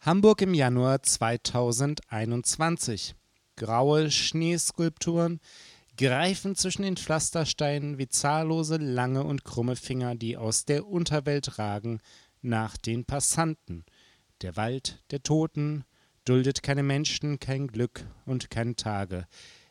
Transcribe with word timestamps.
Hamburg 0.00 0.42
im 0.42 0.54
Januar 0.54 1.02
2021. 1.02 3.16
Graue 3.56 4.12
Schneeskulpturen 4.12 5.40
greifen 5.96 6.54
zwischen 6.54 6.82
den 6.82 6.96
Pflastersteinen 6.96 7.98
wie 7.98 8.06
zahllose 8.06 8.76
lange 8.76 9.24
und 9.24 9.44
krumme 9.44 9.74
Finger, 9.74 10.14
die 10.14 10.36
aus 10.36 10.64
der 10.64 10.86
Unterwelt 10.86 11.58
ragen, 11.58 11.98
nach 12.42 12.76
den 12.76 13.06
Passanten. 13.06 13.84
Der 14.40 14.56
Wald 14.56 15.02
der 15.10 15.24
Toten 15.24 15.82
duldet 16.24 16.62
keine 16.62 16.84
Menschen, 16.84 17.40
kein 17.40 17.66
Glück 17.66 18.06
und 18.24 18.50
keine 18.50 18.76
Tage. 18.76 19.26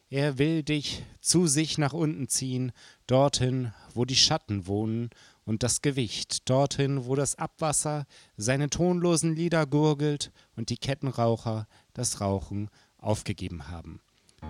Er 0.10 0.38
will 0.38 0.62
dich 0.62 1.04
zu 1.22 1.48
sich 1.48 1.78
nach 1.78 1.94
unten 1.94 2.28
ziehen, 2.28 2.74
dorthin, 3.08 3.72
wo 3.94 4.04
die 4.04 4.18
Schatten 4.18 4.68
wohnen 4.68 5.10
und 5.48 5.64
das 5.64 5.82
Gewicht, 5.82 6.48
dorthin, 6.50 7.06
wo 7.06 7.16
das 7.16 7.36
Abwasser 7.36 8.06
seine 8.36 8.70
tonlosen 8.70 9.36
Lieder 9.36 9.66
gurgelt 9.66 10.32
und 10.56 10.70
die 10.70 10.78
Kettenraucher 10.78 11.68
das 11.94 12.22
Rauchen 12.22 12.70
aufgegeben 13.00 13.70
haben. 13.70 14.02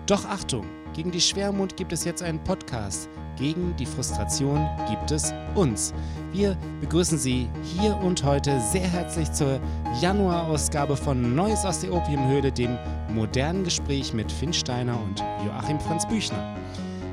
Doch 0.06 0.26
Achtung, 0.26 0.66
gegen 0.94 1.10
die 1.10 1.20
Schwermut 1.20 1.76
gibt 1.76 1.92
es 1.92 2.04
jetzt 2.04 2.22
einen 2.22 2.42
Podcast. 2.44 3.08
Gegen 3.38 3.74
die 3.76 3.86
Frustration 3.86 4.68
gibt 4.88 5.10
es 5.10 5.32
uns. 5.54 5.94
Wir 6.32 6.58
begrüßen 6.80 7.16
Sie 7.16 7.48
hier 7.62 7.96
und 7.96 8.22
heute 8.22 8.60
sehr 8.60 8.86
herzlich 8.86 9.30
zur 9.32 9.60
Januarausgabe 10.02 10.96
von 10.96 11.34
Neues 11.34 11.64
aus 11.64 11.80
der 11.80 11.92
Opiumhöhle, 11.92 12.52
dem 12.52 12.76
modernen 13.08 13.64
Gespräch 13.64 14.12
mit 14.12 14.30
Finn 14.30 14.52
Steiner 14.52 15.00
und 15.00 15.20
Joachim 15.46 15.80
Franz 15.80 16.06
Büchner. 16.06 16.56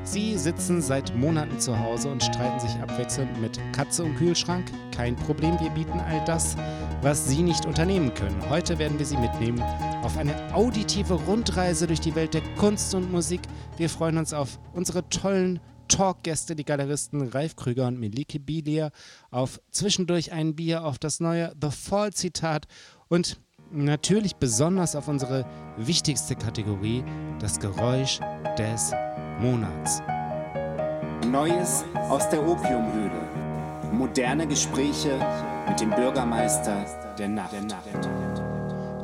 Sie 0.06 0.38
sitzen 0.38 0.80
seit 0.80 1.16
Monaten 1.16 1.58
zu 1.58 1.76
Hause 1.76 2.08
und 2.08 2.22
streiten 2.22 2.60
sich 2.60 2.70
abwechselnd 2.80 3.40
mit 3.40 3.58
Katze 3.72 4.04
und 4.04 4.14
Kühlschrank. 4.14 4.70
Kein 4.94 5.16
Problem, 5.16 5.58
wir 5.58 5.70
bieten 5.70 5.98
all 5.98 6.24
das, 6.24 6.56
was 7.02 7.28
Sie 7.28 7.42
nicht 7.42 7.66
unternehmen 7.66 8.14
können. 8.14 8.40
Heute 8.48 8.78
werden 8.78 9.00
wir 9.00 9.04
Sie 9.04 9.16
mitnehmen 9.16 9.60
auf 10.04 10.16
eine 10.16 10.54
auditive 10.54 11.14
Rundreise 11.14 11.88
durch 11.88 11.98
die 11.98 12.14
Welt 12.14 12.34
der 12.34 12.42
Kunst 12.54 12.94
und 12.94 13.10
Musik. 13.10 13.40
Wir 13.78 13.90
freuen 13.90 14.16
uns 14.16 14.32
auf 14.32 14.60
unsere 14.74 15.08
tollen 15.08 15.58
Talkgäste, 15.88 16.54
die 16.54 16.64
Galeristen 16.64 17.28
Ralf 17.30 17.56
Krüger 17.56 17.88
und 17.88 17.98
Melike 17.98 18.38
Bilier, 18.38 18.92
auf 19.32 19.60
zwischendurch 19.72 20.30
ein 20.30 20.54
Bier, 20.54 20.84
auf 20.84 21.00
das 21.00 21.18
neue 21.18 21.52
The 21.60 21.70
Fall 21.70 22.12
Zitat 22.12 22.66
und 23.08 23.40
natürlich 23.72 24.36
besonders 24.36 24.94
auf 24.94 25.08
unsere 25.08 25.46
wichtigste 25.76 26.36
Kategorie, 26.36 27.02
das 27.40 27.58
Geräusch 27.58 28.20
des 28.56 28.92
Monats. 29.40 30.00
Neues 31.30 31.84
aus 32.08 32.28
der 32.30 32.46
Opiumhöhle. 32.46 33.90
Moderne 33.92 34.46
Gespräche 34.46 35.18
mit 35.68 35.78
dem 35.78 35.90
Bürgermeister 35.90 36.86
der 37.18 37.28
Nacht. 37.28 37.54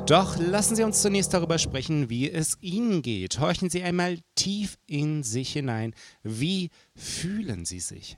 Doch 0.06 0.38
lassen 0.38 0.74
Sie 0.74 0.84
uns 0.84 1.02
zunächst 1.02 1.34
darüber 1.34 1.58
sprechen, 1.58 2.08
wie 2.08 2.30
es 2.30 2.56
Ihnen 2.62 3.02
geht. 3.02 3.40
Horchen 3.40 3.68
Sie 3.68 3.82
einmal 3.82 4.20
tief 4.34 4.78
in 4.86 5.22
sich 5.22 5.52
hinein. 5.52 5.94
Wie 6.22 6.70
fühlen 6.96 7.66
Sie 7.66 7.80
sich? 7.80 8.16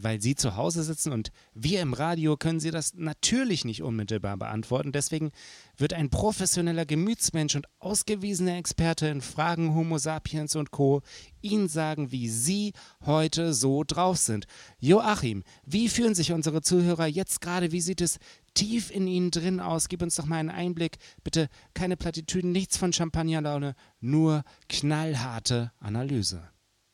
Weil 0.00 0.20
Sie 0.20 0.34
zu 0.34 0.56
Hause 0.56 0.82
sitzen 0.82 1.12
und 1.12 1.30
wir 1.54 1.80
im 1.80 1.92
Radio 1.92 2.36
können 2.36 2.60
Sie 2.60 2.70
das 2.70 2.94
natürlich 2.94 3.64
nicht 3.64 3.82
unmittelbar 3.82 4.36
beantworten. 4.36 4.92
Deswegen 4.92 5.32
wird 5.76 5.92
ein 5.92 6.10
professioneller 6.10 6.86
Gemütsmensch 6.86 7.56
und 7.56 7.66
ausgewiesener 7.80 8.56
Experte 8.56 9.08
in 9.08 9.20
Fragen 9.20 9.74
Homo 9.74 9.98
sapiens 9.98 10.56
und 10.56 10.70
Co. 10.70 11.02
Ihnen 11.40 11.68
sagen, 11.68 12.12
wie 12.12 12.28
Sie 12.28 12.72
heute 13.04 13.54
so 13.54 13.84
drauf 13.84 14.18
sind. 14.18 14.46
Joachim, 14.78 15.42
wie 15.64 15.88
fühlen 15.88 16.14
sich 16.14 16.32
unsere 16.32 16.62
Zuhörer 16.62 17.06
jetzt 17.06 17.40
gerade? 17.40 17.72
Wie 17.72 17.80
sieht 17.80 18.00
es 18.00 18.18
tief 18.54 18.90
in 18.90 19.06
Ihnen 19.06 19.30
drin 19.30 19.60
aus? 19.60 19.88
Gib 19.88 20.02
uns 20.02 20.14
doch 20.14 20.26
mal 20.26 20.36
einen 20.36 20.50
Einblick. 20.50 20.98
Bitte 21.24 21.48
keine 21.74 21.96
Plattitüden, 21.96 22.52
nichts 22.52 22.76
von 22.76 22.92
Champagnerlaune, 22.92 23.74
nur 24.00 24.44
knallharte 24.68 25.72
Analyse. 25.80 26.48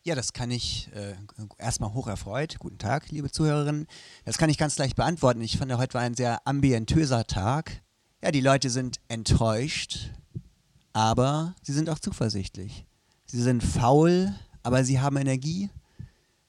Ja, 0.07 0.15
das 0.15 0.35
kann 0.35 0.51
ich 0.51 0.91
äh, 0.95 1.15
erstmal 1.57 1.95
hoch 1.95 2.09
erfreut. 2.09 2.59
Guten 2.59 2.77
Tag, 2.77 3.11
liebe 3.11 3.31
Zuhörerinnen. 3.31 3.87
Das 4.27 4.37
kann 4.37 4.51
ich 4.51 4.59
ganz 4.59 4.77
leicht 4.77 4.97
beantworten. 4.97 5.41
Ich 5.41 5.57
fand, 5.57 5.75
heute 5.79 5.95
war 5.95 6.03
ein 6.03 6.13
sehr 6.13 6.47
ambientöser 6.47 7.27
Tag. 7.27 7.83
Ja, 8.23 8.31
die 8.31 8.43
Leute 8.43 8.69
sind 8.69 9.01
enttäuscht, 9.09 10.11
aber 10.93 11.55
sie 11.63 11.73
sind 11.73 11.89
auch 11.89 11.99
zuversichtlich. 11.99 12.85
Sie 13.25 13.41
sind 13.41 13.63
faul, 13.65 14.35
aber 14.63 14.85
sie 14.85 15.01
haben 15.01 15.17
Energie. 15.17 15.71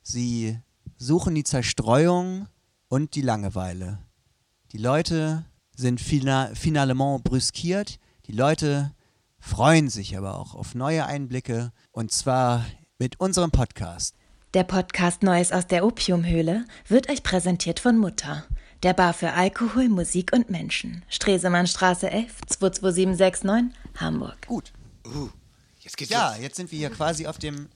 Sie 0.01 0.59
suchen 0.97 1.33
die 1.33 1.45
Zerstreuung 1.45 2.47
und 2.89 3.15
die 3.15 3.21
Langeweile. 3.21 3.99
Die 4.73 4.79
Leute 4.79 5.45
sind 5.77 6.01
fina 6.01 6.51
finalement 6.55 7.23
brüskiert. 7.23 7.99
Die 8.25 8.33
Leute 8.33 8.93
freuen 9.39 9.89
sich 9.89 10.17
aber 10.17 10.37
auch 10.39 10.55
auf 10.55 10.75
neue 10.75 11.05
Einblicke 11.05 11.71
und 11.93 12.11
zwar 12.11 12.65
mit 12.97 13.19
unserem 13.19 13.51
Podcast. 13.51 14.15
Der 14.53 14.63
Podcast 14.63 15.21
Neues 15.21 15.51
aus 15.51 15.67
der 15.67 15.85
Opiumhöhle 15.85 16.65
wird 16.87 17.09
euch 17.09 17.23
präsentiert 17.23 17.79
von 17.81 17.97
Mutter, 17.97 18.45
der 18.83 18.93
Bar 18.93 19.13
für 19.13 19.33
Alkohol, 19.33 19.89
Musik 19.89 20.31
und 20.33 20.49
Menschen. 20.49 21.03
Stresemannstraße 21.09 22.09
11 22.09 22.41
22769 22.47 23.77
Hamburg. 23.97 24.37
Gut. 24.47 24.71
Uh, 25.05 25.29
jetzt 25.79 25.97
geht's 25.97 26.09
Ja, 26.11 26.31
los. 26.31 26.41
jetzt 26.41 26.55
sind 26.55 26.71
wir 26.71 26.79
hier 26.79 26.89
quasi 26.89 27.27
auf 27.27 27.37
dem 27.37 27.67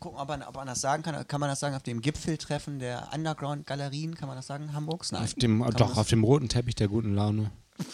gucken, 0.00 0.18
ob 0.18 0.28
man, 0.28 0.42
ob 0.42 0.54
man 0.56 0.66
das 0.66 0.80
sagen 0.80 1.02
kann. 1.02 1.26
Kann 1.26 1.40
man 1.40 1.48
das 1.48 1.60
sagen 1.60 1.74
auf 1.74 1.82
dem 1.82 2.02
Gipfeltreffen 2.02 2.78
der 2.78 3.08
Underground-Galerien? 3.14 4.16
Kann 4.16 4.26
man 4.28 4.36
das 4.36 4.48
sagen? 4.48 4.74
Hamburgs? 4.74 5.12
Nein. 5.12 5.22
Auf 5.22 5.34
dem, 5.34 5.62
Kann 5.62 5.74
doch, 5.74 5.96
auf 5.96 6.08
dem 6.08 6.24
roten 6.24 6.48
Teppich 6.48 6.74
der 6.74 6.88
guten 6.88 7.14
Laune. 7.14 7.50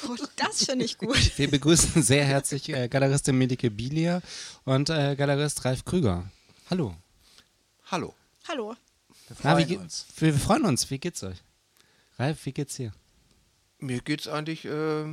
Oh, 0.08 0.16
das 0.36 0.64
finde 0.64 0.84
ich 0.86 0.98
gut. 0.98 1.38
Wir 1.38 1.50
begrüßen 1.50 2.02
sehr 2.02 2.24
herzlich 2.24 2.68
äh, 2.70 2.88
Galeristin 2.88 3.38
Medike 3.38 3.70
Bilia 3.70 4.22
und 4.64 4.91
äh, 4.91 5.14
Galerist 5.16 5.64
Ralf 5.64 5.84
Krüger. 5.84 6.24
Hallo. 6.70 6.94
Hallo. 7.90 8.14
Hallo. 8.46 8.76
Wir 9.28 9.36
Na, 9.42 9.56
wie 9.58 9.62
freuen 9.62 9.68
ge- 9.68 9.76
uns. 9.78 10.06
Wir, 10.16 10.32
wir 10.32 10.40
freuen 10.40 10.64
uns. 10.64 10.90
Wie 10.90 10.98
geht's 10.98 11.22
euch? 11.22 11.38
Ralf, 12.18 12.44
wie 12.46 12.52
geht's 12.52 12.76
dir? 12.76 12.92
Mir 13.78 14.00
geht's 14.00 14.26
eigentlich 14.28 14.64
äh, 14.64 15.04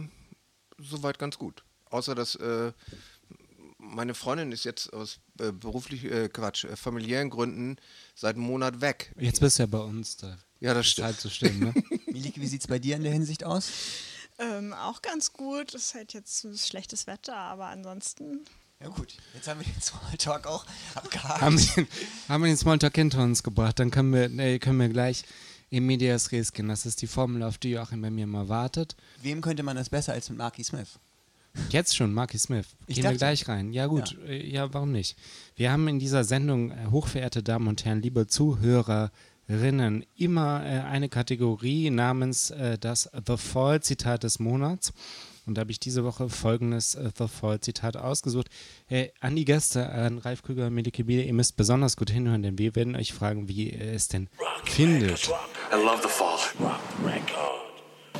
soweit 0.78 1.20
ganz 1.20 1.38
gut. 1.38 1.64
Außer 1.90 2.16
dass 2.16 2.36
äh, 2.36 2.72
meine 3.78 4.16
Freundin 4.16 4.52
ist 4.52 4.64
jetzt 4.66 4.92
aus 4.94 5.20
äh, 5.40 5.52
beruflich, 5.52 6.06
äh, 6.06 6.30
Quatsch, 6.30 6.66
äh, 6.66 6.76
familiären 6.76 7.30
Gründen 7.30 7.78
seit 8.16 8.36
einem 8.36 8.46
Monat 8.46 8.82
weg. 8.82 9.14
Jetzt 9.20 9.40
bist 9.40 9.60
du 9.60 9.64
ja 9.64 9.68
bei 9.68 9.80
uns. 9.80 10.18
Da 10.18 10.38
Ja, 10.60 10.74
das 10.74 10.88
ist 10.88 10.92
stimmt. 10.94 11.06
halt 11.06 11.20
so 11.22 11.30
still, 11.30 11.54
ne? 11.54 11.74
Milike, 12.08 12.42
wie 12.42 12.48
sieht 12.48 12.62
es 12.62 12.68
bei 12.68 12.80
dir 12.80 12.96
in 12.96 13.04
der 13.04 13.14
Hinsicht 13.14 13.44
aus? 13.44 13.70
Ähm, 14.40 14.74
auch 14.74 15.02
ganz 15.02 15.32
gut. 15.32 15.74
Es 15.74 15.88
ist 15.88 15.94
halt 15.96 16.14
jetzt 16.14 16.46
schlechtes 16.68 17.08
Wetter, 17.08 17.36
aber 17.38 17.68
ansonsten. 17.68 18.46
Ja 18.82 18.90
gut, 18.90 19.16
jetzt 19.34 19.48
haben 19.48 19.60
wir 19.62 19.66
den 19.66 19.82
Smalltalk 19.82 20.48
auch 20.48 20.66
abgehakt. 20.96 21.42
haben, 21.42 21.58
wir, 21.58 21.88
haben 22.30 22.44
wir 22.44 22.48
den 22.48 22.58
Smalltalk 22.58 22.96
hinter 22.96 23.24
uns 23.24 23.42
gebracht. 23.42 23.80
Dann 23.80 23.90
können 23.90 24.14
wir, 24.14 24.30
nee, 24.30 24.60
können 24.60 24.80
wir 24.80 24.90
gleich 24.90 25.24
in 25.70 25.86
Medias 25.86 26.32
Res 26.32 26.54
gehen. 26.54 26.68
Das 26.68 26.86
ist 26.86 27.02
die 27.02 27.08
Formel, 27.08 27.44
auf 27.44 27.58
die 27.58 27.72
Joachim 27.72 28.02
bei 28.02 28.12
mir 28.12 28.28
mal 28.28 28.50
wartet. 28.50 28.96
Wem 29.22 29.42
könnte 29.42 29.64
man 29.64 29.76
das 29.76 29.90
besser 29.90 30.14
als 30.14 30.30
mit 30.30 30.38
Marky 30.38 30.64
Smith? 30.64 31.00
Jetzt 31.70 31.96
schon, 31.96 32.14
Marky 32.14 32.38
Smith. 32.38 32.68
Ich 32.88 32.98
Gehen 32.98 33.06
wir 33.06 33.18
gleich 33.18 33.48
rein. 33.48 33.72
Ja, 33.72 33.88
gut. 33.88 34.18
Ja. 34.28 34.34
ja, 34.34 34.74
warum 34.74 34.92
nicht? 34.92 35.18
Wir 35.56 35.72
haben 35.72 35.88
in 35.88 36.00
dieser 36.00 36.24
Sendung, 36.24 36.72
äh, 36.72 36.88
hochverehrte 36.92 37.44
Damen 37.44 37.68
und 37.68 37.86
Herren, 37.86 38.02
liebe 38.02 38.28
Zuhörerinnen, 38.28 40.06
immer 40.18 40.66
äh, 40.66 40.82
eine 40.82 41.10
Kategorie 41.10 41.90
namens 41.90 42.52
äh, 42.52 42.78
das 42.78 43.10
The 43.26 43.38
Fall-Zitat 43.38 44.24
des 44.24 44.40
Monats. 44.40 44.94
Und 45.46 45.56
da 45.56 45.62
habe 45.62 45.72
ich 45.72 45.80
diese 45.80 46.04
Woche 46.04 46.30
folgendes 46.30 46.96
äh, 46.96 47.10
The 47.18 47.28
Fall-Zitat 47.28 47.98
ausgesucht. 47.98 48.48
Äh, 48.90 49.10
an 49.20 49.36
die 49.36 49.46
Gäste, 49.46 49.90
an 49.90 50.18
Ralf 50.20 50.44
Krüger 50.44 50.68
und 50.68 50.74
Medike 50.74 51.04
Biele, 51.04 51.24
ihr 51.24 51.34
müsst 51.34 51.56
besonders 51.56 51.98
gut 51.98 52.10
hinhören, 52.10 52.44
denn 52.44 52.58
wir 52.58 52.76
werden 52.76 52.96
euch 52.96 53.14
fragen, 53.14 53.48
wie 53.48 53.70
ihr 53.70 53.94
es 53.94 54.08
denn 54.08 54.28
findet. 54.64 55.30
I 55.72 55.76
love 55.76 56.02
the 56.02 56.10
fall. 56.10 56.36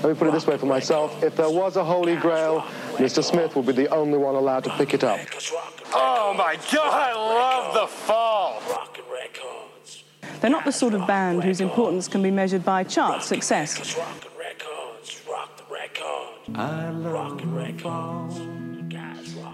Let 0.06 0.10
me 0.10 0.16
put 0.16 0.28
it 0.28 0.34
this 0.34 0.46
way 0.46 0.58
for 0.58 0.68
myself. 0.68 1.24
If 1.24 1.36
there 1.36 1.50
was 1.50 1.78
a 1.78 1.84
holy 1.84 2.16
grail, 2.16 2.64
Mr. 2.98 3.24
Smith 3.24 3.56
would 3.56 3.66
be 3.66 3.72
the 3.72 3.90
only 3.90 4.20
one 4.20 4.36
allowed 4.36 4.64
to 4.66 4.70
pick 4.78 4.94
it 4.94 5.04
up. 5.04 5.20
Oh 5.94 6.34
my 6.38 6.58
god, 6.72 6.94
I 6.94 7.14
love 7.16 7.74
the 7.74 7.88
fall. 7.88 8.62
Rockin' 8.70 9.04
records. 9.12 10.04
They're 10.42 10.52
not 10.52 10.66
the 10.66 10.72
sort 10.72 10.94
of 10.94 11.08
band 11.08 11.44
whose 11.44 11.60
importance 11.60 12.08
can 12.08 12.22
be 12.22 12.30
measured 12.30 12.64
by 12.64 12.84
chart 12.84 13.24
success. 13.24 13.98
Rockin' 13.98 14.30
records. 14.38 15.22
Rock 15.28 15.58
the 15.58 15.74
record. 15.74 16.35
I 16.54 16.90
love. 16.90 17.42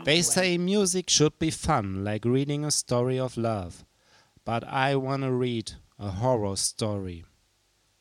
They 0.04 0.22
say 0.22 0.58
music 0.58 1.10
should 1.10 1.38
be 1.40 1.52
fun, 1.52 2.04
like 2.04 2.26
reading 2.26 2.66
a 2.66 2.72
story 2.72 3.20
of 3.20 3.38
love. 3.38 3.86
But 4.44 4.64
I 4.68 4.96
want 4.96 5.24
to 5.24 5.32
read 5.32 5.74
a 6.00 6.10
horror 6.10 6.56
story. 6.58 7.24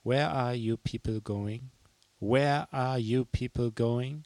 Where 0.02 0.26
are 0.28 0.54
you 0.54 0.76
people 0.76 1.20
going? 1.20 1.70
Where 2.18 2.66
are 2.72 2.98
you 2.98 3.26
people 3.26 3.70
going? 3.70 4.24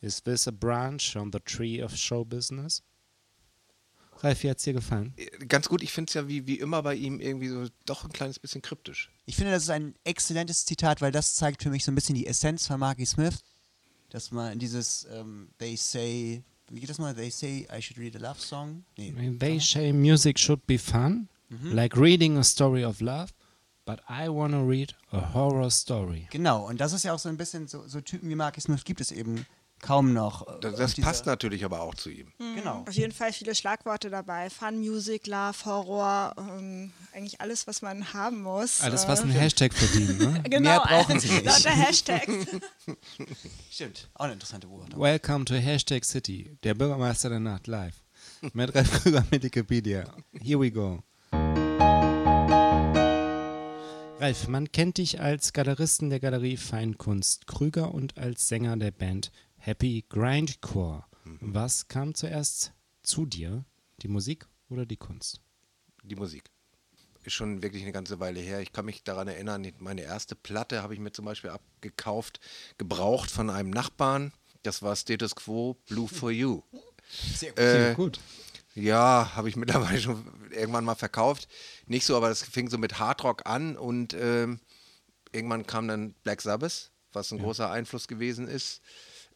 Is 0.00 0.20
this 0.20 0.46
a 0.46 0.52
branch 0.52 1.16
on 1.16 1.30
the 1.32 1.40
tree 1.40 1.80
of 1.80 1.96
show 1.96 2.24
business? 2.24 2.82
Ralf, 4.22 4.42
wie 4.42 4.48
hat's 4.50 4.62
dir 4.64 4.72
gefallen? 4.72 5.12
Äh, 5.16 5.46
Ganz 5.46 5.68
gut, 5.68 5.82
ich 5.82 5.90
finde 5.92 6.10
es 6.10 6.14
ja 6.14 6.28
wie, 6.28 6.46
wie 6.46 6.60
immer 6.60 6.82
bei 6.82 6.94
ihm 6.94 7.18
irgendwie 7.20 7.48
so 7.48 7.66
doch 7.86 8.04
ein 8.04 8.12
kleines 8.12 8.38
bisschen 8.38 8.62
kryptisch. 8.62 9.10
Ich 9.26 9.34
finde, 9.36 9.50
das 9.50 9.64
ist 9.64 9.70
ein 9.70 9.94
exzellentes 10.04 10.64
Zitat, 10.64 11.00
weil 11.00 11.10
das 11.10 11.34
zeigt 11.34 11.62
für 11.62 11.70
mich 11.70 11.84
so 11.84 11.90
ein 11.90 11.96
bisschen 11.96 12.14
die 12.14 12.26
Essenz 12.26 12.66
von 12.68 12.78
Marky 12.78 13.04
Smith. 13.04 13.40
Dass 14.12 14.30
man 14.30 14.58
dieses 14.58 15.06
ähm, 15.10 15.48
They 15.58 15.76
say, 15.76 16.42
wie 16.70 16.80
geht 16.80 16.90
das 16.90 16.98
mal? 16.98 17.14
They 17.14 17.30
say 17.30 17.66
I 17.72 17.80
should 17.80 17.98
read 17.98 18.14
a 18.16 18.18
love 18.18 18.40
song? 18.40 18.84
Nee. 18.96 19.36
They 19.38 19.58
say 19.58 19.92
music 19.92 20.38
should 20.38 20.66
be 20.66 20.78
fun, 20.78 21.28
like 21.62 21.96
reading 21.96 22.36
a 22.36 22.44
story 22.44 22.84
of 22.84 23.00
love, 23.00 23.32
but 23.84 24.00
I 24.08 24.28
wanna 24.28 24.62
read 24.62 24.94
a 25.10 25.34
horror 25.34 25.70
story. 25.70 26.28
Genau, 26.30 26.66
und 26.66 26.80
das 26.80 26.92
ist 26.92 27.04
ja 27.04 27.12
auch 27.14 27.18
so 27.18 27.28
ein 27.28 27.36
bisschen 27.36 27.66
so, 27.68 27.86
so 27.86 28.00
Typen 28.00 28.28
wie 28.28 28.34
Marcus 28.34 28.64
Smith 28.64 28.84
gibt 28.84 29.00
es 29.00 29.10
eben 29.12 29.46
kaum 29.82 30.14
noch. 30.14 30.46
äh, 30.48 30.60
Das, 30.62 30.76
das 30.76 30.94
passt 30.94 31.26
natürlich 31.26 31.64
aber 31.66 31.82
auch 31.82 31.94
zu 31.94 32.08
ihm. 32.08 32.28
Genau. 32.38 32.84
Auf 32.88 32.94
jeden 32.94 33.12
Fall 33.12 33.32
viele 33.34 33.54
Schlagworte 33.54 34.08
dabei. 34.08 34.48
Fun, 34.48 34.78
Music, 34.78 35.26
Love, 35.26 35.64
Horror, 35.66 36.34
ähm, 36.38 36.92
eigentlich 37.14 37.40
alles, 37.42 37.66
was 37.66 37.82
man 37.82 38.14
haben 38.14 38.42
muss. 38.42 38.80
Alles, 38.80 39.06
was 39.06 39.20
Äh, 39.20 39.24
ein 39.24 39.30
Hashtag 39.32 39.74
verdient, 39.74 40.18
ne? 40.18 40.42
genau, 40.48 40.70
Mehr 40.70 40.80
brauchen 40.80 41.20
sie 41.20 41.28
nicht. 41.30 41.44
Lauter 41.44 41.70
Hashtags. 41.70 42.32
Stimmt, 43.70 44.08
auch 44.14 44.24
eine 44.24 44.32
interessante 44.34 44.66
Beobachtung. 44.66 44.98
Welcome 45.00 45.44
to 45.44 45.54
Hashtag 45.54 46.04
City, 46.06 46.56
der 46.62 46.74
Bürgermeister 46.74 47.28
der 47.28 47.40
Nacht 47.40 47.66
live. 47.66 47.94
Mit 48.54 48.74
Ralf 48.74 49.02
Krüger 49.02 49.24
mit 49.30 49.42
Wikipedia. 49.42 50.04
Here 50.40 50.58
we 50.58 50.70
go. 50.70 51.02
Ralf, 54.20 54.46
man 54.46 54.70
kennt 54.70 54.98
dich 54.98 55.20
als 55.20 55.52
Galeristen 55.52 56.08
der 56.10 56.20
Galerie 56.20 56.56
Feinkunst 56.56 57.48
Krüger 57.48 57.92
und 57.92 58.16
als 58.18 58.46
Sänger 58.48 58.76
der 58.76 58.92
Band 58.92 59.32
Happy 59.64 60.04
Grindcore. 60.08 61.04
Was 61.40 61.86
kam 61.86 62.16
zuerst 62.16 62.72
zu 63.04 63.26
dir? 63.26 63.64
Die 64.02 64.08
Musik 64.08 64.48
oder 64.68 64.86
die 64.86 64.96
Kunst? 64.96 65.40
Die 66.02 66.16
Musik. 66.16 66.50
Ist 67.22 67.34
schon 67.34 67.62
wirklich 67.62 67.82
eine 67.82 67.92
ganze 67.92 68.18
Weile 68.18 68.40
her. 68.40 68.60
Ich 68.60 68.72
kann 68.72 68.84
mich 68.84 69.04
daran 69.04 69.28
erinnern, 69.28 69.64
meine 69.78 70.02
erste 70.02 70.34
Platte 70.34 70.82
habe 70.82 70.94
ich 70.94 71.00
mir 71.00 71.12
zum 71.12 71.24
Beispiel 71.26 71.50
abgekauft, 71.50 72.40
gebraucht 72.76 73.30
von 73.30 73.50
einem 73.50 73.70
Nachbarn. 73.70 74.32
Das 74.64 74.82
war 74.82 74.96
Status 74.96 75.36
Quo 75.36 75.76
Blue 75.88 76.08
for 76.08 76.32
You. 76.32 76.62
Sehr 77.36 77.56
Äh, 77.56 77.94
gut. 77.94 78.18
Ja, 78.74 79.30
habe 79.36 79.48
ich 79.48 79.54
mittlerweile 79.54 80.00
schon 80.00 80.24
irgendwann 80.50 80.84
mal 80.84 80.96
verkauft. 80.96 81.46
Nicht 81.86 82.04
so, 82.04 82.16
aber 82.16 82.30
das 82.30 82.42
fing 82.42 82.68
so 82.68 82.78
mit 82.78 82.98
Hardrock 82.98 83.46
an 83.46 83.76
und 83.76 84.12
ähm, 84.14 84.58
irgendwann 85.30 85.68
kam 85.68 85.86
dann 85.86 86.14
Black 86.24 86.42
Sabbath, 86.42 86.90
was 87.12 87.30
ein 87.30 87.38
großer 87.38 87.70
Einfluss 87.70 88.08
gewesen 88.08 88.48
ist. 88.48 88.80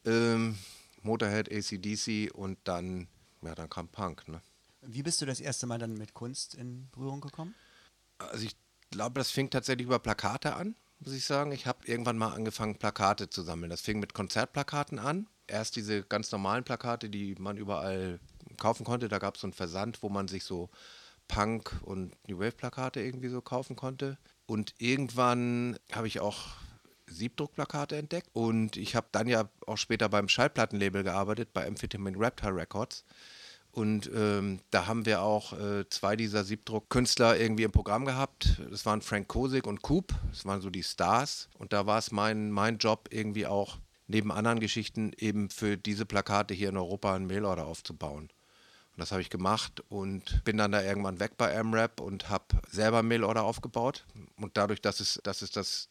Ähm, 0.07 0.57
Motorhead, 1.03 1.51
ACDC 1.51 2.31
und 2.33 2.57
dann, 2.63 3.07
ja, 3.41 3.53
dann 3.55 3.69
kam 3.69 3.87
Punk. 3.87 4.27
Ne? 4.27 4.41
Wie 4.81 5.03
bist 5.03 5.21
du 5.21 5.25
das 5.25 5.39
erste 5.39 5.67
Mal 5.67 5.79
dann 5.79 5.93
mit 5.93 6.13
Kunst 6.13 6.55
in 6.55 6.89
Berührung 6.91 7.21
gekommen? 7.21 7.53
Also 8.17 8.45
ich 8.45 8.55
glaube, 8.89 9.19
das 9.19 9.31
fing 9.31 9.49
tatsächlich 9.49 9.85
über 9.85 9.99
Plakate 9.99 10.55
an, 10.55 10.75
muss 10.99 11.13
ich 11.13 11.25
sagen. 11.25 11.51
Ich 11.51 11.67
habe 11.67 11.85
irgendwann 11.85 12.17
mal 12.17 12.33
angefangen, 12.33 12.77
Plakate 12.77 13.29
zu 13.29 13.41
sammeln. 13.41 13.69
Das 13.69 13.81
fing 13.81 13.99
mit 13.99 14.13
Konzertplakaten 14.13 14.97
an. 14.99 15.27
Erst 15.47 15.75
diese 15.75 16.03
ganz 16.03 16.31
normalen 16.31 16.63
Plakate, 16.63 17.09
die 17.09 17.35
man 17.37 17.57
überall 17.57 18.19
kaufen 18.57 18.85
konnte. 18.85 19.07
Da 19.07 19.19
gab 19.19 19.35
es 19.35 19.41
so 19.41 19.47
einen 19.47 19.53
Versand, 19.53 20.01
wo 20.03 20.09
man 20.09 20.27
sich 20.27 20.43
so 20.43 20.69
Punk- 21.27 21.79
und 21.83 22.15
New 22.27 22.39
Wave-Plakate 22.39 23.01
irgendwie 23.01 23.29
so 23.29 23.41
kaufen 23.41 23.75
konnte. 23.75 24.17
Und 24.45 24.73
irgendwann 24.77 25.77
habe 25.91 26.07
ich 26.07 26.19
auch 26.19 26.55
Siebdruckplakate 27.09 27.97
entdeckt. 27.97 28.29
Und 28.33 28.77
ich 28.77 28.95
habe 28.95 29.07
dann 29.11 29.27
ja 29.27 29.49
auch 29.65 29.77
später 29.77 30.09
beim 30.09 30.29
Schallplattenlabel 30.29 31.03
gearbeitet, 31.03 31.53
bei 31.53 31.67
Amphetamine 31.67 32.17
Raptor 32.19 32.55
Records. 32.55 33.05
Und 33.71 34.09
ähm, 34.15 34.59
da 34.71 34.87
haben 34.87 35.05
wir 35.05 35.21
auch 35.21 35.53
äh, 35.53 35.87
zwei 35.89 36.15
dieser 36.15 36.43
Siebdruckkünstler 36.43 37.37
irgendwie 37.37 37.63
im 37.63 37.71
Programm 37.71 38.05
gehabt. 38.05 38.59
Das 38.71 38.85
waren 38.87 39.01
Frank 39.01 39.27
Kosig 39.27 39.67
und 39.67 39.83
Coop. 39.83 40.15
Das 40.31 40.45
waren 40.45 40.61
so 40.61 40.69
die 40.69 40.83
Stars. 40.83 41.47
Und 41.59 41.73
da 41.73 41.85
war 41.85 41.99
es 41.99 42.11
mein, 42.11 42.49
mein 42.51 42.79
Job, 42.79 43.09
irgendwie 43.11 43.45
auch 43.45 43.77
neben 44.07 44.31
anderen 44.31 44.59
Geschichten 44.59 45.11
eben 45.17 45.49
für 45.49 45.77
diese 45.77 46.05
Plakate 46.05 46.53
hier 46.53 46.69
in 46.69 46.77
Europa 46.77 47.13
einen 47.13 47.27
Mailorder 47.27 47.67
aufzubauen. 47.67 48.29
Das 48.97 49.11
habe 49.11 49.21
ich 49.21 49.29
gemacht 49.29 49.83
und 49.89 50.43
bin 50.43 50.57
dann 50.57 50.71
da 50.71 50.81
irgendwann 50.81 51.19
weg 51.19 51.37
bei 51.37 51.57
AmRap 51.57 52.01
und 52.01 52.29
habe 52.29 52.45
selber 52.67 53.03
Mailorder 53.03 53.43
aufgebaut. 53.43 54.05
Und 54.37 54.57
dadurch, 54.57 54.81
dass 54.81 54.99
es, 54.99 55.21
dass 55.23 55.43
es 55.43 55.51
das 55.51 55.89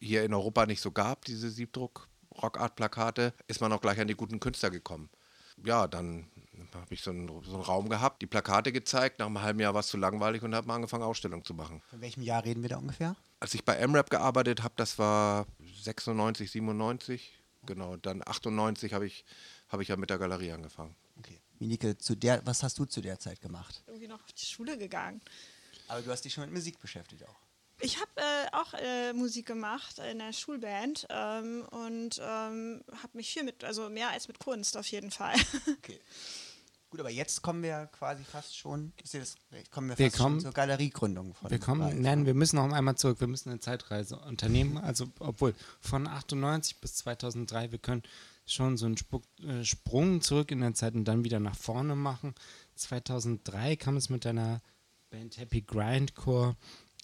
hier 0.00 0.24
in 0.24 0.34
Europa 0.34 0.66
nicht 0.66 0.80
so 0.80 0.90
gab, 0.90 1.24
diese 1.24 1.48
Siebdruck-Rockart-Plakate, 1.48 3.34
ist 3.46 3.60
man 3.60 3.72
auch 3.72 3.80
gleich 3.80 4.00
an 4.00 4.08
die 4.08 4.16
guten 4.16 4.40
Künstler 4.40 4.70
gekommen. 4.70 5.10
Ja, 5.64 5.86
dann 5.86 6.26
habe 6.74 6.92
ich 6.92 7.02
so 7.02 7.10
einen, 7.10 7.28
so 7.44 7.54
einen 7.54 7.62
Raum 7.62 7.88
gehabt, 7.88 8.20
die 8.22 8.26
Plakate 8.26 8.72
gezeigt, 8.72 9.20
nach 9.20 9.26
einem 9.26 9.40
halben 9.40 9.60
Jahr 9.60 9.74
war 9.74 9.80
es 9.80 9.88
zu 9.88 9.96
langweilig 9.96 10.42
und 10.42 10.54
habe 10.54 10.66
mal 10.66 10.76
angefangen, 10.76 11.04
Ausstellungen 11.04 11.44
zu 11.44 11.54
machen. 11.54 11.82
Von 11.90 12.00
welchem 12.00 12.22
Jahr 12.22 12.44
reden 12.44 12.62
wir 12.62 12.68
da 12.70 12.78
ungefähr? 12.78 13.14
Als 13.38 13.54
ich 13.54 13.64
bei 13.64 13.80
AmRap 13.80 14.10
gearbeitet 14.10 14.62
habe, 14.62 14.74
das 14.76 14.98
war 14.98 15.46
96, 15.82 16.50
97, 16.50 17.38
genau, 17.64 17.96
dann 17.96 18.22
98 18.26 18.92
habe 18.92 19.06
ich, 19.06 19.24
habe 19.68 19.82
ich 19.82 19.88
ja 19.88 19.96
mit 19.96 20.10
der 20.10 20.18
Galerie 20.18 20.52
angefangen. 20.52 20.96
Okay. 21.18 21.38
Minike, 21.60 21.96
zu 21.98 22.14
der, 22.16 22.44
was 22.46 22.62
hast 22.62 22.78
du 22.78 22.84
zu 22.86 23.00
der 23.00 23.18
Zeit 23.20 23.40
gemacht? 23.40 23.82
Irgendwie 23.86 24.08
noch 24.08 24.22
auf 24.24 24.32
die 24.32 24.44
Schule 24.44 24.76
gegangen. 24.78 25.20
Aber 25.88 26.02
du 26.02 26.10
hast 26.10 26.22
dich 26.24 26.32
schon 26.34 26.44
mit 26.44 26.52
Musik 26.52 26.80
beschäftigt 26.80 27.24
auch. 27.28 27.36
Ich 27.82 27.98
habe 27.98 28.10
äh, 28.16 28.48
auch 28.52 28.74
äh, 28.74 29.12
Musik 29.14 29.46
gemacht 29.46 29.98
in 30.10 30.18
der 30.18 30.32
Schulband 30.34 31.06
ähm, 31.08 31.64
und 31.70 32.18
ähm, 32.22 32.82
habe 32.90 33.08
mich 33.14 33.32
viel 33.32 33.42
mit, 33.44 33.64
also 33.64 33.88
mehr 33.88 34.10
als 34.10 34.28
mit 34.28 34.38
Kunst 34.38 34.76
auf 34.76 34.86
jeden 34.88 35.10
Fall. 35.10 35.34
Okay. 35.78 36.00
Gut, 36.90 36.98
aber 36.98 37.10
jetzt 37.10 37.40
kommen 37.42 37.62
wir 37.62 37.86
quasi 37.92 38.24
fast 38.24 38.56
schon, 38.58 38.92
ist 39.04 39.14
das 39.14 39.36
recht? 39.52 39.70
Kommen 39.70 39.90
wir 39.90 39.96
Wir 39.98 40.06
fast 40.10 40.20
kommen- 40.20 40.36
schon 40.38 40.42
zur 40.42 40.52
Galeriegründung 40.52 41.34
von 41.34 41.48
Wir 41.48 41.60
kommen, 41.60 41.82
Ralf. 41.82 41.94
nein, 41.94 42.26
wir 42.26 42.34
müssen 42.34 42.56
noch 42.56 42.70
einmal 42.72 42.96
zurück. 42.96 43.20
Wir 43.20 43.28
müssen 43.28 43.48
eine 43.50 43.60
Zeitreise 43.60 44.16
unternehmen. 44.18 44.76
Also, 44.76 45.06
obwohl 45.20 45.54
von 45.80 46.08
98 46.08 46.78
bis 46.80 46.96
2003, 46.96 47.70
wir 47.70 47.78
können 47.78 48.02
schon 48.52 48.76
so 48.76 48.86
einen 48.86 48.96
Spuck, 48.96 49.24
äh, 49.42 49.64
Sprung 49.64 50.20
zurück 50.22 50.50
in 50.50 50.60
der 50.60 50.74
Zeit 50.74 50.94
und 50.94 51.04
dann 51.04 51.24
wieder 51.24 51.40
nach 51.40 51.56
vorne 51.56 51.94
machen. 51.94 52.34
2003 52.76 53.76
kam 53.76 53.96
es 53.96 54.08
mit 54.08 54.24
deiner 54.24 54.60
Band 55.10 55.36
Happy 55.38 55.62
Grindcore 55.62 56.56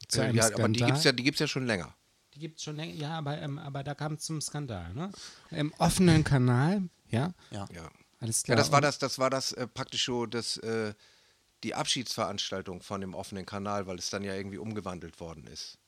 zu 0.09 0.21
Äh, 0.21 0.25
einem 0.25 0.37
ja, 0.37 0.43
Skandal. 0.45 0.65
aber 0.65 0.73
die 0.73 0.81
gibt 0.85 0.99
es 0.99 1.05
ja, 1.05 1.13
die 1.13 1.23
gibt's 1.23 1.41
ja 1.41 1.47
schon 1.49 1.67
länger. 1.67 1.95
Die 2.35 2.39
gibt 2.41 2.59
es 2.59 2.65
schon 2.65 2.77
länger, 2.77 2.93
ja, 2.95 3.19
aber, 3.19 3.41
ähm, 3.41 3.59
aber 3.59 3.83
da 3.83 3.95
kam 3.95 4.15
es 4.15 4.21
zum 4.25 4.41
Skandal. 4.41 4.93
Ne? 4.95 5.11
Im 5.51 5.73
offenen 5.79 6.23
Kanal, 6.25 6.83
ja, 7.09 7.33
Ja. 7.51 7.67
Ja. 7.73 7.91
alles 8.21 8.43
Ja, 8.43 8.45
klar. 8.47 8.57
das 8.59 8.73
war 8.73 8.81
das, 8.81 8.99
das 8.99 9.19
war 9.19 9.31
das 9.31 9.53
äh, 9.53 9.67
praktisch 9.67 10.05
so 10.05 10.27
das, 10.27 10.59
äh, 10.59 10.93
die 11.63 11.75
Abschiedsveranstaltung 11.75 12.83
von 12.83 13.01
dem 13.01 13.15
offenen 13.15 13.47
Kanal, 13.47 13.87
weil 13.87 13.99
es 13.99 14.11
dann 14.11 14.23
ja 14.23 14.35
irgendwie 14.35 14.59
umgewandelt 14.59 15.19
worden 15.21 15.47
ist. 15.47 15.79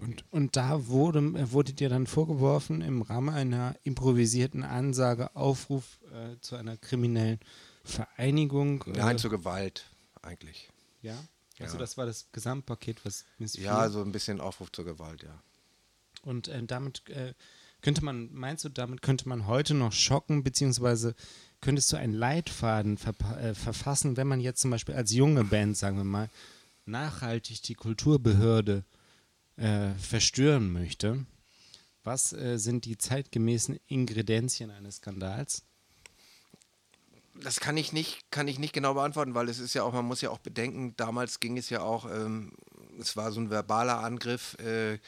Und, 0.00 0.24
und 0.32 0.56
da 0.56 0.86
wurde, 0.86 1.18
äh, 1.20 1.52
wurde 1.52 1.72
dir 1.72 1.88
dann 1.88 2.06
vorgeworfen, 2.06 2.80
im 2.80 3.02
Rahmen 3.02 3.30
einer 3.34 3.76
improvisierten 3.84 4.62
Ansage 4.62 5.34
Aufruf 5.36 5.98
äh, 6.12 6.38
zu 6.40 6.56
einer 6.56 6.76
kriminellen 6.76 7.40
Vereinigung. 7.84 8.84
Nein, 8.86 9.16
äh, 9.16 9.18
zur 9.18 9.30
Gewalt 9.30 9.86
eigentlich. 10.22 10.68
ja? 11.02 11.16
Also 11.60 11.74
Ja. 11.74 11.80
das 11.80 11.96
war 11.96 12.06
das 12.06 12.26
Gesamtpaket, 12.32 13.04
was 13.04 13.24
missfiel. 13.38 13.64
Ja, 13.64 13.88
so 13.88 14.02
ein 14.02 14.10
bisschen 14.10 14.40
Aufruf 14.40 14.72
zur 14.72 14.84
Gewalt, 14.84 15.22
ja. 15.22 15.40
Und 16.22 16.48
äh, 16.48 16.62
damit 16.64 17.08
äh, 17.10 17.34
könnte 17.80 18.04
man, 18.04 18.32
meinst 18.32 18.64
du, 18.64 18.70
damit 18.70 19.02
könnte 19.02 19.28
man 19.28 19.46
heute 19.46 19.74
noch 19.74 19.92
schocken, 19.92 20.42
beziehungsweise 20.42 21.14
könntest 21.60 21.92
du 21.92 21.96
einen 21.96 22.12
Leitfaden 22.14 22.98
äh, 23.40 23.54
verfassen, 23.54 24.16
wenn 24.16 24.26
man 24.26 24.40
jetzt 24.40 24.60
zum 24.62 24.70
Beispiel 24.70 24.94
als 24.94 25.12
junge 25.12 25.44
Band, 25.44 25.76
sagen 25.76 25.96
wir 25.96 26.04
mal, 26.04 26.28
nachhaltig 26.86 27.62
die 27.62 27.74
Kulturbehörde 27.74 28.84
äh, 29.56 29.94
verstören 29.94 30.72
möchte? 30.72 31.26
Was 32.02 32.32
äh, 32.32 32.58
sind 32.58 32.84
die 32.84 32.98
zeitgemäßen 32.98 33.78
Ingredienzien 33.86 34.70
eines 34.70 34.96
Skandals? 34.96 35.64
Das 37.34 37.60
kann 37.60 37.76
ich 37.76 37.92
nicht, 37.92 38.30
kann 38.30 38.46
ich 38.46 38.58
nicht 38.58 38.72
genau 38.72 38.94
beantworten, 38.94 39.34
weil 39.34 39.48
es 39.48 39.58
ist 39.58 39.74
ja 39.74 39.82
auch, 39.82 39.92
man 39.92 40.04
muss 40.04 40.20
ja 40.20 40.30
auch 40.30 40.38
bedenken, 40.38 40.94
damals 40.96 41.40
ging 41.40 41.56
es 41.56 41.68
ja 41.70 41.80
auch, 41.80 42.04
ähm, 42.10 42.52
es 43.00 43.16
war 43.16 43.32
so 43.32 43.40
ein 43.40 43.50
verbaler 43.50 43.98
Angriff 43.98 44.56
äh, 44.60 44.98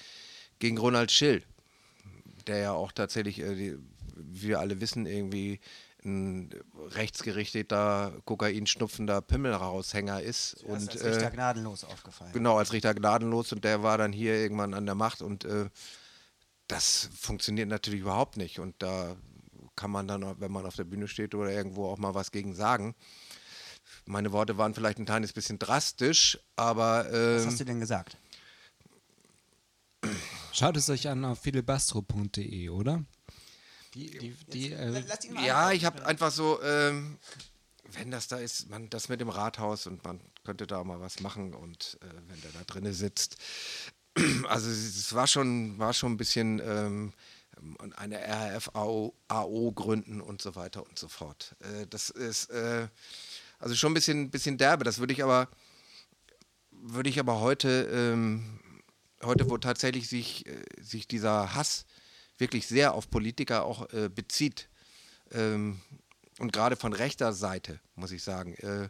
gegen 0.59 0.79
Ronald 0.79 1.13
Schill, 1.13 1.45
der 2.47 2.59
ja 2.59 2.73
auch 2.73 2.91
tatsächlich, 2.91 3.41
äh, 3.41 3.55
die, 3.55 3.77
wir 4.17 4.59
alle 4.59 4.81
wissen, 4.81 5.07
irgendwie 5.07 5.61
ein 6.07 6.55
rechtsgerichteter, 6.91 8.15
kokainschnupfender 8.25 9.21
Pimmelraushänger 9.21 10.23
ist. 10.23 10.63
Und 10.65 10.81
und 10.81 10.91
als 10.91 11.05
Richter 11.05 11.27
äh, 11.29 11.31
gnadenlos 11.31 11.85
aufgefallen. 11.85 12.33
Genau, 12.33 12.57
als 12.59 12.73
Richter 12.73 12.95
gnadenlos 12.95 13.53
und 13.53 13.65
der 13.65 13.83
war 13.83 13.99
dann 13.99 14.13
hier 14.13 14.35
irgendwann 14.35 14.73
an 14.73 14.87
der 14.87 14.95
Macht 14.95 15.21
und 15.21 15.45
äh, 15.45 15.69
das 16.69 17.11
funktioniert 17.15 17.69
natürlich 17.69 18.01
überhaupt 18.01 18.37
nicht. 18.37 18.59
Und 18.59 18.75
da 18.79 19.17
kann 19.75 19.91
man 19.91 20.09
dann, 20.09 20.41
wenn 20.41 20.53
man 20.53 20.65
auf 20.65 20.77
der 20.77 20.85
Bühne 20.85 21.09
steht 21.09 21.35
oder 21.35 21.51
irgendwo 21.51 21.87
auch 21.87 21.99
mal 21.99 22.15
was 22.15 22.31
gegen 22.31 22.55
sagen. 22.55 22.95
Meine 24.07 24.33
Worte 24.33 24.57
waren 24.57 24.75
vielleicht 24.75 24.99
ein 24.99 25.05
kleines 25.05 25.33
bisschen 25.33 25.59
drastisch, 25.59 26.39
aber 26.57 27.07
Was 27.11 27.43
ähm, 27.43 27.47
hast 27.49 27.61
du 27.61 27.65
denn 27.65 27.81
gesagt? 27.81 28.17
Schaut 30.53 30.77
es 30.77 30.89
euch 30.89 31.09
an 31.09 31.25
auf 31.25 31.41
filibastro.de, 31.41 32.69
oder? 32.71 33.05
Die, 33.97 34.11
die, 34.11 34.35
die, 34.49 34.73
äh, 34.73 35.03
ja, 35.43 35.73
ich 35.73 35.87
habe 35.87 36.05
einfach 36.05 36.31
so, 36.31 36.63
ähm, 36.63 37.17
wenn 37.93 38.11
das 38.11 38.29
da 38.29 38.37
ist, 38.37 38.69
man, 38.69 38.91
das 38.91 39.09
mit 39.09 39.23
dem 39.23 39.31
Rathaus 39.31 39.87
und 39.87 40.05
man 40.05 40.21
könnte 40.45 40.67
da 40.67 40.85
mal 40.85 41.01
was 41.01 41.21
machen 41.21 41.55
und 41.55 41.99
äh, 42.03 42.07
wenn 42.29 42.41
der 42.43 42.53
da 42.53 42.63
drinne 42.67 42.93
sitzt. 42.93 43.37
Also 44.49 44.71
es 44.71 45.15
war 45.15 45.27
schon, 45.27 45.79
war 45.79 45.93
schon 45.93 46.13
ein 46.13 46.17
bisschen, 46.17 46.59
ähm, 46.61 47.13
ähm, 47.59 47.77
eine 47.97 48.19
RAF-AO 48.19 49.15
AO 49.29 49.73
gründen 49.73 50.21
und 50.21 50.41
so 50.41 50.57
weiter 50.57 50.87
und 50.87 50.99
so 50.99 51.09
fort. 51.09 51.55
Äh, 51.61 51.87
das 51.87 52.11
ist 52.11 52.51
äh, 52.51 52.89
also 53.59 53.75
schon 53.75 53.93
ein 53.93 53.95
bisschen, 53.95 54.31
bisschen 54.31 54.59
derbe. 54.59 54.85
Das 54.85 54.99
würde 54.99 55.13
ich 55.13 55.23
aber, 55.23 55.49
würde 56.71 57.11
ich 57.11 57.19
aber 57.19 57.41
heute, 57.41 57.89
ähm, 57.93 58.61
heute, 59.23 59.51
wo 59.51 59.59
tatsächlich 59.59 60.09
sich, 60.09 60.47
äh, 60.47 60.65
sich 60.81 61.09
dieser 61.09 61.55
Hass 61.55 61.87
wirklich 62.39 62.67
sehr 62.67 62.95
auf 62.95 63.11
Politiker 63.11 63.65
auch 63.65 63.93
äh, 63.93 64.09
bezieht, 64.09 64.69
ähm, 65.33 65.81
und 66.39 66.53
gerade 66.53 66.77
von 66.77 66.93
rechter 66.93 67.33
Seite, 67.33 67.81
muss 67.95 68.13
ich 68.13 68.23
sagen, 68.23 68.55
äh, 68.55 68.89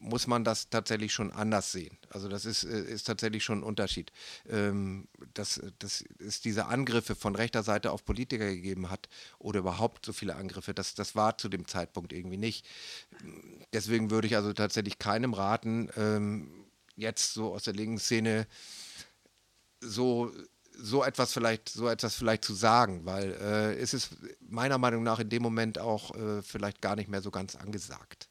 muss 0.00 0.26
man 0.26 0.44
das 0.44 0.68
tatsächlich 0.68 1.12
schon 1.12 1.30
anders 1.30 1.72
sehen. 1.72 1.96
Also 2.10 2.28
das 2.28 2.44
ist, 2.44 2.64
äh, 2.64 2.82
ist 2.82 3.04
tatsächlich 3.04 3.42
schon 3.42 3.60
ein 3.60 3.62
Unterschied. 3.62 4.12
Ähm, 4.48 5.08
dass, 5.32 5.62
dass 5.78 6.04
es 6.18 6.40
diese 6.40 6.66
Angriffe 6.66 7.14
von 7.14 7.36
rechter 7.36 7.62
Seite 7.62 7.90
auf 7.90 8.04
Politiker 8.04 8.46
gegeben 8.46 8.90
hat 8.90 9.08
oder 9.38 9.60
überhaupt 9.60 10.04
so 10.04 10.12
viele 10.12 10.34
Angriffe, 10.34 10.74
das, 10.74 10.94
das 10.94 11.14
war 11.14 11.38
zu 11.38 11.48
dem 11.48 11.66
Zeitpunkt 11.66 12.12
irgendwie 12.12 12.36
nicht. 12.36 12.66
Deswegen 13.72 14.10
würde 14.10 14.26
ich 14.26 14.36
also 14.36 14.52
tatsächlich 14.52 14.98
keinem 14.98 15.32
raten, 15.32 15.88
ähm, 15.96 16.66
jetzt 16.96 17.32
so 17.32 17.54
aus 17.54 17.62
der 17.62 17.74
linken 17.74 17.98
Szene 17.98 18.46
so 19.80 20.32
so 20.76 21.04
etwas 21.04 21.32
vielleicht 21.32 21.68
so 21.68 21.88
etwas 21.88 22.14
vielleicht 22.14 22.44
zu 22.44 22.54
sagen, 22.54 23.04
weil 23.04 23.32
äh, 23.32 23.76
es 23.76 23.94
ist 23.94 24.16
meiner 24.40 24.78
Meinung 24.78 25.02
nach 25.02 25.18
in 25.18 25.28
dem 25.28 25.42
Moment 25.42 25.78
auch 25.78 26.14
äh, 26.14 26.42
vielleicht 26.42 26.80
gar 26.80 26.96
nicht 26.96 27.08
mehr 27.08 27.22
so 27.22 27.30
ganz 27.30 27.56
angesagt. 27.56 28.28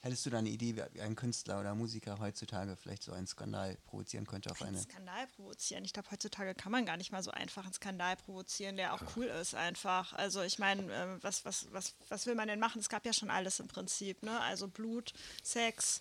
Hättest 0.00 0.24
du 0.26 0.30
da 0.30 0.38
eine 0.38 0.48
Idee, 0.48 0.76
wie 0.92 1.00
ein 1.00 1.16
Künstler 1.16 1.58
oder 1.58 1.74
Musiker 1.74 2.20
heutzutage 2.20 2.76
vielleicht 2.76 3.02
so 3.02 3.12
einen 3.12 3.26
Skandal 3.26 3.76
provozieren 3.84 4.26
könnte 4.26 4.48
auf 4.50 4.62
Einen 4.62 4.76
eine. 4.76 4.82
Skandal 4.82 5.26
provozieren. 5.34 5.84
Ich 5.84 5.92
glaube, 5.92 6.08
heutzutage 6.12 6.54
kann 6.54 6.70
man 6.70 6.86
gar 6.86 6.96
nicht 6.96 7.10
mal 7.10 7.22
so 7.22 7.32
einfach 7.32 7.64
einen 7.64 7.72
Skandal 7.72 8.16
provozieren, 8.16 8.76
der 8.76 8.94
auch 8.94 9.02
cool 9.16 9.26
ist 9.26 9.56
einfach. 9.56 10.12
Also 10.12 10.42
ich 10.42 10.60
meine, 10.60 10.82
äh, 10.92 11.22
was, 11.22 11.44
was, 11.44 11.66
was, 11.72 11.96
was 12.08 12.26
will 12.26 12.36
man 12.36 12.46
denn 12.46 12.60
machen? 12.60 12.80
Es 12.80 12.88
gab 12.88 13.04
ja 13.04 13.12
schon 13.12 13.28
alles 13.28 13.58
im 13.58 13.66
Prinzip, 13.66 14.22
ne? 14.22 14.40
Also 14.40 14.68
Blut, 14.68 15.12
Sex, 15.42 16.00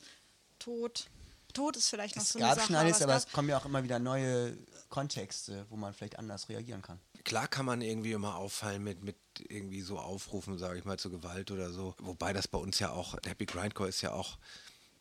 Tod. 0.60 1.10
Tod 1.58 1.76
ist 1.76 1.90
vielleicht 1.90 2.16
noch 2.16 2.24
Es 2.24 2.30
so 2.30 2.40
eine 2.40 2.48
gab 2.48 2.56
Sache. 2.56 2.68
schon 2.68 2.76
alles, 2.76 3.02
aber 3.02 3.16
es 3.16 3.26
es 3.26 3.32
kommen 3.32 3.50
ja 3.50 3.58
auch 3.58 3.66
immer 3.66 3.84
wieder 3.84 4.00
neue 4.00 4.58
Kontexte, 4.90 5.66
wo 5.70 5.76
man 5.76 5.94
vielleicht 5.94 6.18
anders 6.20 6.48
reagieren 6.50 6.82
kann. 6.82 7.00
Klar 7.24 7.48
kann 7.48 7.66
man 7.66 7.82
irgendwie 7.82 8.14
immer 8.14 8.36
auffallen 8.36 8.84
mit, 8.84 9.04
mit 9.04 9.18
irgendwie 9.40 9.82
so 9.82 10.00
Aufrufen, 10.00 10.58
sage 10.58 10.78
ich 10.80 10.86
mal, 10.86 10.98
zu 10.98 11.10
Gewalt 11.10 11.52
oder 11.52 11.72
so. 11.72 11.94
Wobei 12.00 12.32
das 12.32 12.48
bei 12.48 12.58
uns 12.58 12.80
ja 12.80 12.92
auch, 12.92 13.20
der 13.20 13.32
Happy 13.32 13.46
Grindcore 13.46 13.90
ist 13.90 14.02
ja 14.02 14.12
auch, 14.14 14.38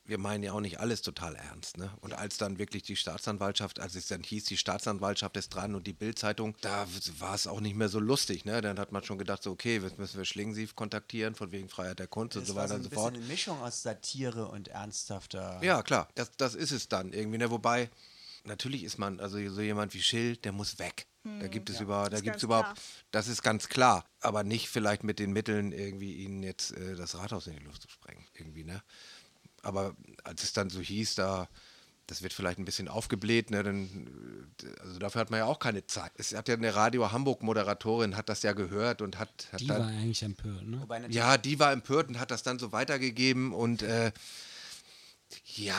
wir 0.09 0.19
meinen 0.19 0.43
ja 0.45 0.53
auch 0.53 0.61
nicht 0.61 0.81
alles 0.81 1.03
total 1.03 1.35
ernst. 1.37 1.77
Ne? 1.79 1.91
Und 2.01 2.15
als 2.15 2.37
dann 2.39 2.59
wirklich 2.59 2.83
die 2.83 2.97
Staatsanwaltschaft, 2.97 3.81
als 3.81 3.95
es 3.95 4.07
dann 4.09 4.23
hieß, 4.23 4.45
die 4.45 4.57
Staatsanwaltschaft 4.57 5.37
ist 5.37 5.51
dran 5.51 5.75
und 5.75 5.87
die 5.87 5.93
Bildzeitung, 5.93 6.55
da 6.61 6.87
war 7.19 7.35
es 7.35 7.47
auch 7.47 7.61
nicht 7.61 7.77
mehr 7.77 7.89
so 7.89 8.01
lustig. 8.01 8.45
Ne? 8.45 8.61
Dann 8.61 8.79
hat 8.79 8.93
man 8.93 9.05
schon 9.05 9.19
gedacht, 9.19 9.43
so, 9.43 9.51
okay, 9.51 9.79
jetzt 9.79 9.99
müssen 9.99 10.19
wir 10.19 10.25
Schlingensief 10.25 10.77
kontaktieren, 10.77 11.35
von 11.35 11.53
wegen 11.53 11.69
Freiheit 11.69 11.99
der 11.99 12.07
Kunst 12.07 12.37
und 12.37 12.43
Das 12.43 12.49
so 12.49 12.55
war 12.55 12.65
weiter 12.65 12.75
so 12.75 12.77
und 12.77 12.85
so 12.85 12.91
fort. 12.91 13.13
bisschen 13.13 13.25
eine 13.25 13.33
Mischung 13.33 13.63
aus 13.63 13.83
Satire 13.83 14.49
und 14.49 14.69
ernsthafter. 14.69 15.61
Ja, 15.63 15.83
klar, 15.83 16.09
das, 16.15 16.31
das 16.37 16.55
ist 16.55 16.73
es 16.73 16.89
dann 16.89 17.13
irgendwie. 17.13 17.39
Ne? 17.39 17.51
Wobei, 17.51 17.91
natürlich 18.45 18.85
ist 18.85 18.99
man, 18.99 19.21
also 19.21 19.37
so 19.49 19.61
jemand 19.61 19.95
wie 19.95 20.03
Schill, 20.03 20.37
der 20.37 20.53
muss 20.53 20.79
weg. 20.79 21.07
Da 21.41 21.49
gibt 21.49 21.71
es 21.71 21.81
über, 21.81 22.09
da 22.09 22.19
ist 22.19 22.23
gibt 22.23 22.37
es 22.37 22.45
überhaupt, 22.45 22.75
klar. 22.75 22.85
das 23.11 23.27
ist 23.27 23.43
ganz 23.43 23.69
klar. 23.69 24.05
Aber 24.21 24.45
nicht 24.45 24.69
vielleicht 24.69 25.03
mit 25.03 25.19
den 25.19 25.33
Mitteln, 25.33 25.73
irgendwie 25.73 26.15
ihnen 26.15 26.45
jetzt 26.45 26.71
äh, 26.71 26.95
das 26.95 27.17
Rathaus 27.17 27.49
in 27.49 27.55
die 27.55 27.65
Luft 27.65 27.83
zu 27.83 27.89
sprengen. 27.89 28.25
Irgendwie, 28.35 28.63
ne? 28.63 28.81
Aber 29.67 29.95
als 30.25 30.43
es 30.45 30.53
dann 30.53 30.71
so 30.71 30.81
hieß, 30.81 31.17
da, 31.17 31.49
das 32.07 32.23
wird 32.23 32.33
vielleicht 32.33 32.59
ein 32.59 32.65
bisschen 32.65 32.89
aufgebläht, 32.89 33.51
ne? 33.51 33.63
Dann, 33.63 34.49
äh, 34.63 34.81
also 34.81 34.99
dafür 34.99 35.21
hat 35.21 35.31
man 35.31 35.39
ja 35.41 35.47
auch 35.47 35.59
keine 35.59 35.87
Zeit. 35.87 36.13
Es 36.17 36.35
hat 36.35 36.49
ja 36.49 36.55
eine 36.55 36.75
Radio 36.75 37.11
Hamburg-Moderatorin, 37.13 38.17
hat 38.17 38.29
das 38.29 38.43
ja 38.43 38.53
gehört 38.53 39.03
und 39.03 39.19
hat, 39.19 39.49
hat 39.53 39.61
Die 39.61 39.67
dann. 39.67 39.81
war 39.81 39.89
eigentlich 39.89 40.23
empört, 40.23 40.63
ne? 40.67 40.87
Ja, 41.11 41.37
die 41.37 41.59
war 41.59 41.73
empört 41.73 42.09
und 42.09 42.19
hat 42.21 42.31
das 42.31 42.43
dann 42.45 42.59
so 42.59 42.73
weitergegeben 42.73 43.53
und 43.53 43.83
äh, 43.83 44.13
ja, 45.57 45.75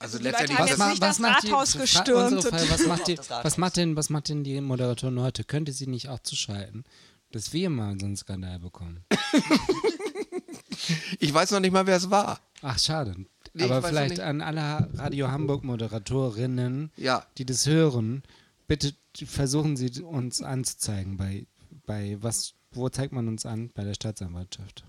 also, 0.00 0.18
die 0.18 0.24
Leute 0.24 0.38
letztendlich 0.44 0.58
haben 0.58 0.64
ist 0.64 0.70
jetzt 0.70 0.80
das, 1.02 1.18
nicht 1.20 1.34
das 1.34 1.44
Rathaus 1.44 1.72
fra- 1.74 1.80
gestürmt 1.82 2.42
Frage, 2.44 2.70
was, 2.70 2.86
macht 2.86 3.06
die, 3.06 3.14
Das 3.14 3.30
Rathaus. 3.30 3.44
was, 3.44 3.56
macht 3.58 3.76
denn, 3.76 3.96
was 3.96 4.10
macht 4.10 4.28
denn 4.28 4.42
die 4.42 4.60
Moderatorin 4.60 5.20
heute? 5.20 5.44
Könnte 5.44 5.72
sie 5.72 5.86
nicht 5.86 6.08
auch 6.08 6.18
zuschalten, 6.18 6.82
dass 7.30 7.52
wir 7.52 7.70
mal 7.70 7.96
so 8.00 8.06
einen 8.06 8.16
Skandal 8.16 8.58
bekommen? 8.58 9.04
ich 11.20 11.32
weiß 11.32 11.52
noch 11.52 11.60
nicht 11.60 11.70
mal, 11.72 11.86
wer 11.86 11.96
es 11.96 12.10
war. 12.10 12.40
Ach, 12.62 12.78
schade. 12.78 13.14
Nee, 13.54 13.64
Aber 13.64 13.82
vielleicht 13.82 14.20
an 14.20 14.40
alle 14.42 14.88
Radio 14.94 15.28
Hamburg 15.30 15.64
Moderatorinnen, 15.64 16.90
Ja. 16.96 17.26
die 17.38 17.44
das 17.46 17.66
hören, 17.66 18.22
bitte 18.68 18.94
versuchen 19.24 19.76
Sie 19.76 20.02
uns 20.02 20.42
anzuzeigen 20.42 21.16
bei, 21.16 21.46
bei 21.86 22.16
was, 22.20 22.54
wo 22.72 22.88
zeigt 22.88 23.12
man 23.12 23.26
uns 23.28 23.46
an? 23.46 23.70
Bei 23.74 23.82
der 23.84 23.94
Staatsanwaltschaft. 23.94 24.84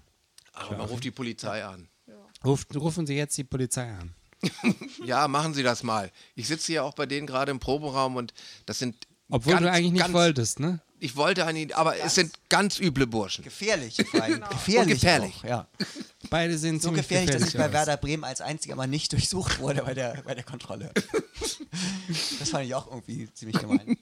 Aber 0.54 0.78
man 0.78 0.88
ruft 0.88 1.04
die 1.04 1.12
Polizei 1.12 1.64
an. 1.64 1.88
Ruft, 2.44 2.76
rufen 2.76 3.08
Sie 3.08 3.16
jetzt 3.16 3.38
die 3.38 3.44
Polizei 3.44 3.90
an. 3.92 4.14
Ja, 5.06 5.28
machen 5.28 5.54
Sie 5.56 5.64
das 5.64 5.82
mal. 5.84 6.12
Ich 6.36 6.48
sitze 6.48 6.68
hier 6.74 6.84
auch 6.84 6.94
bei 6.94 7.06
denen 7.08 7.26
gerade 7.26 7.52
im 7.52 7.60
Proberaum 7.60 8.16
und 8.18 8.34
das 8.68 8.78
sind. 8.80 9.08
Obwohl 9.32 9.54
ganz, 9.54 9.64
du 9.64 9.72
eigentlich 9.72 9.94
nicht 9.94 10.02
ganz, 10.02 10.14
wolltest, 10.14 10.60
ne? 10.60 10.82
Ich 11.00 11.16
wollte 11.16 11.46
eigentlich, 11.46 11.76
aber 11.76 11.98
es 11.98 12.16
sind 12.16 12.32
ganz 12.50 12.80
üble 12.80 13.08
Burschen. 13.08 13.44
gefährlich. 13.44 13.98
vor 14.12 14.22
allem. 14.22 14.42
Gefährlich. 14.42 14.82
Und 14.82 14.88
gefährlich. 14.90 15.36
Auch, 15.40 15.44
ja. 15.50 15.68
Beide 16.30 16.58
sehen 16.58 16.80
So 16.80 16.90
ziemlich 16.90 17.08
gefährlich, 17.08 17.32
dass 17.32 17.48
ich 17.48 17.58
bei 17.58 17.68
aus. 17.68 17.74
Werder 17.74 17.98
Bremen 17.98 18.24
als 18.24 18.42
einziger 18.42 18.76
mal 18.76 18.88
nicht 18.88 19.12
durchsucht 19.14 19.60
wurde 19.60 19.82
bei 19.84 19.94
der, 19.94 20.22
bei 20.24 20.36
der 20.36 20.44
Kontrolle. 20.44 20.92
das 22.40 22.50
fand 22.50 22.66
ich 22.66 22.76
auch 22.76 22.88
irgendwie 22.88 23.34
ziemlich 23.34 23.58
gemein. 23.58 23.98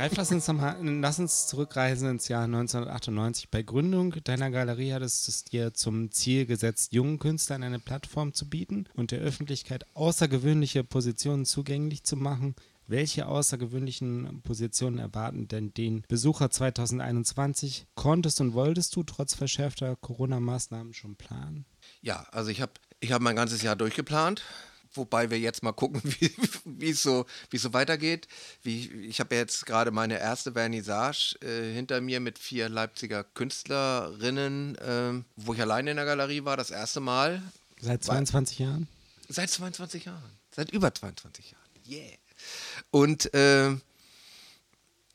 Ralf, 0.00 0.16
lass 0.16 0.32
uns, 0.32 0.48
mal, 0.48 0.78
lass 0.80 1.18
uns 1.18 1.46
zurückreisen 1.46 2.08
ins 2.08 2.28
Jahr 2.28 2.44
1998. 2.44 3.50
Bei 3.50 3.60
Gründung 3.60 4.14
deiner 4.24 4.50
Galerie 4.50 4.94
hattest 4.94 5.26
du 5.26 5.30
es 5.30 5.44
dir 5.44 5.74
zum 5.74 6.10
Ziel 6.10 6.46
gesetzt, 6.46 6.94
jungen 6.94 7.18
Künstlern 7.18 7.62
eine 7.62 7.78
Plattform 7.78 8.32
zu 8.32 8.48
bieten 8.48 8.86
und 8.94 9.10
der 9.10 9.18
Öffentlichkeit 9.18 9.84
außergewöhnliche 9.92 10.84
Positionen 10.84 11.44
zugänglich 11.44 12.02
zu 12.02 12.16
machen. 12.16 12.54
Welche 12.86 13.26
außergewöhnlichen 13.26 14.40
Positionen 14.42 14.96
erwarten 14.96 15.48
denn 15.48 15.74
den 15.74 16.02
Besucher 16.08 16.50
2021? 16.50 17.86
Konntest 17.94 18.40
und 18.40 18.54
wolltest 18.54 18.96
du 18.96 19.02
trotz 19.02 19.34
verschärfter 19.34 19.96
Corona-Maßnahmen 19.96 20.94
schon 20.94 21.16
planen? 21.16 21.66
Ja, 22.00 22.26
also 22.30 22.48
ich 22.48 22.62
habe 22.62 22.72
ich 23.00 23.12
hab 23.12 23.20
mein 23.20 23.36
ganzes 23.36 23.60
Jahr 23.60 23.76
durchgeplant. 23.76 24.44
Wobei 24.92 25.30
wir 25.30 25.38
jetzt 25.38 25.62
mal 25.62 25.72
gucken, 25.72 26.02
wie 26.64 26.90
es 26.90 27.02
so, 27.02 27.26
wie 27.50 27.56
es 27.56 27.62
so 27.62 27.72
weitergeht. 27.72 28.26
Wie, 28.62 28.88
ich 29.04 29.20
habe 29.20 29.34
ja 29.34 29.40
jetzt 29.40 29.66
gerade 29.66 29.90
meine 29.90 30.18
erste 30.18 30.52
Vernissage 30.52 31.36
äh, 31.42 31.72
hinter 31.72 32.00
mir 32.00 32.20
mit 32.20 32.38
vier 32.38 32.68
Leipziger 32.68 33.22
Künstlerinnen, 33.22 34.76
ähm, 34.82 35.24
wo 35.36 35.54
ich 35.54 35.60
alleine 35.60 35.92
in 35.92 35.96
der 35.96 36.06
Galerie 36.06 36.44
war, 36.44 36.56
das 36.56 36.70
erste 36.70 37.00
Mal. 37.00 37.42
Seit 37.80 38.02
22 38.02 38.58
Jahren? 38.58 38.88
Seit 39.28 39.50
22 39.50 40.06
Jahren. 40.06 40.30
Seit 40.54 40.70
über 40.72 40.92
22 40.92 41.52
Jahren. 41.52 41.60
Yeah. 41.88 42.16
Und 42.90 43.32
äh, 43.34 43.76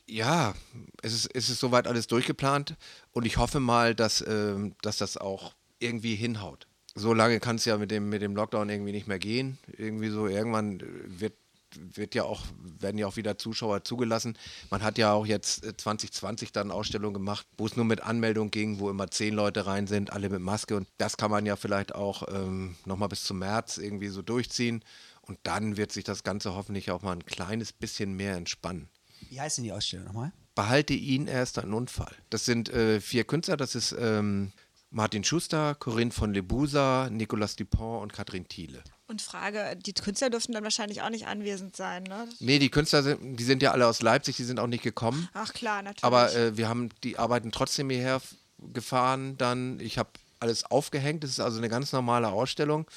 ja, 0.08 0.54
es 1.02 1.14
ist, 1.14 1.30
es 1.34 1.50
ist 1.50 1.60
soweit 1.60 1.88
alles 1.88 2.08
durchgeplant 2.08 2.76
und 3.12 3.26
ich 3.26 3.38
hoffe 3.38 3.60
mal, 3.60 3.96
dass, 3.96 4.24
ähm, 4.26 4.76
dass 4.82 4.98
das 4.98 5.18
auch 5.18 5.56
irgendwie 5.80 6.16
hinhaut. 6.16 6.68
So 6.96 7.14
lange 7.14 7.40
kann 7.42 7.58
es 7.58 7.66
ja 7.66 7.78
mit 7.78 7.92
dem, 7.92 8.10
mit 8.10 8.22
dem 8.22 8.36
Lockdown 8.36 8.70
irgendwie 8.70 8.94
nicht 8.94 9.08
mehr 9.08 9.20
gehen. 9.20 9.58
Irgendwie 9.78 10.10
so, 10.10 10.28
irgendwann 10.28 10.80
äh, 10.80 10.86
wird, 11.20 11.34
wird 11.78 12.16
ja 12.16 12.24
auch, 12.24 12.46
werden 12.80 12.98
ja 12.98 13.06
auch 13.06 13.18
wieder 13.18 13.38
Zuschauer 13.38 13.84
zugelassen. 13.84 14.38
Man 14.70 14.82
hat 14.82 14.98
ja 14.98 15.12
auch 15.12 15.26
jetzt 15.26 15.66
äh, 15.66 15.76
2020 15.76 16.54
dann 16.54 16.72
Ausstellungen 16.72 17.14
gemacht, 17.14 17.46
wo 17.58 17.66
es 17.66 17.76
nur 17.76 17.84
mit 17.84 18.02
Anmeldung 18.02 18.50
ging, 18.50 18.80
wo 18.80 18.90
immer 18.90 19.12
zehn 19.12 19.34
Leute 19.34 19.66
rein 19.66 19.88
sind, 19.88 20.14
alle 20.14 20.30
mit 20.30 20.40
Maske. 20.40 20.78
Und 20.78 20.88
das 20.98 21.18
kann 21.18 21.32
man 21.32 21.46
ja 21.46 21.58
vielleicht 21.58 21.94
auch 21.94 22.24
ähm, 22.34 22.78
nochmal 22.86 23.10
bis 23.10 23.26
zum 23.26 23.40
März 23.40 23.78
irgendwie 23.78 24.08
so 24.08 24.22
durchziehen. 24.22 24.84
Und 25.22 25.40
dann 25.44 25.76
wird 25.76 25.92
sich 25.92 26.06
das 26.06 26.24
Ganze 26.24 26.56
hoffentlich 26.56 26.92
auch 26.92 27.02
mal 27.02 27.14
ein 27.14 27.26
kleines 27.26 27.74
bisschen 27.74 28.16
mehr 28.16 28.36
entspannen. 28.36 28.88
Wie 29.30 29.42
heißt 29.42 29.58
denn 29.58 29.66
die 29.66 29.72
Ausstellung 29.74 30.06
nochmal? 30.06 30.32
Behalte 30.54 30.94
ihn, 30.94 31.28
er 31.28 31.44
ist 31.44 31.60
ein 31.60 31.74
Unfall. 31.74 32.16
Das 32.30 32.46
sind 32.46 32.70
äh, 32.70 33.02
vier 33.02 33.26
Künstler, 33.26 33.58
das 33.58 33.76
ist 33.76 33.94
ähm, 34.00 34.54
Martin 34.96 35.26
Schuster, 35.26 35.76
Corinne 35.76 36.12
von 36.12 36.34
Lebusa, 36.34 37.10
Nicolas 37.12 37.58
Dupont 37.58 38.02
und 38.02 38.14
Katrin 38.14 38.48
Thiele. 38.48 38.82
Und 39.08 39.22
Frage, 39.22 39.78
die 39.86 39.92
Künstler 39.94 40.30
dürften 40.30 40.54
dann 40.54 40.64
wahrscheinlich 40.64 41.02
auch 41.02 41.10
nicht 41.10 41.28
anwesend 41.28 41.76
sein, 41.76 42.04
ne? 42.04 42.30
Nee, 42.40 42.60
die 42.60 42.70
Künstler 42.70 43.04
sind, 43.04 43.36
die 43.36 43.44
sind 43.44 43.62
ja 43.62 43.72
alle 43.72 43.88
aus 43.88 44.02
Leipzig, 44.02 44.38
die 44.38 44.46
sind 44.46 44.58
auch 44.58 44.68
nicht 44.68 44.84
gekommen. 44.84 45.28
Ach 45.34 45.54
klar, 45.54 45.82
natürlich. 45.82 46.06
Aber 46.06 46.34
äh, 46.34 46.56
wir 46.56 46.70
haben 46.70 46.90
die 47.04 47.20
Arbeiten 47.20 47.52
trotzdem 47.52 47.90
hierher 47.90 48.22
gefahren. 48.58 49.38
Dann, 49.38 49.82
ich 49.82 49.98
habe 49.98 50.12
alles 50.40 50.64
aufgehängt. 50.64 51.26
Das 51.26 51.32
ist 51.32 51.42
also 51.42 51.58
eine 51.58 51.68
ganz 51.68 51.92
normale 51.92 52.30
Ausstellung. 52.30 52.88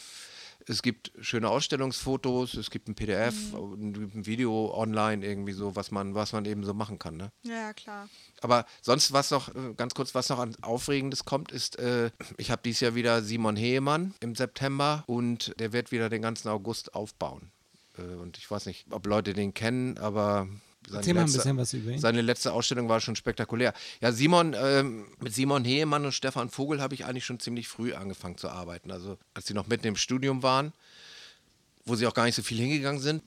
Es 0.69 0.83
gibt 0.83 1.13
schöne 1.21 1.49
Ausstellungsfotos, 1.49 2.55
es 2.55 2.71
gibt 2.71 2.89
ein 2.89 2.95
PDF, 2.95 3.55
und 3.55 3.97
ein 3.97 4.27
Video 4.27 4.75
online 4.75 5.25
irgendwie 5.25 5.53
so, 5.53 5.75
was 5.77 5.91
man, 5.91 6.15
was 6.15 6.33
man 6.33 6.45
eben 6.45 6.65
so 6.65 6.75
machen 6.75 6.99
kann. 6.99 7.17
Ne? 7.17 7.33
ja, 7.43 7.73
klar. 7.73 8.09
Aber 8.41 8.67
sonst, 8.83 9.13
was 9.13 9.31
noch, 9.31 9.55
äh, 9.55 9.75
ganz 9.77 9.95
kurz, 9.95 10.15
was 10.15 10.29
noch 10.29 10.39
an 10.39 10.55
Aufregendes 10.63 11.25
kommt, 11.25 11.53
ist, 11.53 11.79
äh, 11.79 12.11
ich 12.37 12.51
habe 12.51 12.63
dieses 12.65 12.81
Jahr 12.81 12.95
wieder 12.95 13.23
Simon 13.23 13.57
Heemann 13.57 14.15
im 14.21 14.35
September 14.35 15.05
und 15.07 15.55
der 15.59 15.73
wird 15.73 15.93
wieder 15.93 16.09
den 16.09 16.23
ganzen 16.23 16.49
August 16.49 16.95
aufbauen. 16.95 17.51
Äh, 17.97 18.03
und 18.03 18.39
ich 18.39 18.51
weiß 18.51 18.67
nicht, 18.67 18.87
ob 18.91 19.07
Leute 19.07 19.33
den 19.33 19.55
kennen, 19.55 19.99
aber 19.99 20.49
Erzähl 20.93 21.15
mal 21.15 21.21
ein 21.21 21.27
letzte- 21.27 21.39
bisschen 21.39 21.57
was 21.57 21.73
über 21.75 21.91
ihn. 21.93 21.99
Seine 21.99 22.23
letzte 22.23 22.53
Ausstellung 22.53 22.89
war 22.89 23.01
schon 23.01 23.17
spektakulär. 23.17 23.73
Ja, 24.01 24.13
Simon, 24.13 24.55
ähm, 24.59 25.07
mit 25.21 25.35
Simon 25.35 25.65
Heemann 25.65 26.05
und 26.05 26.13
Stefan 26.13 26.49
Vogel 26.51 26.81
habe 26.81 26.95
ich 26.95 27.05
eigentlich 27.05 27.25
schon 27.25 27.41
ziemlich 27.41 27.69
früh 27.69 27.93
angefangen 27.95 28.37
zu 28.39 28.49
arbeiten. 28.49 28.91
Also 28.91 29.19
als 29.35 29.47
sie 29.47 29.55
noch 29.55 29.67
mitten 29.67 29.87
im 29.87 29.97
Studium 29.97 30.43
waren, 30.43 30.73
wo 31.85 31.95
sie 31.95 32.07
auch 32.07 32.15
gar 32.15 32.25
nicht 32.25 32.35
so 32.35 32.43
viel 32.43 32.59
hingegangen 32.59 33.01
sind. 33.01 33.23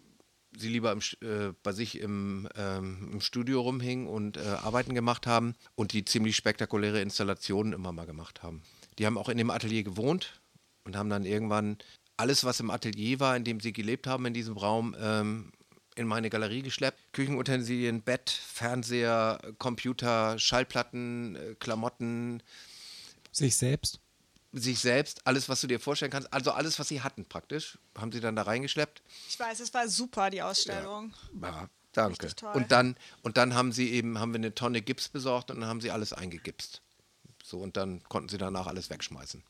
Sie 0.58 0.68
lieber 0.68 0.92
im, 0.92 1.00
äh, 1.22 1.54
bei 1.64 1.72
sich 1.72 1.98
im, 2.00 2.48
ähm, 2.58 3.10
im 3.14 3.22
Studio 3.22 3.62
rumhingen 3.62 4.08
und 4.08 4.36
äh, 4.36 4.42
Arbeiten 4.42 4.94
gemacht 4.94 5.26
haben 5.26 5.56
und 5.76 5.94
die 5.94 6.04
ziemlich 6.04 6.36
spektakuläre 6.36 7.02
Installationen 7.02 7.72
immer 7.72 7.94
mal 7.94 8.06
gemacht 8.06 8.44
haben. 8.44 8.62
Die 9.00 9.06
haben 9.06 9.18
auch 9.18 9.30
in 9.30 9.38
dem 9.38 9.50
Atelier 9.50 9.84
gewohnt 9.84 10.42
und 10.84 10.98
haben 10.98 11.10
dann 11.10 11.26
irgendwann 11.26 11.78
alles, 12.18 12.44
was 12.44 12.60
im 12.60 12.70
Atelier 12.70 13.22
war, 13.22 13.38
in 13.38 13.46
dem 13.46 13.62
sie 13.62 13.72
gelebt 13.72 14.08
haben, 14.08 14.26
in 14.26 14.34
diesem 14.34 14.58
Raum, 14.58 14.94
ähm, 15.00 15.54
in 15.96 16.08
meine 16.08 16.30
Galerie 16.30 16.62
geschleppt. 16.62 17.00
Küchenutensilien, 17.14 18.02
Bett, 18.02 18.30
Fernseher, 18.30 19.40
Computer, 19.58 20.38
Schallplatten, 20.40 21.36
äh, 21.36 21.56
Klamotten, 21.60 22.42
Sich 23.32 23.56
selbst? 23.56 24.00
sich 24.54 24.80
selbst, 24.80 25.26
alles, 25.26 25.48
was 25.48 25.62
du 25.62 25.68
dir 25.68 25.80
vorstellen 25.80 26.12
kannst. 26.12 26.32
Also 26.34 26.52
alles, 26.52 26.78
was 26.78 26.90
sie 26.90 27.02
hatten 27.02 27.26
praktisch, 27.26 27.78
haben 27.98 28.12
sie 28.12 28.20
dann 28.20 28.36
da 28.36 28.42
reingeschleppt. 28.44 29.02
Ich 29.30 29.40
weiß, 29.40 29.60
es 29.62 29.74
war 29.74 29.88
super, 29.88 30.30
die 30.30 30.42
Ausstellung. 30.42 31.14
Ja, 31.42 31.70
danke. 31.94 32.26
Richtig 32.26 32.36
toll. 32.36 32.54
Und 32.54 32.72
dann, 32.72 32.98
und 33.22 33.38
dann 33.38 33.54
haben 33.54 33.72
sie 33.72 33.92
eben, 33.92 34.20
haben 34.20 34.34
wir 34.34 34.40
eine 34.40 34.54
Tonne 34.54 34.82
Gips 34.82 35.08
besorgt 35.08 35.52
und 35.52 35.62
dann 35.62 35.70
haben 35.70 35.80
sie 35.82 35.92
alles 35.92 36.12
eingegipst. 36.12 36.82
So, 37.44 37.60
und 37.60 37.78
dann 37.78 38.04
konnten 38.04 38.30
sie 38.30 38.38
danach 38.38 38.68
alles 38.68 38.90
wegschmeißen. 38.90 39.42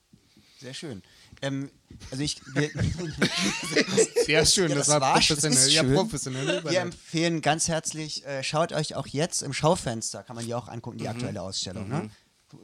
Sehr 0.60 0.74
schön. 0.76 1.02
Ähm, 1.42 1.72
also 2.12 2.24
ich, 2.24 2.40
wir, 2.54 2.70
Sehr 4.26 4.46
schön, 4.46 4.70
Ja, 4.70 4.76
das, 4.78 4.88
das 4.88 5.02
war 5.02 5.14
professionell. 5.14 5.70
Ja, 5.70 5.84
professionell. 5.84 6.64
wir 6.64 6.80
empfehlen 6.82 7.42
ganz 7.42 7.68
herzlich, 7.68 8.26
äh, 8.26 8.44
schaut 8.44 8.72
euch 8.74 8.96
auch 8.96 9.08
jetzt 9.08 9.42
im 9.42 9.54
Schaufenster, 9.54 10.24
kann 10.24 10.36
man 10.36 10.46
die 10.46 10.54
auch 10.54 10.68
angucken, 10.68 10.98
Mhm. 10.98 11.02
die 11.02 11.08
aktuelle 11.10 11.42
Ausstellung. 11.42 11.88
Ne? 11.90 12.10
Wo- 12.50 12.60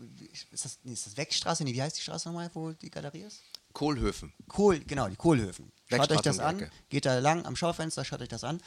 Ist 0.52 0.66
das, 0.66 0.80
nee, 0.84 0.94
ist 0.94 1.06
das 1.06 1.18
Wegstraße? 1.18 1.64
Nee, 1.64 1.74
wie 1.74 1.82
heißt 1.82 1.98
die 1.98 2.02
Straße 2.02 2.28
nochmal, 2.30 2.50
wo 2.54 2.72
die 2.72 2.90
Galerie 2.90 3.22
ist? 3.24 3.42
Kohlhöfen. 3.74 4.34
Kohl, 4.48 4.80
genau, 4.80 5.08
die 5.08 5.16
Kohlhöfen. 5.16 5.72
Schaut 5.90 6.12
euch 6.12 6.22
das 6.22 6.40
an, 6.40 6.70
geht 6.90 7.06
da 7.06 7.20
lang 7.20 7.46
am 7.46 7.56
Schaufenster, 7.56 8.04
schaut 8.04 8.22
euch 8.22 8.28
das 8.28 8.44
an. 8.44 8.60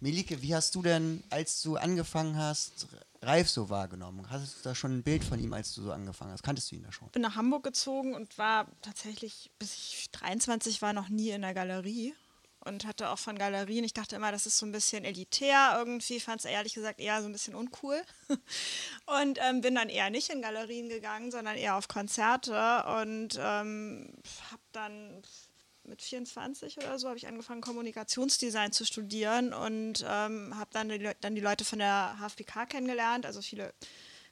Melike, 0.00 0.42
wie 0.42 0.54
hast 0.54 0.74
du 0.74 0.82
denn, 0.82 1.22
als 1.30 1.62
du 1.62 1.76
angefangen 1.76 2.36
hast, 2.36 2.86
Ralf 3.22 3.48
so 3.48 3.70
wahrgenommen? 3.70 4.28
Hattest 4.30 4.58
du 4.58 4.68
da 4.68 4.74
schon 4.74 4.98
ein 4.98 5.02
Bild 5.02 5.24
von 5.24 5.38
ihm, 5.38 5.52
als 5.52 5.74
du 5.74 5.82
so 5.82 5.92
angefangen 5.92 6.32
hast? 6.32 6.42
Kanntest 6.42 6.70
du 6.70 6.76
ihn 6.76 6.82
da 6.82 6.92
schon? 6.92 7.08
bin 7.10 7.22
nach 7.22 7.36
Hamburg 7.36 7.64
gezogen 7.64 8.14
und 8.14 8.36
war 8.36 8.66
tatsächlich, 8.82 9.50
bis 9.58 9.74
ich 9.74 10.10
23 10.12 10.82
war, 10.82 10.92
noch 10.92 11.08
nie 11.08 11.30
in 11.30 11.42
der 11.42 11.54
Galerie. 11.54 12.14
Und 12.60 12.84
hatte 12.84 13.10
auch 13.10 13.18
von 13.18 13.38
Galerien, 13.38 13.84
ich 13.84 13.94
dachte 13.94 14.16
immer, 14.16 14.32
das 14.32 14.44
ist 14.44 14.58
so 14.58 14.66
ein 14.66 14.72
bisschen 14.72 15.04
elitär 15.04 15.76
irgendwie, 15.78 16.18
fand 16.18 16.40
es 16.40 16.44
ehrlich 16.46 16.74
gesagt 16.74 16.98
eher 16.98 17.22
so 17.22 17.28
ein 17.28 17.32
bisschen 17.32 17.54
uncool. 17.54 18.02
Und 19.22 19.38
ähm, 19.40 19.60
bin 19.60 19.76
dann 19.76 19.88
eher 19.88 20.10
nicht 20.10 20.30
in 20.30 20.42
Galerien 20.42 20.88
gegangen, 20.88 21.30
sondern 21.30 21.56
eher 21.56 21.76
auf 21.76 21.86
Konzerte 21.86 22.84
und 23.00 23.38
ähm, 23.40 24.12
habe 24.50 24.62
dann 24.72 25.22
mit 25.88 26.02
24 26.02 26.78
oder 26.78 26.98
so 26.98 27.08
habe 27.08 27.18
ich 27.18 27.26
angefangen, 27.26 27.60
Kommunikationsdesign 27.60 28.72
zu 28.72 28.84
studieren 28.84 29.52
und 29.52 30.04
ähm, 30.08 30.56
habe 30.56 30.70
dann 30.72 30.88
die, 30.88 31.10
dann 31.20 31.34
die 31.34 31.40
Leute 31.40 31.64
von 31.64 31.78
der 31.78 32.16
HFBK 32.20 32.68
kennengelernt, 32.68 33.26
also 33.26 33.40
viele 33.40 33.72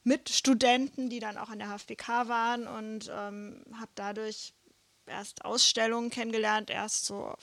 Mitstudenten, 0.03 1.09
die 1.09 1.21
dann 1.21 1.39
auch 1.39 1.49
an 1.49 1.59
der 1.59 1.69
HFBK 1.69 2.29
waren 2.29 2.67
und 2.67 3.11
ähm, 3.13 3.65
habe 3.79 3.91
dadurch 3.95 4.53
erst 5.07 5.45
Ausstellungen 5.45 6.11
kennengelernt, 6.11 6.71
erst 6.71 7.07
so 7.07 7.35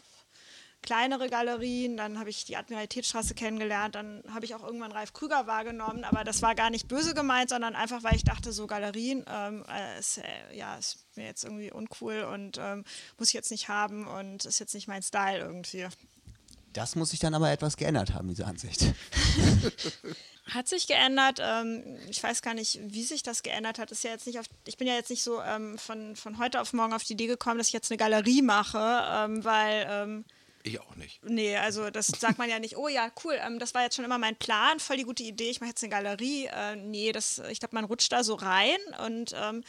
kleinere 0.81 1.29
Galerien, 1.29 1.97
dann 1.97 2.19
habe 2.19 2.29
ich 2.29 2.45
die 2.45 2.57
Admiralitätsstraße 2.57 3.35
kennengelernt, 3.35 3.95
dann 3.95 4.23
habe 4.33 4.45
ich 4.45 4.55
auch 4.55 4.63
irgendwann 4.63 4.91
Ralf 4.91 5.13
Krüger 5.13 5.47
wahrgenommen, 5.47 6.03
aber 6.03 6.23
das 6.23 6.41
war 6.41 6.55
gar 6.55 6.69
nicht 6.69 6.87
böse 6.87 7.13
gemeint, 7.13 7.49
sondern 7.49 7.75
einfach, 7.75 8.03
weil 8.03 8.15
ich 8.15 8.23
dachte, 8.23 8.51
so 8.51 8.67
Galerien 8.67 9.23
ähm, 9.27 9.63
äh, 9.69 9.99
ist, 9.99 10.17
äh, 10.17 10.55
ja, 10.55 10.75
ist 10.77 11.05
mir 11.15 11.25
jetzt 11.25 11.43
irgendwie 11.43 11.71
uncool 11.71 12.23
und 12.23 12.57
ähm, 12.59 12.83
muss 13.17 13.29
ich 13.29 13.33
jetzt 13.33 13.51
nicht 13.51 13.67
haben 13.67 14.07
und 14.07 14.45
ist 14.45 14.59
jetzt 14.59 14.73
nicht 14.73 14.87
mein 14.87 15.03
Style 15.03 15.39
irgendwie. 15.39 15.87
Das 16.73 16.95
muss 16.95 17.09
sich 17.09 17.19
dann 17.19 17.33
aber 17.33 17.51
etwas 17.51 17.75
geändert 17.75 18.13
haben, 18.13 18.29
diese 18.29 18.45
Ansicht. 18.45 18.85
Hat 20.45 20.67
sich 20.67 20.87
geändert. 20.87 21.39
Ähm, 21.41 21.97
ich 22.09 22.21
weiß 22.23 22.41
gar 22.41 22.53
nicht, 22.53 22.79
wie 22.81 23.03
sich 23.03 23.23
das 23.23 23.43
geändert 23.43 23.77
hat. 23.77 23.91
Ist 23.91 24.03
ja 24.03 24.11
jetzt 24.11 24.25
nicht 24.25 24.39
auf, 24.39 24.45
ich 24.65 24.77
bin 24.77 24.87
ja 24.87 24.95
jetzt 24.95 25.09
nicht 25.09 25.23
so 25.23 25.41
ähm, 25.41 25.77
von, 25.77 26.15
von 26.15 26.37
heute 26.39 26.61
auf 26.61 26.73
morgen 26.73 26.93
auf 26.93 27.03
die 27.03 27.13
Idee 27.13 27.27
gekommen, 27.27 27.57
dass 27.57 27.67
ich 27.67 27.73
jetzt 27.73 27.91
eine 27.91 27.97
Galerie 27.97 28.41
mache, 28.41 29.03
ähm, 29.09 29.43
weil 29.43 29.85
ähm, 29.89 30.25
Ich 30.63 30.79
auch 30.79 30.95
nicht. 30.95 31.23
Nee, 31.23 31.57
also 31.57 31.89
das 31.89 32.07
sagt 32.07 32.37
man 32.37 32.49
ja 32.49 32.59
nicht, 32.59 32.77
oh 32.77 32.87
ja, 32.87 33.11
cool, 33.23 33.37
ähm, 33.45 33.59
das 33.59 33.73
war 33.73 33.83
jetzt 33.83 33.95
schon 33.95 34.05
immer 34.05 34.17
mein 34.17 34.35
Plan, 34.35 34.79
voll 34.79 34.97
die 34.97 35.03
gute 35.03 35.23
Idee, 35.23 35.49
ich 35.49 35.59
mache 35.59 35.69
jetzt 35.69 35.83
eine 35.83 35.91
Galerie. 35.91 36.45
Äh, 36.45 36.75
nee, 36.75 37.11
das, 37.11 37.39
ich 37.49 37.59
glaube, 37.59 37.75
man 37.75 37.85
rutscht 37.85 38.11
da 38.11 38.23
so 38.23 38.35
rein 38.35 38.77
und 39.05 39.33
ähm, 39.35 39.63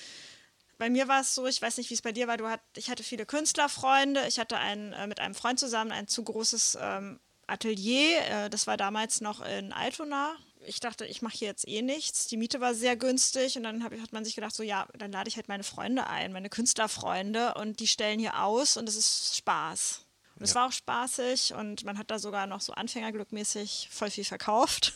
bei 0.78 0.90
mir 0.90 1.08
war 1.08 1.20
es 1.20 1.34
so, 1.34 1.46
ich 1.46 1.62
weiß 1.62 1.76
nicht, 1.78 1.90
wie 1.90 1.94
es 1.94 2.02
bei 2.02 2.12
dir 2.12 2.26
war, 2.26 2.36
du 2.36 2.48
hat, 2.48 2.60
ich 2.76 2.90
hatte 2.90 3.04
viele 3.04 3.24
Künstlerfreunde, 3.24 4.26
ich 4.26 4.38
hatte 4.38 4.58
ein, 4.58 4.92
äh, 4.92 5.06
mit 5.06 5.20
einem 5.20 5.34
Freund 5.34 5.58
zusammen 5.58 5.92
ein 5.92 6.08
zu 6.08 6.24
großes 6.24 6.76
ähm, 6.80 7.20
Atelier, 7.46 8.18
äh, 8.28 8.50
das 8.50 8.66
war 8.66 8.76
damals 8.76 9.20
noch 9.20 9.40
in 9.40 9.72
Altona. 9.72 10.34
Ich 10.64 10.78
dachte, 10.78 11.04
ich 11.06 11.22
mache 11.22 11.36
hier 11.36 11.48
jetzt 11.48 11.66
eh 11.66 11.82
nichts. 11.82 12.28
Die 12.28 12.36
Miete 12.36 12.60
war 12.60 12.74
sehr 12.74 12.96
günstig 12.96 13.56
und 13.56 13.64
dann 13.64 13.82
hab, 13.82 13.92
hat 13.92 14.12
man 14.12 14.24
sich 14.24 14.36
gedacht, 14.36 14.54
so 14.54 14.62
ja, 14.62 14.86
dann 14.96 15.10
lade 15.10 15.28
ich 15.28 15.36
halt 15.36 15.48
meine 15.48 15.64
Freunde 15.64 16.06
ein, 16.06 16.32
meine 16.32 16.50
Künstlerfreunde 16.50 17.54
und 17.54 17.80
die 17.80 17.88
stellen 17.88 18.20
hier 18.20 18.42
aus 18.42 18.76
und 18.76 18.88
es 18.88 18.96
ist 18.96 19.36
Spaß. 19.36 20.04
Und 20.42 20.48
es 20.48 20.56
war 20.56 20.66
auch 20.66 20.72
spaßig 20.72 21.54
und 21.54 21.84
man 21.84 21.96
hat 21.98 22.10
da 22.10 22.18
sogar 22.18 22.48
noch 22.48 22.60
so 22.60 22.72
Anfängerglückmäßig 22.72 23.88
voll 23.92 24.10
viel 24.10 24.24
verkauft. 24.24 24.92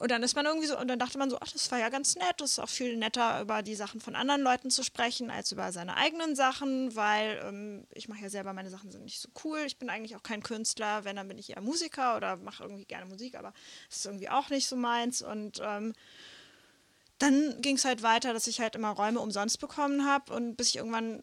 Und 0.00 0.10
dann 0.10 0.24
ist 0.24 0.34
man 0.34 0.46
irgendwie 0.46 0.66
so, 0.66 0.76
und 0.76 0.88
dann 0.88 0.98
dachte 0.98 1.16
man 1.16 1.30
so, 1.30 1.38
ach, 1.40 1.52
das 1.52 1.70
war 1.70 1.78
ja 1.78 1.90
ganz 1.90 2.16
nett. 2.16 2.34
Das 2.38 2.50
ist 2.50 2.58
auch 2.58 2.68
viel 2.68 2.96
netter, 2.96 3.40
über 3.40 3.62
die 3.62 3.76
Sachen 3.76 4.00
von 4.00 4.16
anderen 4.16 4.42
Leuten 4.42 4.72
zu 4.72 4.82
sprechen, 4.82 5.30
als 5.30 5.52
über 5.52 5.70
seine 5.70 5.96
eigenen 5.96 6.34
Sachen, 6.34 6.96
weil 6.96 7.40
ähm, 7.44 7.86
ich 7.94 8.08
mache 8.08 8.22
ja 8.22 8.30
selber, 8.30 8.52
meine 8.52 8.70
Sachen 8.70 8.90
sind 8.90 9.04
nicht 9.04 9.20
so 9.20 9.28
cool. 9.44 9.60
Ich 9.64 9.78
bin 9.78 9.90
eigentlich 9.90 10.16
auch 10.16 10.24
kein 10.24 10.42
Künstler. 10.42 11.04
Wenn, 11.04 11.14
dann 11.14 11.28
bin 11.28 11.38
ich 11.38 11.50
eher 11.50 11.62
Musiker 11.62 12.16
oder 12.16 12.34
mache 12.34 12.64
irgendwie 12.64 12.84
gerne 12.84 13.06
Musik, 13.06 13.36
aber 13.36 13.52
das 13.88 13.98
ist 13.98 14.06
irgendwie 14.06 14.28
auch 14.28 14.50
nicht 14.50 14.66
so 14.66 14.74
meins. 14.74 15.22
Und 15.22 15.60
ähm, 15.62 15.92
dann 17.18 17.62
ging 17.62 17.76
es 17.76 17.84
halt 17.84 18.02
weiter, 18.02 18.32
dass 18.32 18.48
ich 18.48 18.60
halt 18.60 18.74
immer 18.74 18.90
Räume 18.90 19.20
umsonst 19.20 19.60
bekommen 19.60 20.04
habe 20.04 20.34
und 20.34 20.56
bis 20.56 20.70
ich 20.70 20.76
irgendwann 20.78 21.22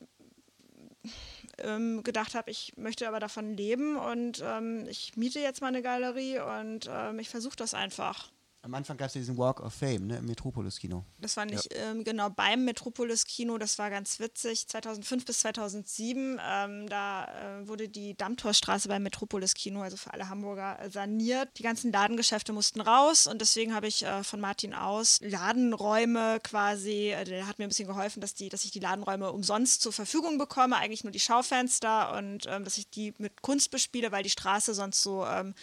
ähm, 1.60 2.04
gedacht 2.04 2.36
habe, 2.36 2.52
ich 2.52 2.74
möchte 2.78 3.08
aber 3.08 3.20
davon 3.20 3.56
leben 3.56 3.98
und 3.98 4.44
ähm, 4.46 4.86
ich 4.88 5.16
miete 5.16 5.40
jetzt 5.40 5.62
mal 5.62 5.68
eine 5.68 5.82
Galerie 5.82 6.40
und 6.40 6.90
ähm, 6.92 7.20
ich 7.20 7.30
versuche 7.30 7.56
das 7.56 7.74
einfach. 7.74 8.32
Am 8.66 8.74
Anfang 8.74 8.98
gab 8.98 9.10
es 9.10 9.14
ja 9.14 9.22
diesen 9.22 9.38
Walk 9.38 9.60
of 9.60 9.76
Fame 9.76 10.08
ne, 10.08 10.18
im 10.18 10.26
Metropolis-Kino. 10.26 11.06
Das 11.20 11.38
war 11.38 11.46
nicht 11.46 11.70
ähm, 11.76 12.04
genau 12.04 12.32
beim 12.32 12.66
Metropolis 12.66 13.26
Kino, 13.26 13.60
das 13.60 13.78
war 13.78 13.92
ganz 13.92 14.20
witzig. 14.20 14.68
2005 14.68 15.24
bis 15.24 15.40
2007, 15.42 16.42
ähm, 16.44 16.90
da 16.90 17.26
äh, 17.62 17.68
wurde 17.68 17.88
die 17.88 18.18
Dammtorstraße 18.18 18.88
beim 18.88 19.04
Metropolis 19.04 19.54
Kino, 19.54 19.84
also 19.84 19.98
für 19.98 20.12
alle 20.12 20.30
Hamburger, 20.30 20.80
äh, 20.82 20.90
saniert. 20.90 21.50
Die 21.60 21.62
ganzen 21.62 21.92
Ladengeschäfte 21.92 22.54
mussten 22.54 22.82
raus 22.82 23.28
und 23.28 23.40
deswegen 23.40 23.76
habe 23.76 23.86
ich 23.86 24.04
äh, 24.04 24.24
von 24.24 24.42
Martin 24.42 24.74
aus 24.74 25.20
Ladenräume 25.22 26.40
quasi, 26.42 27.12
äh, 27.12 27.24
der 27.24 27.46
hat 27.46 27.60
mir 27.60 27.66
ein 27.66 27.70
bisschen 27.70 27.88
geholfen, 27.88 28.20
dass, 28.20 28.34
die, 28.34 28.50
dass 28.50 28.66
ich 28.66 28.72
die 28.72 28.80
Ladenräume 28.80 29.32
umsonst 29.32 29.84
zur 29.84 29.94
Verfügung 29.94 30.40
bekomme, 30.40 30.78
eigentlich 30.78 31.04
nur 31.04 31.12
die 31.12 31.20
Schaufenster 31.20 32.18
und 32.18 32.48
ähm, 32.48 32.64
dass 32.64 32.80
ich 32.80 32.90
die 32.90 33.14
mit 33.20 33.44
Kunst 33.44 33.70
bespiele, 33.70 34.12
weil 34.12 34.24
die 34.24 34.32
Straße 34.32 34.74
sonst 34.74 35.04
so, 35.04 35.24
ähm, 35.24 35.54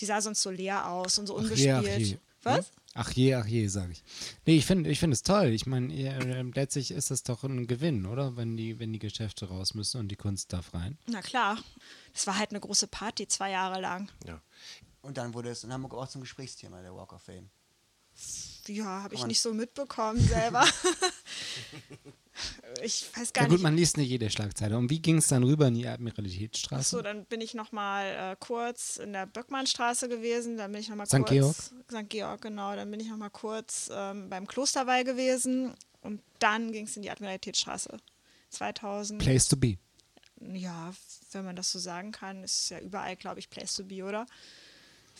die 0.00 0.04
sah 0.04 0.20
sonst 0.20 0.42
so 0.42 0.50
leer 0.50 0.90
aus 0.90 1.16
und 1.16 1.28
so 1.28 1.36
unbespielt. 1.36 2.18
ach. 2.18 2.29
Was? 2.42 2.72
Ach 2.94 3.12
je, 3.12 3.34
ach 3.34 3.46
je, 3.46 3.68
sage 3.68 3.92
ich. 3.92 4.02
Nee, 4.46 4.56
ich 4.56 4.66
finde 4.66 4.90
ich 4.90 4.98
find 4.98 5.12
es 5.12 5.22
toll. 5.22 5.48
Ich 5.48 5.66
meine, 5.66 5.94
äh, 5.94 6.42
letztlich 6.42 6.90
ist 6.90 7.10
es 7.10 7.22
doch 7.22 7.44
ein 7.44 7.66
Gewinn, 7.66 8.06
oder? 8.06 8.36
Wenn 8.36 8.56
die, 8.56 8.78
wenn 8.78 8.92
die 8.92 8.98
Geschäfte 8.98 9.46
raus 9.48 9.74
müssen 9.74 10.00
und 10.00 10.08
die 10.08 10.16
Kunst 10.16 10.52
darf 10.52 10.74
rein. 10.74 10.98
Na 11.06 11.22
klar. 11.22 11.58
Das 12.12 12.26
war 12.26 12.38
halt 12.38 12.50
eine 12.50 12.60
große 12.60 12.88
Party, 12.88 13.28
zwei 13.28 13.50
Jahre 13.50 13.80
lang. 13.80 14.10
Ja. 14.26 14.40
Und 15.02 15.18
dann 15.18 15.34
wurde 15.34 15.50
es 15.50 15.64
in 15.64 15.72
Hamburg 15.72 15.94
auch 15.94 16.08
zum 16.08 16.22
Gesprächsthema, 16.22 16.82
der 16.82 16.94
Walk 16.94 17.12
of 17.12 17.22
Fame. 17.22 17.50
Ja, 18.66 19.02
habe 19.02 19.14
ich 19.14 19.24
nicht 19.24 19.40
so 19.40 19.54
mitbekommen 19.54 20.20
selber. 20.20 20.64
ich 22.82 23.06
weiß 23.16 23.32
gar 23.32 23.42
Ja 23.44 23.48
gut, 23.48 23.56
nicht. 23.58 23.62
man 23.62 23.76
liest 23.76 23.96
nicht 23.96 24.08
jede 24.08 24.30
Schlagzeile. 24.30 24.76
Und 24.76 24.90
wie 24.90 25.00
ging 25.00 25.18
es 25.18 25.28
dann 25.28 25.42
rüber 25.42 25.68
in 25.68 25.74
die 25.74 25.86
Admiralitätsstraße? 25.86 26.96
So, 26.96 27.02
dann 27.02 27.24
bin 27.26 27.40
ich 27.40 27.54
noch 27.54 27.72
mal 27.72 28.32
äh, 28.32 28.36
kurz 28.38 28.96
in 28.96 29.12
der 29.12 29.26
Böckmannstraße 29.26 30.08
gewesen, 30.08 30.56
dann 30.56 30.72
bin 30.72 30.80
ich 30.80 30.88
noch 30.88 30.96
mal 30.96 31.06
St. 31.06 31.16
kurz 31.18 31.28
Georg? 31.30 31.56
St. 31.56 32.08
Georg, 32.08 32.40
genau, 32.42 32.74
dann 32.74 32.90
bin 32.90 33.00
ich 33.00 33.08
noch 33.08 33.16
mal 33.16 33.30
kurz 33.30 33.90
ähm, 33.92 34.28
beim 34.30 34.46
Klosterwall 34.46 35.04
gewesen 35.04 35.74
und 36.02 36.20
dann 36.38 36.72
ging 36.72 36.86
es 36.86 36.96
in 36.96 37.02
die 37.02 37.10
Admiralitätsstraße. 37.10 37.96
2000 38.50 39.22
Place 39.22 39.48
to 39.48 39.56
be. 39.56 39.76
ja, 40.54 40.92
wenn 41.32 41.44
man 41.44 41.54
das 41.56 41.70
so 41.70 41.78
sagen 41.78 42.12
kann, 42.12 42.42
ist 42.42 42.70
ja 42.70 42.80
überall, 42.80 43.16
glaube 43.16 43.38
ich, 43.38 43.48
Place 43.50 43.74
to 43.74 43.84
be, 43.84 44.02
oder? 44.04 44.26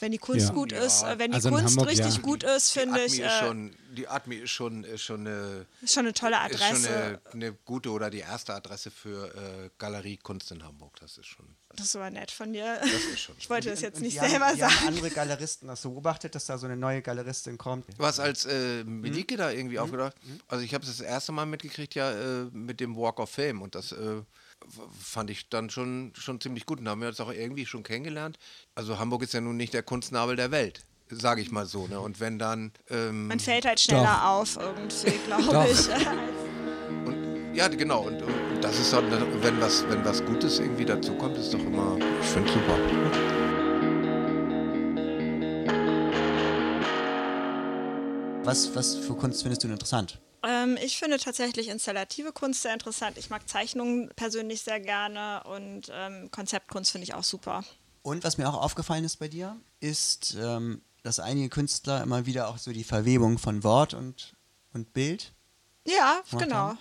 Wenn 0.00 0.12
die 0.12 0.18
Kunst 0.18 0.48
Ja. 0.48 0.54
gut 0.54 0.72
ist, 0.72 1.02
äh, 1.02 1.18
wenn 1.18 1.30
die 1.30 1.36
Also 1.36 1.50
Kunst 1.50 1.66
Hamburg, 1.76 1.88
richtig 1.88 2.14
ja. 2.16 2.20
gut 2.20 2.42
ist, 2.42 2.74
Die 2.74 2.78
finde 2.80 3.04
ich, 3.04 3.20
ist 3.20 3.26
äh, 3.26 3.38
schon, 3.40 3.74
die 3.96 4.08
Atmi 4.08 4.36
ist 4.36 4.50
schon, 4.50 4.84
ist 4.84 5.02
schon 5.02 5.26
eine, 5.26 5.66
ist 5.82 5.94
schon 5.94 6.04
eine 6.06 6.12
tolle 6.14 6.36
ist 6.50 6.58
schon 6.58 6.68
Adresse. 6.68 6.88
eine, 6.96 7.20
eine 7.32 7.52
gute 7.64 7.90
oder 7.90 8.08
die 8.10 8.20
erste 8.20 8.54
Adresse 8.54 8.90
für 8.90 9.26
äh, 9.34 9.70
Galerie 9.78 10.16
Kunst 10.16 10.50
in 10.52 10.62
Hamburg. 10.64 10.96
Das 11.00 11.18
ist 11.18 11.26
schon. 11.26 11.46
Das 11.76 11.86
ist 11.86 11.96
aber 11.96 12.10
nett 12.10 12.30
von 12.30 12.52
dir. 12.52 12.80
ist 12.82 13.20
schon- 13.20 13.36
Ich 13.38 13.48
wollte 13.48 13.70
das 13.70 13.80
jetzt 13.80 13.96
Und 13.98 14.02
nicht 14.02 14.18
haben, 14.20 14.30
selber 14.30 14.46
haben 14.46 14.58
sagen. 14.58 14.86
andere 14.88 15.10
Galeristen 15.10 15.68
das 15.68 15.82
so 15.82 15.90
beobachtet, 15.90 16.34
dass 16.34 16.46
da 16.46 16.58
so 16.58 16.66
eine 16.66 16.76
neue 16.76 17.00
Galeristin 17.02 17.58
kommt? 17.58 17.84
Was 17.96 18.18
als 18.18 18.44
äh, 18.46 18.82
Melike 18.84 19.36
da 19.36 19.50
irgendwie 19.50 19.76
Mhm. 19.76 19.82
aufgedacht? 19.82 20.16
Also 20.48 20.64
ich 20.64 20.74
habe 20.74 20.84
es 20.84 20.90
das 20.96 21.00
erste 21.06 21.30
Mal 21.32 21.46
mitgekriegt 21.46 21.94
ja 21.94 22.10
äh, 22.10 22.44
mit 22.52 22.80
dem 22.80 22.96
Walk 22.96 23.20
of 23.20 23.30
Fame 23.30 23.62
und 23.62 23.74
das 23.74 23.92
äh, 23.92 24.22
fand 24.98 25.30
ich 25.30 25.48
dann 25.48 25.70
schon, 25.70 26.12
schon 26.16 26.40
ziemlich 26.40 26.66
gut 26.66 26.78
und 26.78 26.84
da 26.84 26.92
haben 26.92 27.00
wir 27.00 27.08
uns 27.08 27.20
auch 27.20 27.32
irgendwie 27.32 27.66
schon 27.66 27.82
kennengelernt. 27.82 28.38
Also 28.74 28.98
Hamburg 28.98 29.22
ist 29.22 29.34
ja 29.34 29.40
nun 29.40 29.56
nicht 29.56 29.74
der 29.74 29.82
Kunstnabel 29.82 30.36
der 30.36 30.50
Welt, 30.50 30.84
sage 31.10 31.40
ich 31.40 31.50
mal 31.50 31.66
so. 31.66 31.86
Ne? 31.86 32.00
Und 32.00 32.20
wenn 32.20 32.38
dann 32.38 32.72
ähm, 32.88 33.28
Man 33.28 33.40
fällt 33.40 33.64
halt 33.64 33.80
schneller 33.80 34.20
Doch. 34.22 34.28
auf 34.28 34.56
irgendwie, 34.56 35.18
glaube 35.26 35.68
ich. 35.70 35.88
und, 37.06 37.54
ja 37.54 37.68
genau 37.68 38.02
und, 38.02 38.22
und, 38.22 38.60
das 38.60 38.78
ist 38.78 38.92
dann, 38.92 39.10
wenn 39.42 39.60
was, 39.60 39.88
wenn 39.88 40.04
was 40.04 40.24
Gutes 40.24 40.58
irgendwie 40.58 40.84
dazu 40.84 41.14
kommt, 41.14 41.36
ist 41.36 41.52
doch 41.52 41.60
immer, 41.60 41.96
ich 42.20 42.28
finde 42.28 42.52
super. 42.52 42.78
Was, 48.44 48.74
was 48.74 48.96
für 48.96 49.14
Kunst 49.14 49.42
findest 49.42 49.62
du 49.62 49.68
denn 49.68 49.74
interessant? 49.74 50.18
Ähm, 50.42 50.78
ich 50.82 50.98
finde 50.98 51.18
tatsächlich 51.18 51.68
installative 51.68 52.32
Kunst 52.32 52.62
sehr 52.62 52.72
interessant. 52.72 53.18
Ich 53.18 53.30
mag 53.30 53.48
Zeichnungen 53.48 54.10
persönlich 54.16 54.62
sehr 54.62 54.80
gerne 54.80 55.42
und 55.44 55.90
ähm, 55.92 56.30
Konzeptkunst 56.30 56.90
finde 56.90 57.04
ich 57.04 57.14
auch 57.14 57.24
super. 57.24 57.64
Und 58.02 58.24
was 58.24 58.38
mir 58.38 58.48
auch 58.48 58.60
aufgefallen 58.60 59.04
ist 59.04 59.16
bei 59.16 59.28
dir, 59.28 59.56
ist, 59.80 60.36
ähm, 60.40 60.82
dass 61.02 61.20
einige 61.20 61.48
Künstler 61.48 62.02
immer 62.02 62.26
wieder 62.26 62.48
auch 62.48 62.58
so 62.58 62.72
die 62.72 62.84
Verwebung 62.84 63.38
von 63.38 63.62
Wort 63.62 63.94
und, 63.94 64.34
und 64.72 64.92
Bild. 64.92 65.34
Ja, 65.86 66.22
genau. 66.30 66.70
er. 66.70 66.78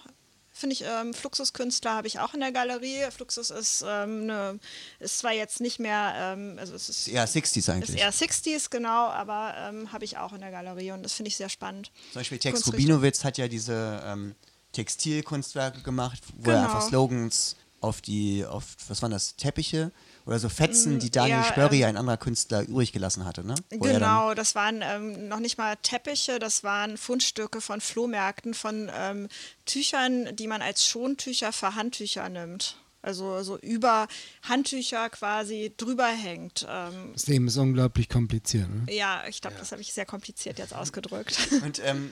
Finde 0.60 0.74
ich, 0.74 0.84
ähm, 0.86 1.14
Fluxus-Künstler 1.14 1.94
habe 1.96 2.08
ich 2.08 2.20
auch 2.20 2.34
in 2.34 2.42
der 2.42 2.52
Galerie. 2.52 3.10
Fluxus 3.12 3.50
ist, 3.50 3.84
ähm, 3.88 4.26
ne, 4.26 4.60
ist 5.00 5.20
zwar 5.20 5.32
jetzt 5.32 5.62
nicht 5.62 5.80
mehr, 5.80 6.14
ähm, 6.16 6.58
also 6.60 6.76
es 6.76 6.90
ist, 6.90 7.08
Ist 7.08 7.08
eher 7.08 7.26
60s 7.28 7.58
ist 7.58 7.70
eigentlich. 7.70 7.98
eher 7.98 8.12
60s, 8.12 8.70
genau, 8.70 9.08
aber 9.08 9.56
ähm, 9.58 9.92
habe 9.94 10.04
ich 10.04 10.18
auch 10.18 10.34
in 10.34 10.42
der 10.42 10.52
Galerie 10.52 10.92
und 10.92 11.02
das 11.04 11.14
finde 11.14 11.30
ich 11.30 11.38
sehr 11.38 11.48
spannend. 11.50 11.92
Zum 12.12 12.20
Beispiel 12.20 12.40
Tex. 12.40 12.68
Rubinowitz 12.68 13.24
hat 13.24 13.38
ja 13.38 13.48
diese 13.48 14.04
ähm, 14.06 14.36
Textilkunstwerke 14.74 15.82
gemacht, 15.82 16.20
wo 16.38 16.50
er 16.52 16.58
Genau. 16.58 16.68
einfach 16.68 16.88
Slogans 16.88 17.56
auf 17.82 18.02
die, 18.02 18.46
auf, 18.46 18.66
was 18.88 19.02
waren 19.02 19.12
das, 19.12 19.36
Teppiche 19.38 19.92
oder 20.30 20.38
so 20.38 20.48
Fetzen, 20.48 21.00
die 21.00 21.10
Daniel 21.10 21.40
eher, 21.40 21.44
Spörri, 21.44 21.82
ähm, 21.82 21.90
ein 21.90 21.98
anderer 21.98 22.18
Künstler, 22.18 22.62
übrig 22.62 22.94
gelassen 22.94 23.26
hatte, 23.26 23.44
ne? 23.44 23.56
Wo 23.72 23.80
Genau, 23.80 24.36
das 24.36 24.54
waren 24.54 24.82
ähm, 24.84 25.28
noch 25.28 25.40
nicht 25.40 25.58
mal 25.58 25.76
Teppiche, 25.82 26.38
das 26.38 26.64
waren 26.64 26.98
Fundstücke 26.98 27.62
von 27.62 27.82
Flohmärkten, 27.82 28.54
von 28.54 28.92
ähm, 28.96 29.28
Tüchern, 29.66 30.36
die 30.36 30.46
man 30.46 30.62
als 30.62 30.86
Schontücher 30.86 31.52
für 31.52 31.74
Handtücher 31.74 32.30
nimmt. 32.30 32.78
Also 33.02 33.42
so 33.42 33.58
über 33.58 34.08
Handtücher 34.44 35.10
quasi 35.10 35.74
drüber 35.76 36.06
hängt. 36.06 36.68
Ähm, 36.70 37.10
Das 37.14 37.26
Leben 37.26 37.48
ist 37.48 37.58
unglaublich 37.58 38.08
kompliziert. 38.08 38.70
Ne? 38.70 38.94
ja, 38.94 39.24
ich 39.28 39.42
glaube, 39.42 39.56
das 39.58 39.72
habe 39.72 39.82
ich 39.82 39.94
sehr 39.94 40.06
kompliziert 40.06 40.60
jetzt 40.60 40.74
ausgedrückt. 40.76 41.40
Und 41.64 41.82
ähm, 41.84 42.12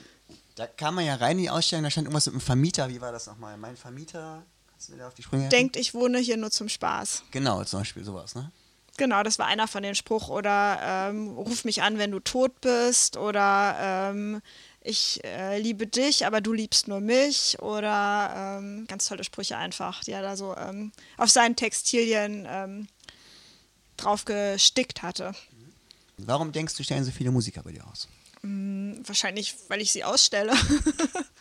da 0.56 0.66
kam 0.66 0.96
man 0.96 1.04
ja 1.04 1.14
rein 1.14 1.36
in 1.36 1.44
die 1.44 1.50
Ausstellung, 1.50 1.84
da 1.84 1.90
stand 1.90 2.06
irgendwas 2.06 2.26
mit 2.26 2.34
einem 2.34 2.40
Vermieter, 2.40 2.88
wie 2.88 3.00
war 3.00 3.12
das 3.12 3.28
nochmal? 3.28 3.56
Mein 3.58 3.76
Vermieter, 3.76 4.44
Denkt, 5.48 5.76
ich 5.76 5.94
wohne 5.94 6.18
hier 6.18 6.36
nur 6.36 6.50
zum 6.50 6.68
Spaß. 6.68 7.24
Genau, 7.30 7.62
zum 7.64 7.80
Beispiel 7.80 8.04
sowas, 8.04 8.34
ne? 8.34 8.50
Genau, 8.96 9.22
das 9.22 9.38
war 9.38 9.46
einer 9.46 9.68
von 9.68 9.82
den 9.82 9.94
Spruch. 9.94 10.28
Oder 10.28 10.78
ähm, 10.82 11.36
ruf 11.36 11.64
mich 11.64 11.82
an, 11.82 11.98
wenn 11.98 12.10
du 12.10 12.20
tot 12.20 12.60
bist. 12.60 13.16
Oder 13.16 13.76
ähm, 14.10 14.42
ich 14.82 15.22
äh, 15.24 15.58
liebe 15.58 15.86
dich, 15.86 16.26
aber 16.26 16.40
du 16.40 16.52
liebst 16.52 16.88
nur 16.88 17.00
mich. 17.00 17.58
Oder 17.60 18.58
ähm, 18.58 18.86
ganz 18.88 19.06
tolle 19.06 19.24
Sprüche 19.24 19.56
einfach, 19.56 20.02
die 20.02 20.12
er 20.12 20.22
da 20.22 20.36
so 20.36 20.56
ähm, 20.56 20.92
auf 21.16 21.30
seinen 21.30 21.54
Textilien 21.54 22.46
ähm, 22.48 22.88
drauf 23.96 24.24
gestickt 24.24 25.02
hatte. 25.02 25.32
Warum 26.16 26.50
denkst 26.50 26.74
du, 26.76 26.82
stellen 26.82 27.04
so 27.04 27.12
viele 27.12 27.30
Musiker 27.30 27.62
bei 27.62 27.70
dir 27.70 27.86
aus? 27.86 28.08
Wahrscheinlich, 28.42 29.54
weil 29.68 29.80
ich 29.80 29.92
sie 29.92 30.04
ausstelle. 30.04 30.52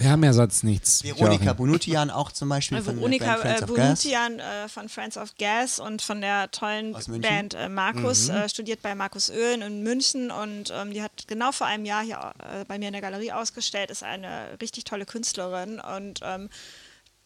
Wir 0.00 0.10
haben 0.10 0.24
ja 0.24 0.32
sonst 0.32 0.64
nichts. 0.64 1.04
Veronika. 1.04 1.52
Bonutian 1.52 2.10
auch 2.10 2.32
zum 2.32 2.48
Beispiel 2.48 2.78
von 2.78 2.86
der 2.94 2.96
Veronika 2.96 3.36
Band 3.36 3.42
Friends 3.42 3.60
äh, 3.60 3.64
of 3.64 3.76
Gas. 3.76 4.02
Bonutian 4.02 4.38
äh, 4.40 4.68
von 4.68 4.88
Friends 4.88 5.16
of 5.18 5.34
Gas 5.38 5.78
und 5.78 6.00
von 6.00 6.20
der 6.22 6.50
tollen? 6.50 6.96
Band 7.20 7.52
äh, 7.54 7.68
Markus, 7.68 8.28
Mhm. 8.28 8.34
äh, 8.36 8.48
studiert 8.48 8.80
bei 8.80 8.94
Markus 8.94 9.28
Oehlen 9.30 9.60
in 9.60 9.82
München 9.82 10.30
und 10.30 10.72
ähm, 10.74 10.94
die 10.94 11.02
hat 11.02 11.26
genau 11.26 11.52
vor 11.52 11.66
einem 11.66 11.84
Jahr 11.84 12.02
hier 12.02 12.32
äh, 12.38 12.64
bei 12.64 12.78
mir 12.78 12.86
in 12.86 12.92
der 12.92 13.02
Galerie 13.02 13.32
ausgestellt, 13.32 13.90
ist 13.90 14.02
eine 14.02 14.56
richtig 14.62 14.84
tolle 14.84 15.04
Künstlerin 15.04 15.78
und 15.80 16.20
ähm, 16.22 16.48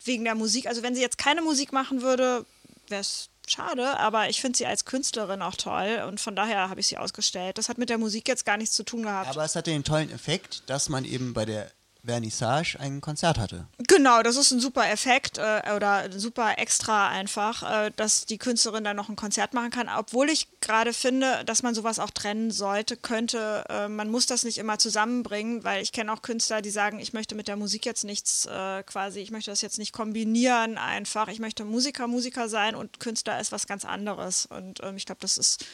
wegen 0.05 0.25
der 0.25 0.35
Musik, 0.35 0.67
also 0.67 0.83
wenn 0.83 0.97
sie 0.97 1.01
jetzt 1.01 1.17
keine 1.17 1.43
Musik 1.43 1.73
machen 1.73 2.03
würde, 2.03 2.45
wäre 2.89 3.01
es 3.03 3.29
schade, 3.47 3.99
aber 4.01 4.29
ich 4.29 4.41
finde 4.41 4.59
sie 4.59 4.67
als 4.67 4.85
Künstlerin 4.85 5.43
auch 5.43 5.55
toll 5.55 6.03
und 6.09 6.19
von 6.21 6.35
daher 6.35 6.69
habe 6.71 6.81
ich 6.81 6.89
sie 6.89 6.99
ausgestellt. 6.99 7.57
Das 7.57 7.69
hat 7.69 7.79
mit 7.79 7.89
der 7.89 7.99
Musik 7.99 8.27
jetzt 8.27 8.45
gar 8.45 8.57
nichts 8.57 8.75
zu 8.75 8.83
tun 8.83 9.05
gehabt. 9.05 9.29
Aber 9.29 9.45
es 9.45 9.55
hatte 9.55 9.71
den 9.71 9.85
tollen 9.85 10.11
Effekt, 10.11 10.65
dass 10.67 10.89
man 10.89 11.05
eben 11.05 11.35
bei 11.35 11.45
der 11.45 11.71
Vernissage 12.05 12.77
ein 12.79 13.01
Konzert 13.01 13.39
hatte. 13.39 13.67
Genau, 13.89 14.23
das 14.23 14.37
ist 14.37 14.51
ein 14.51 14.61
super 14.61 14.91
Effekt 14.91 15.39
äh, 15.39 15.63
oder 15.75 16.11
super 16.13 16.59
Extra 16.59 17.09
einfach, 17.09 17.87
äh, 17.87 17.91
dass 17.97 18.27
die 18.27 18.39
Künstlerin 18.39 18.85
dann 18.85 18.97
noch 18.97 19.09
ein 19.09 19.17
Konzert 19.17 19.55
machen 19.55 19.71
kann. 19.71 19.89
Obwohl 19.89 20.29
ich 20.31 20.49
gerade 20.61 20.93
finde, 20.93 21.45
dass 21.45 21.63
man 21.63 21.75
sowas 21.75 21.99
auch 21.99 22.11
trennen 22.11 22.51
sollte, 22.51 22.97
könnte. 22.97 23.65
Äh, 23.69 23.89
man 23.89 24.11
muss 24.11 24.27
das 24.27 24.45
nicht 24.45 24.59
immer 24.59 24.79
zusammenbringen, 24.79 25.65
weil 25.65 25.83
ich 25.83 25.93
kenne 25.93 26.13
auch 26.13 26.23
Künstler, 26.23 26.63
die 26.63 26.71
sagen, 26.71 26.99
ich 26.99 27.13
möchte 27.13 27.35
mit 27.35 27.49
der 27.49 27.57
Musik 27.57 27.87
jetzt 27.87 28.05
nichts 28.05 28.47
äh, 28.47 28.83
quasi, 28.83 29.21
ich 29.21 29.31
möchte 29.31 29.51
das 29.51 29.63
jetzt 29.63 29.79
nicht 29.79 29.93
kombinieren 29.93 30.79
einfach. 30.79 31.29
Ich 31.29 31.39
möchte 31.39 31.65
Musiker, 31.65 32.07
Musiker 32.07 32.49
sein 32.49 32.75
und 32.75 33.01
Künstler 33.01 33.41
ist 33.41 33.53
was 33.53 33.67
ganz 33.67 33.85
anderes. 33.85 34.47
Und 34.47 34.81
ähm, 34.83 34.97
ich 34.97 35.07
glaube, 35.07 35.21
das 35.21 35.39
ist 35.39 35.65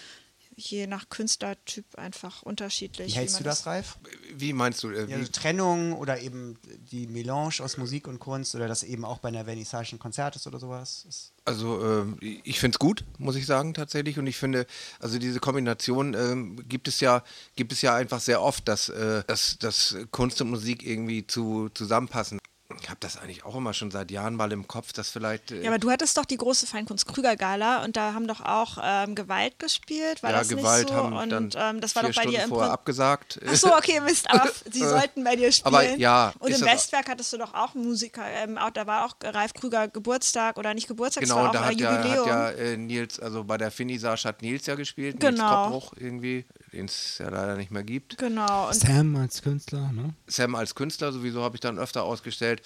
je 0.60 0.86
nach 0.86 1.08
Künstlertyp 1.08 1.96
einfach 1.96 2.42
unterschiedlich. 2.42 3.08
Wie 3.08 3.12
wie 3.12 3.16
hältst 3.16 3.34
man 3.36 3.42
du 3.44 3.48
das, 3.48 3.66
Ralf? 3.66 3.98
Wie 4.34 4.52
meinst 4.52 4.82
du? 4.82 4.90
Äh, 4.90 5.02
Ja, 5.02 5.08
wie, 5.08 5.14
also 5.14 5.32
Trennung 5.32 5.92
oder 5.94 6.20
eben 6.20 6.58
die 6.90 7.06
Melange 7.06 7.54
aus 7.60 7.76
Musik 7.76 8.06
und 8.06 8.18
Kunst 8.18 8.54
oder 8.54 8.68
das 8.68 8.82
eben 8.82 9.04
auch 9.04 9.18
bei 9.18 9.28
einer 9.28 9.44
Vernissage 9.44 9.96
ein 9.96 9.98
Konzert 9.98 10.36
ist 10.36 10.46
oder 10.46 10.58
sowas? 10.58 11.04
Ist 11.08 11.32
Also 11.44 11.82
ähm, 11.84 12.18
ich 12.20 12.60
finde 12.60 12.76
es 12.76 12.78
gut, 12.78 13.04
muss 13.18 13.36
ich 13.36 13.46
sagen 13.46 13.74
tatsächlich. 13.74 14.18
Und 14.18 14.26
ich 14.26 14.36
finde, 14.36 14.66
also 14.98 15.18
diese 15.18 15.40
Kombination 15.40 16.14
ähm, 16.14 16.68
gibt 16.68 16.88
es 16.88 17.00
ja, 17.00 17.22
gibt 17.56 17.72
es 17.72 17.82
ja 17.82 17.94
einfach 17.94 18.20
sehr 18.20 18.42
oft, 18.42 18.68
dass, 18.68 18.88
äh, 18.88 19.22
dass, 19.26 19.58
dass 19.58 19.96
Kunst 20.10 20.40
und 20.40 20.50
Musik 20.50 20.84
irgendwie 20.84 21.26
zu, 21.26 21.70
zusammenpassen. 21.74 22.38
Ich 22.82 22.88
habe 22.88 22.98
das 23.00 23.16
eigentlich 23.16 23.44
auch 23.44 23.54
immer 23.56 23.74
schon 23.74 23.90
seit 23.90 24.10
Jahren 24.10 24.34
mal 24.34 24.50
im 24.52 24.66
Kopf, 24.66 24.92
dass 24.92 25.10
vielleicht. 25.10 25.50
Äh, 25.50 25.62
Ja, 25.62 25.70
aber 25.70 25.78
du 25.78 25.90
hattest 25.90 26.16
doch 26.16 26.24
die 26.24 26.36
große 26.36 26.66
Feinkunst-Krüger-Gala 26.66 27.84
und 27.84 27.96
da 27.96 28.14
haben 28.14 28.26
doch 28.26 28.40
auch 28.40 28.78
ähm, 28.82 29.14
Gewalt 29.14 29.58
gespielt, 29.58 30.22
war 30.22 30.30
ja, 30.30 30.38
das 30.38 30.48
Gewalt 30.48 30.84
nicht 30.86 30.88
so? 30.90 30.94
haben 30.94 31.12
und 31.16 31.30
dann 31.30 31.50
ähm, 31.56 31.80
das 31.80 31.94
war 31.94 32.02
doch 32.02 32.08
bei 32.10 32.22
Stunden 32.22 32.30
dir 32.30 32.42
im 32.44 32.48
vorher 32.48 32.72
abgesagt. 32.72 33.40
Ach 33.46 33.54
so, 33.54 33.74
okay, 33.74 34.00
Mist, 34.00 34.30
aber 34.30 34.48
sie 34.70 34.80
sollten 34.80 35.24
bei 35.24 35.36
dir 35.36 35.52
spielen. 35.52 35.74
Aber 35.74 35.84
ja, 35.96 36.32
und 36.38 36.50
im 36.50 36.60
Westwerk 36.62 37.08
hattest 37.08 37.32
du 37.32 37.38
doch 37.38 37.54
auch 37.54 37.74
Musiker, 37.74 38.22
ähm, 38.26 38.58
auch, 38.58 38.70
da 38.70 38.86
war 38.86 39.04
auch 39.06 39.14
Ralf 39.22 39.54
Krüger 39.54 39.88
Geburtstag 39.88 40.58
oder 40.58 40.74
nicht 40.74 40.88
Geburtstag, 40.88 41.24
Genau, 41.24 41.48
da 41.52 41.64
hat 41.66 41.74
ja, 41.80 41.96
Jubiläum. 41.96 42.20
hat 42.20 42.26
ja 42.26 42.50
äh, 42.50 42.76
Nils, 42.76 43.20
also 43.20 43.44
bei 43.44 43.58
der 43.58 43.70
Finissage 43.70 44.24
hat 44.26 44.42
Nils 44.42 44.66
ja 44.66 44.74
gespielt, 44.74 45.20
Genau. 45.20 45.30
Nils 45.30 45.50
Koppbruch 45.50 45.92
irgendwie, 45.96 46.46
den 46.72 46.86
es 46.86 47.18
ja 47.18 47.28
leider 47.28 47.56
nicht 47.56 47.70
mehr 47.70 47.82
gibt. 47.82 48.18
genau, 48.18 48.68
und 48.68 48.74
Sam 48.74 49.16
als 49.16 49.42
Künstler, 49.42 49.92
ne? 49.92 50.14
Sam 50.26 50.54
als 50.54 50.74
Künstler 50.74 51.12
sowieso 51.12 51.42
habe 51.42 51.56
ich 51.56 51.60
dann 51.60 51.78
öfter 51.78 52.04
ausgestellt. 52.04 52.62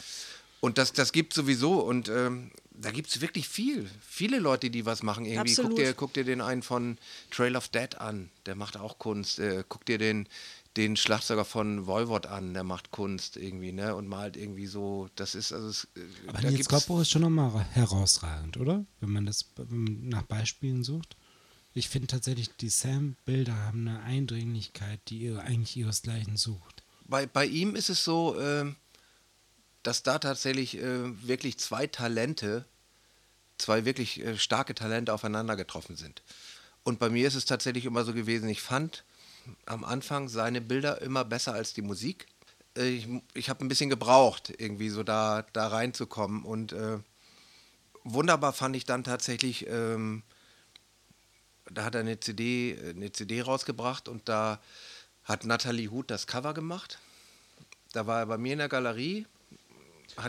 Und 0.60 0.78
das, 0.78 0.94
das 0.94 1.12
gibt 1.12 1.34
sowieso 1.34 1.80
und 1.80 2.08
ähm, 2.08 2.50
da 2.72 2.90
gibt 2.90 3.08
es 3.08 3.20
wirklich 3.20 3.48
viel. 3.48 3.88
Viele 4.00 4.38
Leute, 4.38 4.70
die 4.70 4.86
was 4.86 5.02
machen 5.02 5.26
irgendwie. 5.26 5.54
Guck 5.54 5.76
dir, 5.76 5.92
guck 5.94 6.12
dir 6.14 6.24
den 6.24 6.40
einen 6.40 6.62
von 6.62 6.98
Trail 7.30 7.56
of 7.56 7.68
Dead 7.68 7.94
an, 7.96 8.30
der 8.46 8.54
macht 8.54 8.76
auch 8.76 8.98
Kunst. 8.98 9.38
Äh, 9.38 9.64
guck 9.68 9.84
dir 9.84 9.98
den, 9.98 10.26
den 10.76 10.96
Schlagzeuger 10.96 11.44
von 11.44 11.86
Voivod 11.86 12.26
an, 12.26 12.54
der 12.54 12.64
macht 12.64 12.90
Kunst 12.90 13.36
irgendwie, 13.36 13.72
ne? 13.72 13.94
Und 13.94 14.08
malt 14.08 14.36
irgendwie 14.36 14.66
so. 14.66 15.08
Das 15.14 15.34
ist 15.34 15.52
also. 15.52 15.68
Es, 15.68 15.84
äh, 15.96 16.00
Aber 16.28 16.40
da 16.40 16.50
Nils 16.50 16.68
Koppel 16.68 17.02
ist 17.02 17.10
schon 17.10 17.22
nochmal 17.22 17.64
herausragend, 17.72 18.56
oder? 18.56 18.84
Wenn 19.00 19.10
man 19.10 19.26
das 19.26 19.44
nach 19.68 20.22
Beispielen 20.22 20.82
sucht. 20.82 21.16
Ich 21.76 21.88
finde 21.88 22.06
tatsächlich, 22.06 22.50
die 22.56 22.68
Sam-Bilder 22.68 23.56
haben 23.56 23.88
eine 23.88 24.00
Eindringlichkeit, 24.04 25.00
die 25.08 25.18
ihr 25.18 25.40
eigentlich 25.40 25.76
ihresgleichen 25.76 26.37
sucht. 26.37 26.84
Bei, 27.06 27.26
bei 27.26 27.44
ihm 27.44 27.74
ist 27.74 27.90
es 27.90 28.04
so, 28.04 28.40
ähm, 28.40 28.76
dass 29.82 30.04
da 30.04 30.20
tatsächlich 30.20 30.78
äh, 30.78 31.26
wirklich 31.26 31.58
zwei 31.58 31.88
Talente, 31.88 32.64
zwei 33.58 33.84
wirklich 33.84 34.24
äh, 34.24 34.38
starke 34.38 34.76
Talente 34.76 35.12
aufeinander 35.12 35.56
getroffen 35.56 35.96
sind. 35.96 36.22
Und 36.84 37.00
bei 37.00 37.10
mir 37.10 37.26
ist 37.26 37.34
es 37.34 37.44
tatsächlich 37.44 37.87
immer 37.87 38.04
so 38.04 38.14
gewesen, 38.14 38.48
ich 38.48 38.62
fand 38.62 39.04
am 39.66 39.84
Anfang 39.84 40.28
seine 40.28 40.60
Bilder 40.60 41.02
immer 41.02 41.24
besser 41.24 41.54
als 41.54 41.74
die 41.74 41.82
Musik. 41.82 42.28
Äh, 42.76 42.88
ich 42.88 43.08
ich 43.34 43.50
habe 43.50 43.64
ein 43.64 43.68
bisschen 43.68 43.90
gebraucht, 43.90 44.52
irgendwie 44.58 44.90
so 44.90 45.02
da, 45.02 45.44
da 45.52 45.66
reinzukommen. 45.66 46.44
Und 46.44 46.72
äh, 46.72 46.98
wunderbar 48.04 48.52
fand 48.52 48.76
ich 48.76 48.84
dann 48.84 49.02
tatsächlich 49.02 49.66
ähm, 49.66 50.22
da 51.70 51.85
hat 51.85 51.94
er 51.94 52.00
eine 52.00 52.18
CD, 52.20 52.77
eine 52.90 53.11
CD 53.12 53.42
rausgebracht 53.42 54.09
und 54.09 54.29
da 54.29 54.61
hat 55.24 55.44
Nathalie 55.44 55.90
Huth 55.90 56.11
das 56.11 56.27
Cover 56.27 56.55
gemacht. 56.55 56.98
Da 57.92 58.07
war 58.07 58.20
er 58.20 58.27
bei 58.27 58.38
mir 58.38 58.53
in 58.53 58.59
der 58.59 58.68
Galerie. 58.68 59.27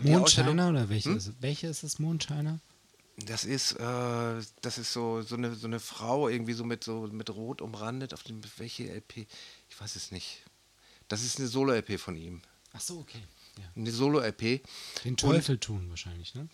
Mondscheiner 0.02 0.70
oder 0.70 0.88
welche? 0.88 1.10
Hm? 1.10 1.16
Ist, 1.16 1.32
welche 1.40 1.66
ist 1.68 1.82
es? 1.82 1.98
Mondscheiner? 1.98 2.60
Das 3.24 3.44
ist, 3.44 3.72
äh, 3.72 4.42
das 4.60 4.78
ist 4.78 4.92
so, 4.92 5.22
so, 5.22 5.36
eine, 5.36 5.54
so 5.54 5.66
eine 5.66 5.80
Frau, 5.80 6.28
irgendwie 6.28 6.52
so 6.52 6.64
mit, 6.64 6.84
so 6.84 7.08
mit 7.10 7.30
Rot 7.30 7.60
umrandet. 7.62 8.12
Auf 8.12 8.22
dem, 8.22 8.40
welche 8.58 8.84
LP? 8.92 9.26
Ich 9.70 9.80
weiß 9.80 9.96
es 9.96 10.10
nicht. 10.10 10.42
Das 11.08 11.22
ist 11.22 11.38
eine 11.38 11.48
Solo-LP 11.48 11.98
von 11.98 12.16
ihm. 12.16 12.42
Ach 12.72 12.80
so, 12.80 12.98
okay. 12.98 13.20
Ja. 13.58 13.64
Eine 13.74 13.90
Solo-LP. 13.90 14.60
Den 15.04 15.16
Teufel 15.16 15.56
tun 15.58 15.88
wahrscheinlich, 15.88 16.34
ne? 16.34 16.48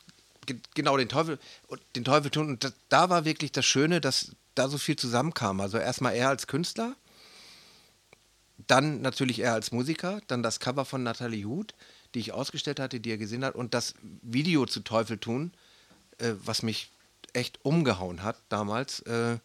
Ge- 0.47 0.61
Genau, 0.75 0.97
den 0.97 1.09
Teufel, 1.09 1.38
und 1.68 1.81
den 1.97 2.05
Teufel 2.05 2.31
tun. 2.31 2.49
Und 2.49 2.64
das, 2.64 2.75
da 2.88 3.09
war 3.11 3.25
wirklich 3.25 3.51
das 3.51 3.64
Schöne, 3.64 4.01
dass 4.01 4.31
da 4.54 4.68
so 4.68 4.78
viel 4.78 4.96
zusammenkam. 4.96 5.60
Also 5.60 5.78
erstmal 5.78 6.14
er 6.14 6.28
als 6.28 6.46
Künstler, 6.46 6.96
dann 8.66 9.00
natürlich 9.00 9.40
er 9.40 9.54
als 9.54 9.72
Musiker, 9.72 10.20
dann 10.26 10.42
das 10.42 10.60
Cover 10.60 10.84
von 10.84 11.02
Nathalie 11.02 11.44
Huth, 11.44 11.74
die 12.14 12.20
ich 12.20 12.32
ausgestellt 12.32 12.80
hatte, 12.80 13.00
die 13.00 13.10
er 13.10 13.18
gesehen 13.18 13.44
hat, 13.44 13.54
und 13.54 13.74
das 13.74 13.94
Video 14.22 14.66
zu 14.66 14.80
Teufel 14.80 15.18
tun, 15.18 15.52
äh, 16.18 16.32
was 16.44 16.62
mich 16.62 16.90
echt 17.32 17.64
umgehauen 17.64 18.22
hat 18.22 18.36
damals. 18.48 19.00
Äh, 19.00 19.38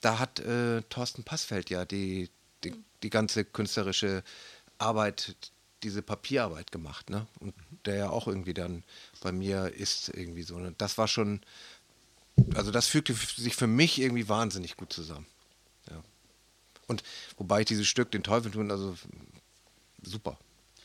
da 0.00 0.18
hat 0.18 0.40
äh, 0.40 0.82
Thorsten 0.82 1.24
Passfeld 1.24 1.70
ja 1.70 1.84
die, 1.84 2.30
die, 2.64 2.74
die 3.02 3.10
ganze 3.10 3.44
künstlerische 3.44 4.22
Arbeit, 4.78 5.36
diese 5.82 6.02
Papierarbeit 6.02 6.72
gemacht, 6.72 7.10
ne? 7.10 7.26
Und 7.40 7.54
der 7.84 7.96
ja 7.96 8.10
auch 8.10 8.26
irgendwie 8.28 8.54
dann 8.54 8.84
bei 9.22 9.32
mir 9.32 9.72
ist 9.74 10.08
irgendwie 10.08 10.42
so. 10.42 10.58
Ne? 10.58 10.74
Das 10.78 10.98
war 10.98 11.08
schon, 11.08 11.40
also 12.54 12.70
das 12.70 12.86
fügte 12.86 13.14
sich 13.14 13.56
für 13.56 13.66
mich 13.66 14.00
irgendwie 14.00 14.28
wahnsinnig 14.28 14.76
gut 14.76 14.92
zusammen. 14.92 15.26
Ja. 15.90 16.02
Und 16.86 17.02
wobei 17.36 17.60
ich 17.60 17.66
dieses 17.66 17.86
Stück, 17.86 18.10
den 18.10 18.22
Teufel 18.22 18.50
tun, 18.50 18.70
also 18.70 18.96
super. 20.02 20.38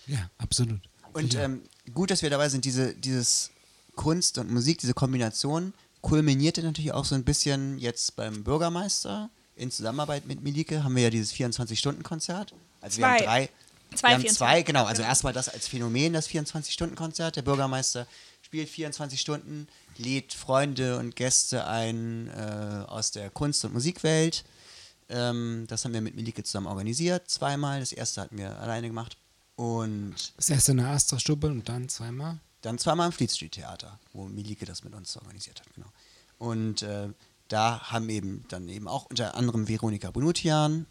Ja, 0.08 0.30
absolut. 0.38 0.80
Und 1.13 1.34
Ja. 1.34 1.44
ähm, 1.44 1.63
gut, 1.94 2.12
dass 2.12 2.22
wir 2.22 2.30
dabei 2.30 2.50
sind, 2.50 2.65
diese, 2.65 2.94
dieses 2.94 3.52
Kunst 3.96 4.38
und 4.38 4.52
Musik, 4.52 4.80
diese 4.80 4.94
Kombination 4.94 5.74
kulminierte 6.02 6.62
natürlich 6.62 6.91
auch 6.94 7.06
so 7.06 7.15
ein 7.15 7.24
bisschen 7.24 7.80
jetzt 7.80 8.15
beim 8.15 8.44
Bürgermeister 8.44 9.30
in 9.56 9.72
Zusammenarbeit 9.72 10.28
mit 10.28 10.44
Milike 10.44 10.84
haben 10.84 10.96
wir 10.96 11.04
ja 11.04 11.10
dieses 11.10 11.34
24-Stunden-Konzert. 11.34 12.54
Also 12.82 12.98
wir 13.00 13.08
haben 13.08 13.18
Zwei. 13.18 13.26
drei, 13.26 13.50
Zwei 13.96 14.08
wir 14.10 14.13
haben 14.15 14.22
24, 14.22 14.38
zwei, 14.38 14.62
genau. 14.63 14.84
Also 14.86 15.02
erstmal 15.02 15.34
das 15.34 15.48
als 15.50 15.68
Phänomen, 15.68 16.13
das 16.13 16.30
24-Stunden-Konzert. 16.30 17.38
Der 17.38 17.41
Bürgermeister 17.41 18.06
spielt 18.56 18.70
24 18.70 19.20
Stunden, 19.20 19.68
lädt 19.98 20.34
Freunde 20.34 20.98
und 20.98 21.18
Gäste 21.18 21.68
ein 21.68 22.30
äh, 22.30 22.86
aus 22.88 23.12
der 23.12 23.30
Kunst- 23.30 23.65
und 23.65 23.74
Musikwelt. 23.74 24.46
Ähm, 25.10 25.65
das 25.68 25.84
haben 25.84 25.94
wir 25.94 26.00
mit 26.00 26.15
Milike 26.15 26.41
zusammen 26.44 26.68
organisiert, 26.68 27.30
zweimal. 27.30 27.82
Das 27.82 27.91
erste 27.91 28.22
hatten 28.22 28.38
wir 28.38 28.58
alleine 28.58 28.88
gemacht. 28.88 29.18
Und 29.58 30.15
Das 30.38 30.50
erste 30.50 30.72
in 30.72 30.78
der 30.78 30.88
Astra-Stube 30.88 31.48
und 31.48 31.68
dann 31.68 31.89
zweimal. 31.89 32.39
dann 32.62 32.78
zweimal 32.78 33.08
im 33.08 33.12
Fleet 33.12 33.32
Street 33.32 33.52
Theater, 33.52 34.00
wo 34.13 34.24
Milike 34.26 34.65
das 34.65 34.86
mit 34.86 34.96
uns 34.96 35.18
organisiert 35.18 35.60
hat, 35.60 35.74
genau. 35.74 35.88
Und 36.38 36.82
äh, 36.82 37.10
da 37.50 37.91
haben 37.91 38.08
eben 38.10 38.46
dann 38.48 38.70
eben 38.70 38.88
auch 38.88 39.08
unter 39.08 39.36
anderem 39.36 39.68
Veronika 39.68 40.12
Bonutian, 40.12 40.86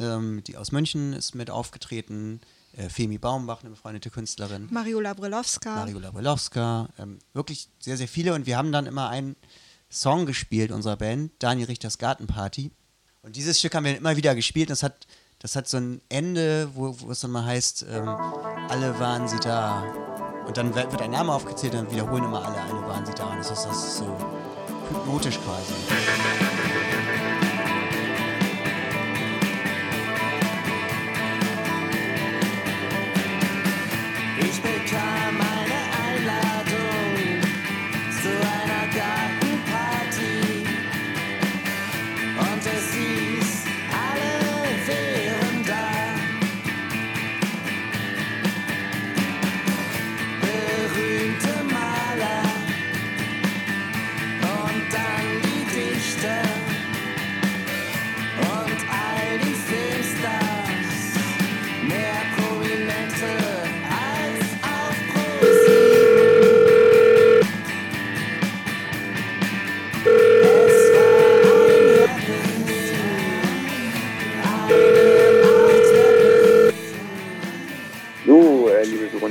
ähm, 0.00 0.42
die 0.44 0.56
aus 0.56 0.72
München 0.72 1.12
ist 1.12 1.36
mit 1.36 1.50
aufgetreten, 1.50 2.40
äh, 2.76 2.88
Femi 2.88 3.18
Baumbach, 3.18 3.60
eine 3.60 3.70
befreundete 3.70 4.10
Künstlerin, 4.10 4.68
Mariola 4.70 5.14
Brilowska. 5.14 5.74
Mariola 5.74 6.10
Belowska, 6.10 6.88
ähm, 6.98 7.18
wirklich 7.32 7.68
sehr, 7.78 7.96
sehr 7.96 8.08
viele. 8.08 8.34
Und 8.34 8.46
wir 8.46 8.56
haben 8.56 8.72
dann 8.72 8.86
immer 8.86 9.08
einen 9.08 9.36
Song 9.90 10.26
gespielt, 10.26 10.70
unserer 10.70 10.96
Band, 10.96 11.32
Daniel 11.40 11.66
Richters 11.66 11.98
Gartenparty. 11.98 12.70
Und 13.22 13.36
dieses 13.36 13.58
Stück 13.58 13.74
haben 13.74 13.84
wir 13.84 13.96
immer 13.96 14.16
wieder 14.16 14.34
gespielt. 14.34 14.68
Und 14.68 14.72
das 14.72 14.82
hat, 14.82 15.06
das 15.40 15.56
hat 15.56 15.68
so 15.68 15.78
ein 15.78 16.00
Ende, 16.08 16.70
wo, 16.74 16.94
wo 17.00 17.10
es 17.10 17.20
dann 17.20 17.32
mal 17.32 17.44
heißt, 17.44 17.86
ähm, 17.90 18.08
alle 18.08 18.98
waren 18.98 19.28
sie 19.28 19.38
da. 19.40 19.82
Und 20.46 20.56
dann 20.56 20.74
wird 20.74 21.00
ein 21.02 21.10
Name 21.10 21.32
aufgezählt 21.32 21.74
und 21.74 21.84
dann 21.84 21.92
wiederholen 21.92 22.24
immer 22.24 22.44
alle, 22.44 22.60
alle 22.60 22.86
waren 22.86 23.04
sie 23.04 23.12
da. 23.14 23.26
Und 23.26 23.38
das 23.38 23.50
ist, 23.50 23.64
das 23.64 23.84
ist 23.84 23.96
so 23.98 24.16
hypnotisch 24.90 25.38
quasi. 25.40 25.74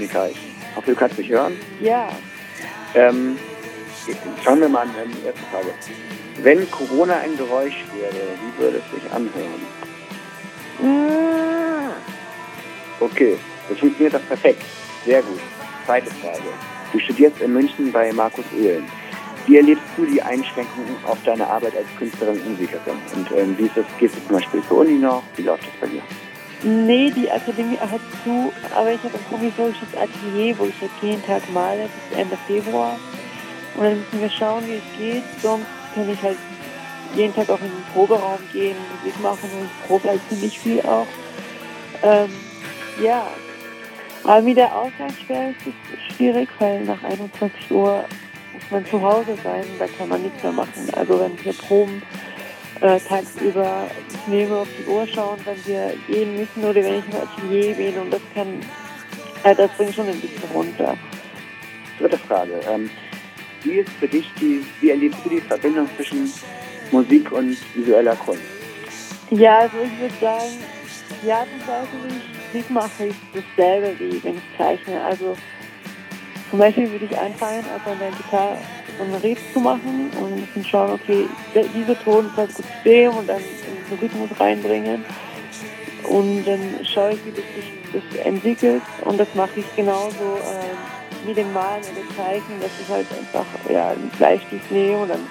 Veronika, 0.09 0.27
ich 0.27 0.75
hoffe, 0.75 0.91
du 0.91 0.95
kannst 0.97 1.17
mich 1.17 1.29
hören. 1.29 1.53
Ja, 1.79 2.09
Ähm, 2.95 3.37
schauen 4.43 4.59
wir 4.61 4.69
mal 4.69 4.81
an 4.81 4.89
die 5.05 5.25
erste 5.25 5.41
Frage. 5.51 5.67
Wenn 6.41 6.69
Corona 6.71 7.17
ein 7.19 7.37
Geräusch 7.37 7.85
wäre, 7.93 8.13
wie 8.13 8.61
würde 8.63 8.77
es 8.77 9.01
sich 9.01 9.11
anhören? 9.11 9.61
Okay, 12.99 13.37
das 13.69 13.77
funktioniert 13.77 14.13
doch 14.15 14.27
perfekt. 14.27 14.63
Sehr 15.05 15.21
gut. 15.21 15.39
Zweite 15.85 16.09
Frage. 16.09 16.41
Du 16.91 16.99
studierst 16.99 17.39
in 17.41 17.53
München 17.53 17.91
bei 17.91 18.11
Markus 18.11 18.45
Oehlen. 18.57 18.85
Wie 19.45 19.57
erlebst 19.57 19.83
du 19.97 20.05
die 20.05 20.21
Einschränkungen 20.21 20.95
auf 21.05 21.17
deine 21.23 21.45
Arbeit 21.45 21.75
als 21.77 21.87
Künstlerin 21.97 22.39
und 22.41 22.51
Musikerin? 22.51 22.99
Und 23.15 23.31
ähm, 23.37 23.55
wie 23.57 23.65
ist 23.65 23.77
das, 23.77 23.85
gehst 23.99 24.15
du 24.15 24.25
zum 24.27 24.37
Beispiel 24.37 24.63
zur 24.67 24.79
Uni 24.79 24.93
noch? 24.97 25.23
Wie 25.35 25.43
läuft 25.43 25.63
das 25.63 25.73
bei 25.81 25.87
dir? 25.87 26.01
Nee, 26.63 27.11
die 27.11 27.29
Akademie 27.31 27.77
hat 27.77 28.01
zu, 28.23 28.51
aber 28.75 28.91
ich 28.91 29.03
habe 29.03 29.15
ein 29.15 29.23
provisorisches 29.29 29.89
Atelier, 29.95 30.57
wo 30.57 30.65
ich 30.65 30.81
jetzt 30.81 31.01
jeden 31.01 31.23
Tag 31.25 31.41
male 31.51 31.87
bis 32.09 32.17
Ende 32.17 32.37
Februar. 32.47 32.97
Und 33.75 33.83
dann 33.83 33.97
müssen 33.99 34.21
wir 34.21 34.29
schauen, 34.29 34.63
wie 34.67 34.75
es 34.75 34.97
geht. 34.97 35.23
Sonst 35.41 35.67
kann 35.95 36.09
ich 36.09 36.21
halt 36.21 36.37
jeden 37.15 37.33
Tag 37.33 37.49
auch 37.49 37.59
in 37.59 37.67
den 37.67 37.85
Proberaum 37.93 38.39
gehen, 38.51 38.75
Musik 38.97 39.19
machen 39.21 39.49
und 39.59 39.65
ich 39.65 39.87
probe 39.87 40.09
halt 40.09 40.21
ziemlich 40.29 40.59
viel 40.59 40.81
auch. 40.81 41.07
Ähm, 42.03 42.29
ja, 43.01 43.27
aber 44.23 44.41
mit 44.41 44.57
der 44.57 44.75
Ausgangssperre 44.75 45.51
ist 45.51 45.67
es 45.67 46.15
schwierig, 46.15 46.49
weil 46.59 46.83
nach 46.83 47.01
21 47.03 47.71
Uhr 47.71 48.05
muss 48.53 48.71
man 48.71 48.85
zu 48.85 49.01
Hause 49.01 49.37
sein, 49.43 49.63
da 49.79 49.85
kann 49.87 50.09
man 50.09 50.21
nichts 50.21 50.43
mehr 50.43 50.51
machen. 50.51 50.87
Also 50.95 51.19
wenn 51.19 51.43
wir 51.43 51.53
proben, 51.53 52.01
äh, 52.81 52.99
tagsüber 52.99 53.87
neben 54.27 54.53
auf 54.53 54.67
die 54.77 54.89
Uhr 54.89 55.07
schauen, 55.07 55.39
wenn 55.45 55.65
wir 55.65 55.93
gehen 56.07 56.35
müssen 56.37 56.63
oder 56.63 56.83
wenn 56.83 56.99
ich 56.99 57.05
im 57.05 57.15
Atelier 57.15 57.75
bin 57.75 57.97
und 57.97 58.11
das 58.13 58.21
kann, 58.33 58.61
äh, 59.43 59.55
das 59.55 59.71
bringt 59.71 59.95
schon 59.95 60.07
ein 60.07 60.19
bisschen 60.19 60.49
runter. 60.53 60.97
Dritte 61.99 62.17
Frage. 62.17 62.59
Ähm, 62.69 62.89
wie 63.63 63.79
ist 63.79 63.89
für 63.99 64.07
dich 64.07 64.25
die, 64.39 64.65
wie 64.79 64.91
erlebst 64.91 65.19
du 65.23 65.29
die 65.29 65.41
Verbindung 65.41 65.89
zwischen 65.95 66.31
Musik 66.91 67.31
und 67.31 67.57
visueller 67.75 68.15
Kunst? 68.15 68.41
Ja, 69.31 69.59
also 69.59 69.77
ich 69.83 69.99
würde 69.99 70.15
sagen, 70.21 70.57
Weise, 71.23 71.87
wie 72.03 72.17
ich 72.17 72.53
Musik 72.53 72.69
mache, 72.69 73.05
ist 73.07 73.19
dasselbe 73.33 73.99
wie 73.99 74.23
wenn 74.23 74.37
ich 74.37 74.57
zeichne. 74.57 75.03
Also 75.03 75.35
zum 76.49 76.59
Beispiel 76.59 76.89
würde 76.91 77.05
ich 77.05 77.17
anfangen, 77.17 77.63
auf 77.75 77.85
einer 77.85 78.15
Gitarre 78.15 78.57
einen 79.03 79.15
Riff 79.15 79.39
zu 79.53 79.59
machen 79.59 80.11
und 80.19 80.33
ein 80.33 80.41
bisschen 80.45 80.65
schauen, 80.65 80.91
okay, 80.93 81.27
dieser 81.73 82.01
Ton 82.03 82.27
ist 82.27 82.37
halt 82.37 82.53
gut 82.53 82.65
zu 82.65 82.89
dem 82.89 83.15
und 83.15 83.27
dann 83.27 83.37
einen 83.37 83.99
Rhythmus 83.99 84.29
reinbringen. 84.39 85.05
Und 86.03 86.45
dann 86.45 86.59
schaue 86.83 87.11
ich, 87.11 87.25
wie 87.25 87.31
das 87.31 87.43
sich 87.55 87.79
das 87.93 88.25
entwickelt 88.25 88.81
und 89.05 89.19
das 89.19 89.27
mache 89.35 89.59
ich 89.59 89.75
genauso 89.75 90.37
äh, 90.37 91.27
wie 91.27 91.33
dem 91.33 91.51
Malen 91.53 91.81
oder 91.81 92.15
Zeichnen, 92.15 92.59
dass 92.61 92.71
ich 92.81 92.87
halt 92.89 93.07
einfach 93.11 93.45
ja, 93.69 93.89
einen 93.89 94.09
Bleistift 94.17 94.71
nehme 94.71 94.99
und 94.99 95.09
dann 95.09 95.27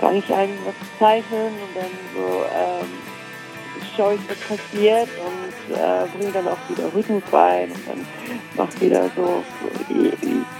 fange 0.00 0.18
ich 0.18 0.34
an, 0.34 0.48
was 0.64 0.74
zu 0.74 0.98
zeichnen 0.98 1.46
und 1.46 1.74
dann 1.74 1.90
so 2.14 2.44
ähm, 2.54 3.15
schaue 3.96 4.14
ich, 4.14 4.20
was 4.28 4.58
passiert 4.58 5.08
und 5.24 5.74
äh, 5.74 6.06
bringe 6.16 6.32
dann 6.32 6.48
auch 6.48 6.58
wieder 6.68 6.92
Rhythmus 6.94 7.22
rein 7.32 7.70
und 7.70 7.88
dann 7.88 8.06
mache 8.56 8.80
wieder 8.80 9.10
so, 9.16 9.42
so 9.60 10.10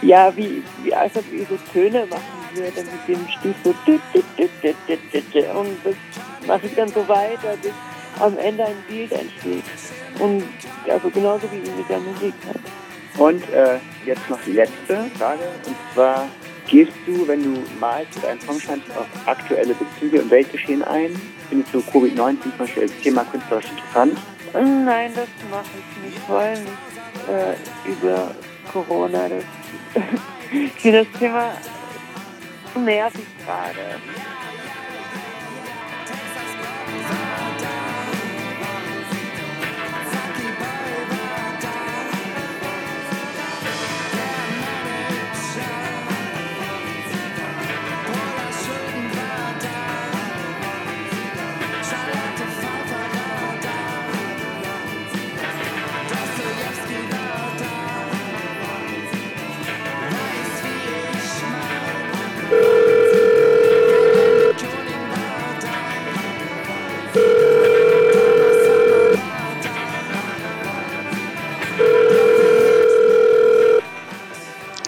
ja, 0.02 0.34
wie, 0.36 0.62
wie, 0.82 0.94
als 0.94 1.16
ob 1.16 1.30
wir 1.30 1.46
so 1.46 1.56
Töne 1.72 2.06
machen 2.06 2.36
dann 2.56 2.86
mit 2.86 3.08
dem 3.08 3.28
Stift 3.28 3.64
so 3.64 3.74
und 5.58 5.76
das 5.84 5.94
mache 6.46 6.66
ich 6.66 6.74
dann 6.74 6.88
so 6.88 7.06
weiter, 7.08 7.56
bis 7.60 7.72
am 8.20 8.38
Ende 8.38 8.64
ein 8.64 8.76
Bild 8.88 9.12
entsteht. 9.12 9.64
Und 10.18 10.44
also 10.88 11.10
genauso 11.10 11.42
wie 11.52 11.58
mit 11.58 11.88
der 11.88 11.98
Musik. 11.98 12.34
Halt. 12.46 12.60
Und 13.18 13.42
äh, 13.50 13.78
jetzt 14.04 14.28
noch 14.28 14.38
die 14.46 14.52
letzte 14.52 15.10
Frage. 15.18 15.42
Und 15.66 15.76
zwar, 15.92 16.28
gehst 16.66 16.92
du, 17.06 17.26
wenn 17.28 17.42
du 17.42 17.62
malst 17.78 18.16
oder 18.18 18.28
einen 18.28 18.40
Song 18.40 18.60
schreibst, 18.60 18.90
auf 18.96 19.06
aktuelle 19.26 19.74
Bezüge 19.74 20.18
im 20.18 20.30
Weltgeschehen 20.30 20.82
ein? 20.82 21.14
Findest 21.48 21.74
du 21.74 21.78
Covid-19 21.78 22.42
zum 22.42 22.52
Beispiel 22.58 22.82
als 22.84 22.92
Thema 23.02 23.24
künstlerisch 23.24 23.66
interessant? 23.70 24.18
Nein, 24.52 25.12
das 25.14 25.28
mache 25.50 25.64
ich 25.78 26.14
nicht. 26.14 26.30
Allem 26.30 26.64
nicht 26.64 26.76
äh, 27.28 27.90
über 27.90 28.30
Corona. 28.72 29.28
Das, 29.28 30.02
das 30.82 31.06
Thema 31.18 31.52
nervig 32.74 33.26
gerade. 33.44 34.00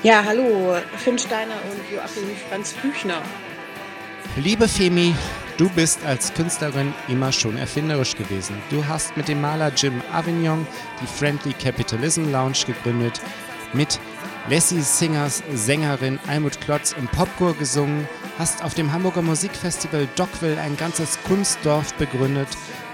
Ja, 0.08 0.24
hallo, 0.24 0.74
Finn 0.96 1.18
Steiner 1.18 1.56
und 1.70 1.94
Joachim 1.94 2.34
Franz 2.48 2.72
Büchner. 2.72 3.20
Liebe 4.36 4.66
Femi, 4.66 5.14
du 5.58 5.68
bist 5.68 6.02
als 6.06 6.32
Künstlerin 6.32 6.94
immer 7.08 7.30
schon 7.30 7.58
erfinderisch 7.58 8.16
gewesen. 8.16 8.56
Du 8.70 8.86
hast 8.86 9.18
mit 9.18 9.28
dem 9.28 9.42
Maler 9.42 9.70
Jim 9.76 10.00
Avignon 10.10 10.66
die 11.02 11.06
Friendly 11.06 11.52
Capitalism 11.52 12.32
Lounge 12.32 12.64
gegründet, 12.66 13.20
mit 13.74 14.00
Lassie 14.48 14.80
Singers 14.80 15.42
Sängerin 15.52 16.18
Almut 16.26 16.58
Klotz 16.62 16.94
im 16.98 17.06
Popcore 17.08 17.52
gesungen, 17.52 18.08
hast 18.38 18.64
auf 18.64 18.72
dem 18.72 18.90
Hamburger 18.90 19.20
Musikfestival 19.20 20.08
Dockville 20.16 20.58
ein 20.58 20.78
ganzes 20.78 21.18
Kunstdorf 21.24 21.92
begründet 21.96 22.48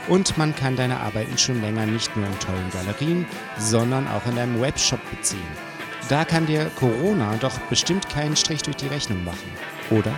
und 0.09 0.37
man 0.37 0.53
kann 0.57 0.74
deine 0.74 0.98
Arbeiten 0.98 1.38
schon 1.38 1.61
länger 1.61 1.87
nicht 1.87 2.16
nur 2.16 2.27
in 2.27 2.38
tollen 2.40 2.70
Galerien, 2.72 3.24
sondern 3.57 4.09
auch 4.09 4.27
in 4.27 4.35
deinem 4.35 4.61
Webshop 4.61 4.98
beziehen. 5.12 5.73
Da 6.09 6.25
kann 6.25 6.47
dir 6.47 6.71
Corona 6.77 7.37
doch 7.40 7.59
bestimmt 7.71 8.09
keinen 8.11 8.37
Strich 8.37 8.62
durch 8.62 8.77
die 8.77 8.88
Rechnung 8.88 9.25
machen, 9.25 9.51
oder? 9.90 10.12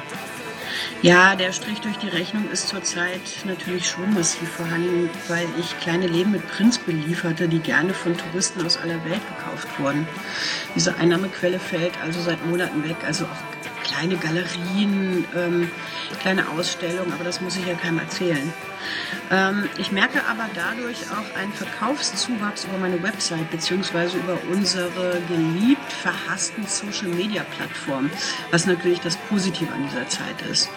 Ja, 1.02 1.36
der 1.36 1.52
Strich 1.52 1.80
durch 1.80 1.96
die 1.98 2.08
Rechnung 2.08 2.50
ist 2.50 2.68
zurzeit 2.68 3.20
natürlich 3.44 3.88
schon 3.88 4.12
massiv 4.14 4.48
vorhanden, 4.48 5.08
weil 5.28 5.46
ich 5.60 5.78
kleine 5.78 6.06
Läden 6.06 6.32
mit 6.32 6.46
Prints 6.48 6.78
belieferte, 6.78 7.48
die 7.48 7.60
gerne 7.60 7.94
von 7.94 8.16
Touristen 8.16 8.64
aus 8.64 8.76
aller 8.76 9.04
Welt 9.04 9.20
gekauft 9.28 9.68
wurden. 9.78 10.08
Diese 10.74 10.96
Einnahmequelle 10.96 11.60
fällt 11.60 11.92
also 12.02 12.20
seit 12.20 12.44
Monaten 12.46 12.82
weg, 12.82 12.96
also 13.06 13.26
auch 13.26 13.75
kleine 13.96 14.16
Galerien, 14.16 15.24
ähm, 15.34 15.70
kleine 16.20 16.48
Ausstellungen, 16.50 17.12
aber 17.12 17.24
das 17.24 17.40
muss 17.40 17.56
ich 17.56 17.66
ja 17.66 17.74
keinem 17.74 17.98
erzählen. 17.98 18.52
Ähm, 19.30 19.68
ich 19.78 19.90
merke 19.90 20.20
aber 20.28 20.44
dadurch 20.54 20.98
auch 21.10 21.40
einen 21.40 21.52
Verkaufszuwachs 21.52 22.64
über 22.64 22.78
meine 22.78 23.02
Website 23.02 23.50
bzw. 23.50 24.18
über 24.18 24.38
unsere 24.52 25.20
geliebt 25.28 25.92
verhassten 25.92 26.66
Social-Media-Plattformen, 26.66 28.10
was 28.50 28.66
natürlich 28.66 29.00
das 29.00 29.16
Positive 29.16 29.72
an 29.72 29.84
dieser 29.88 30.08
Zeit 30.08 30.42
ist. 30.50 30.68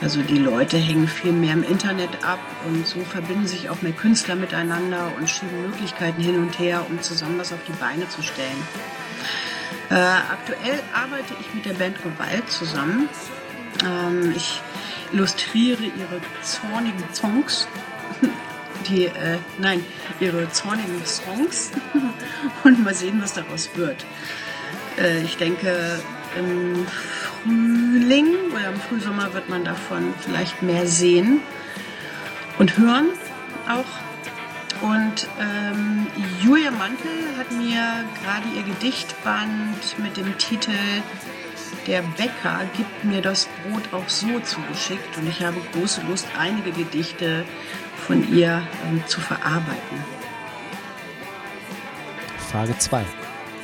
Also 0.00 0.22
die 0.22 0.38
Leute 0.38 0.78
hängen 0.78 1.08
viel 1.08 1.32
mehr 1.32 1.54
im 1.54 1.62
Internet 1.62 2.10
ab 2.24 2.38
und 2.66 2.86
so 2.86 3.00
verbinden 3.00 3.46
sich 3.46 3.68
auch 3.68 3.82
mehr 3.82 3.92
Künstler 3.92 4.36
miteinander 4.36 5.12
und 5.16 5.28
schieben 5.28 5.62
Möglichkeiten 5.62 6.22
hin 6.22 6.38
und 6.38 6.58
her, 6.58 6.84
um 6.88 7.00
zusammen 7.02 7.38
was 7.38 7.52
auf 7.52 7.58
die 7.66 7.72
Beine 7.72 8.08
zu 8.08 8.22
stellen. 8.22 8.62
Äh, 9.90 9.94
aktuell 9.94 10.80
arbeite 10.94 11.34
ich 11.40 11.54
mit 11.54 11.64
der 11.64 11.72
Band 11.72 11.96
Gewalt 12.02 12.48
zusammen. 12.50 13.08
Ähm, 13.84 14.34
ich 14.36 14.60
illustriere 15.12 15.84
ihre 15.84 16.20
zornigen 16.42 17.04
Songs. 17.12 17.66
Die, 18.88 19.06
äh, 19.06 19.38
nein, 19.58 19.84
ihre 20.20 20.50
zornigen 20.50 21.04
Songs 21.04 21.72
und 22.64 22.84
mal 22.84 22.94
sehen, 22.94 23.20
was 23.22 23.32
daraus 23.32 23.70
wird. 23.74 24.04
Äh, 24.98 25.22
ich 25.22 25.36
denke, 25.36 26.00
im 26.36 26.86
Frühling 26.86 28.52
oder 28.52 28.68
im 28.68 28.80
Frühsommer 28.80 29.32
wird 29.32 29.48
man 29.48 29.64
davon 29.64 30.14
vielleicht 30.20 30.62
mehr 30.62 30.86
sehen 30.86 31.40
und 32.58 32.76
hören 32.76 33.08
auch. 33.68 34.07
Und 34.80 35.28
ähm, 35.40 36.06
Julia 36.40 36.70
Mantel 36.70 37.10
hat 37.36 37.50
mir 37.50 38.04
gerade 38.22 38.46
ihr 38.56 38.62
Gedichtband 38.62 39.98
mit 39.98 40.16
dem 40.16 40.36
Titel 40.38 40.72
der 41.86 42.02
Bäcker 42.02 42.60
gibt 42.76 43.04
mir 43.04 43.22
das 43.22 43.48
Brot 43.62 43.82
auch 43.92 44.08
so 44.08 44.26
zugeschickt 44.40 45.16
und 45.16 45.26
ich 45.28 45.42
habe 45.42 45.56
große 45.72 46.02
Lust, 46.02 46.26
einige 46.38 46.70
Gedichte 46.70 47.44
von 48.06 48.34
ihr 48.34 48.62
ähm, 48.86 49.02
zu 49.06 49.20
verarbeiten. 49.20 50.04
Frage 52.50 52.76
2. 52.78 53.04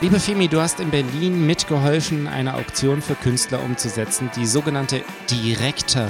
Liebe 0.00 0.20
Femi, 0.20 0.48
du 0.48 0.60
hast 0.60 0.80
in 0.80 0.90
Berlin 0.90 1.46
mitgeholfen, 1.46 2.26
eine 2.26 2.54
Auktion 2.54 3.00
für 3.00 3.14
Künstler 3.14 3.62
umzusetzen, 3.62 4.30
die 4.36 4.46
sogenannte 4.46 5.02
direkte 5.30 6.08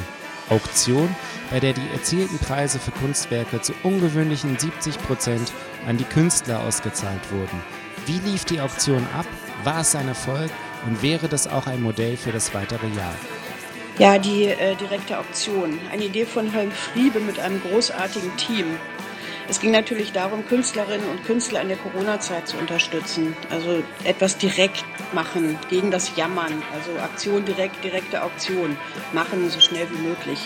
Auktion, 0.50 1.14
bei 1.54 1.60
der 1.60 1.72
die 1.72 1.88
erzielten 1.92 2.36
Preise 2.38 2.80
für 2.80 2.90
Kunstwerke 2.90 3.60
zu 3.60 3.74
ungewöhnlichen 3.84 4.58
70 4.58 4.98
Prozent 4.98 5.52
an 5.86 5.96
die 5.96 6.02
Künstler 6.02 6.58
ausgezahlt 6.58 7.30
wurden. 7.30 7.62
Wie 8.06 8.18
lief 8.28 8.44
die 8.44 8.60
Auktion 8.60 9.06
ab? 9.16 9.24
War 9.62 9.82
es 9.82 9.94
ein 9.94 10.08
Erfolg 10.08 10.50
und 10.84 11.00
wäre 11.00 11.28
das 11.28 11.46
auch 11.46 11.68
ein 11.68 11.80
Modell 11.80 12.16
für 12.16 12.32
das 12.32 12.52
weitere 12.54 12.88
Jahr? 12.88 13.14
Ja, 14.00 14.18
die 14.18 14.46
äh, 14.46 14.74
direkte 14.74 15.16
Auktion. 15.16 15.78
Eine 15.92 16.06
Idee 16.06 16.26
von 16.26 16.52
Holm 16.52 16.72
Friebe 16.72 17.20
mit 17.20 17.38
einem 17.38 17.62
großartigen 17.62 18.36
Team. 18.36 18.66
Es 19.48 19.60
ging 19.60 19.72
natürlich 19.72 20.12
darum, 20.12 20.46
Künstlerinnen 20.46 21.08
und 21.08 21.24
Künstler 21.24 21.60
in 21.60 21.68
der 21.68 21.76
Corona-Zeit 21.76 22.48
zu 22.48 22.56
unterstützen. 22.56 23.36
Also 23.50 23.82
etwas 24.04 24.38
direkt 24.38 24.84
machen, 25.12 25.58
gegen 25.68 25.90
das 25.90 26.16
Jammern. 26.16 26.62
Also 26.72 26.98
Aktion 27.02 27.44
direkt, 27.44 27.84
direkte 27.84 28.22
Auktion. 28.22 28.76
Machen 29.12 29.50
so 29.50 29.60
schnell 29.60 29.86
wie 29.90 30.08
möglich. 30.08 30.40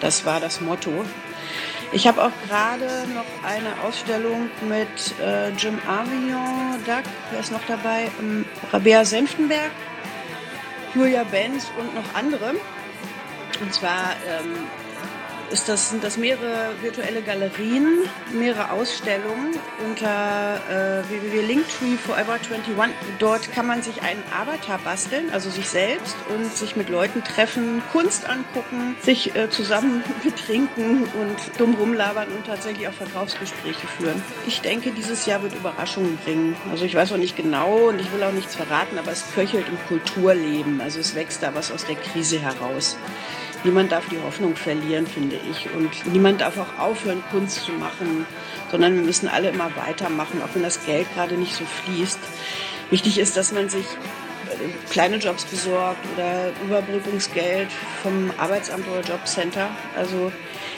Das 0.00 0.26
war 0.26 0.38
das 0.38 0.60
Motto. 0.60 1.04
Ich 1.92 2.06
habe 2.06 2.24
auch 2.24 2.32
gerade 2.48 2.86
noch 3.14 3.26
eine 3.46 3.82
Ausstellung 3.86 4.50
mit 4.66 5.20
äh, 5.20 5.50
Jim 5.50 5.78
Avignon, 5.86 6.82
Duck, 6.86 7.04
wer 7.30 7.40
ist 7.40 7.52
noch 7.52 7.64
dabei? 7.68 8.10
Ähm, 8.18 8.46
Rabea 8.72 9.04
Senftenberg, 9.04 9.70
Julia 10.94 11.24
Benz 11.24 11.70
und 11.78 11.94
noch 11.94 12.14
andere. 12.14 12.54
Und 13.60 13.74
zwar 13.74 14.16
ähm, 14.26 14.54
ist 15.52 15.68
das, 15.68 15.90
sind 15.90 16.02
das 16.02 16.16
mehrere 16.16 16.70
virtuelle 16.80 17.20
Galerien, 17.22 17.98
mehrere 18.32 18.70
Ausstellungen 18.70 19.50
unter 19.86 20.56
äh, 20.68 21.08
www.linktree 21.08 21.96
Forever 21.96 22.32
21. 22.32 22.74
Dort 23.18 23.52
kann 23.52 23.66
man 23.66 23.82
sich 23.82 24.02
einen 24.02 24.22
Avatar 24.32 24.78
basteln, 24.78 25.30
also 25.30 25.50
sich 25.50 25.68
selbst 25.68 26.16
und 26.34 26.56
sich 26.56 26.74
mit 26.74 26.88
Leuten 26.88 27.22
treffen, 27.22 27.82
Kunst 27.92 28.28
angucken, 28.28 28.96
sich 29.02 29.36
äh, 29.36 29.50
zusammen 29.50 30.02
betrinken 30.24 31.02
und 31.04 31.60
dumm 31.60 31.74
rumlabern 31.74 32.28
und 32.28 32.46
tatsächlich 32.46 32.88
auch 32.88 32.94
Verkaufsgespräche 32.94 33.86
führen. 33.98 34.22
Ich 34.46 34.62
denke, 34.62 34.90
dieses 34.90 35.26
Jahr 35.26 35.42
wird 35.42 35.54
Überraschungen 35.54 36.16
bringen. 36.24 36.56
Also 36.70 36.84
ich 36.86 36.94
weiß 36.94 37.12
auch 37.12 37.18
nicht 37.18 37.36
genau 37.36 37.88
und 37.88 38.00
ich 38.00 38.10
will 38.12 38.22
auch 38.22 38.32
nichts 38.32 38.54
verraten, 38.54 38.98
aber 38.98 39.12
es 39.12 39.24
köchelt 39.34 39.66
im 39.68 39.78
Kulturleben. 39.86 40.80
Also 40.80 40.98
es 40.98 41.14
wächst 41.14 41.42
da 41.42 41.54
was 41.54 41.70
aus 41.70 41.84
der 41.84 41.96
Krise 41.96 42.38
heraus 42.40 42.96
niemand 43.64 43.92
darf 43.92 44.08
die 44.08 44.20
Hoffnung 44.20 44.56
verlieren, 44.56 45.06
finde 45.06 45.36
ich. 45.50 45.68
Und 45.74 46.12
niemand 46.12 46.40
darf 46.40 46.58
auch 46.58 46.78
aufhören, 46.78 47.22
Kunst 47.30 47.64
zu 47.64 47.72
machen, 47.72 48.26
sondern 48.70 48.94
wir 48.96 49.02
müssen 49.02 49.28
alle 49.28 49.50
immer 49.50 49.70
weitermachen, 49.76 50.42
auch 50.42 50.54
wenn 50.54 50.62
das 50.62 50.84
Geld 50.84 51.06
gerade 51.14 51.36
nicht 51.36 51.54
so 51.54 51.64
fließt. 51.64 52.18
Wichtig 52.90 53.18
ist, 53.18 53.36
dass 53.36 53.52
man 53.52 53.68
sich 53.68 53.84
äh, 53.84 54.90
kleine 54.90 55.16
Jobs 55.16 55.44
besorgt 55.44 56.04
oder 56.14 56.50
Überbrückungsgeld 56.64 57.68
vom 58.02 58.30
Arbeitsamt 58.38 58.86
oder 58.88 59.00
Jobcenter. 59.00 59.70
Also 59.96 60.32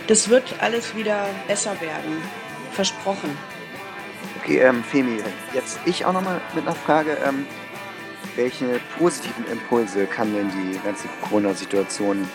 das 0.07 0.29
wird 0.29 0.55
alles 0.61 0.95
wieder 0.95 1.27
besser 1.49 1.81
werden. 1.81 2.23
Versprochen. 2.73 3.37
Okay, 4.43 4.59
ähm, 4.59 4.85
Femi, 4.85 5.23
jetzt 5.55 5.79
ich 5.87 6.05
auch 6.05 6.13
nochmal 6.13 6.41
mit 6.55 6.67
einer 6.67 6.77
Frage. 6.77 7.17
Ähm, 7.27 7.47
welche 8.37 8.81
positiven 8.99 9.47
Impulse 9.51 10.07
kann 10.07 10.35
denn 10.35 10.51
die 10.51 10.79
ganze 10.79 11.09
Corona-Situation 11.23 12.29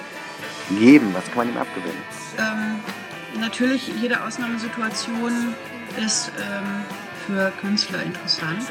geben? 0.78 1.14
Was 1.14 1.26
kann 1.26 1.38
man 1.38 1.50
ihm 1.50 1.58
abgewinnen? 1.58 2.02
Ähm, 2.38 2.80
natürlich, 3.40 3.92
jede 4.02 4.24
Ausnahmesituation 4.24 5.56
ist 5.98 6.32
ähm, 6.40 6.86
für 7.26 7.52
Künstler 7.62 8.04
interessant. 8.04 8.64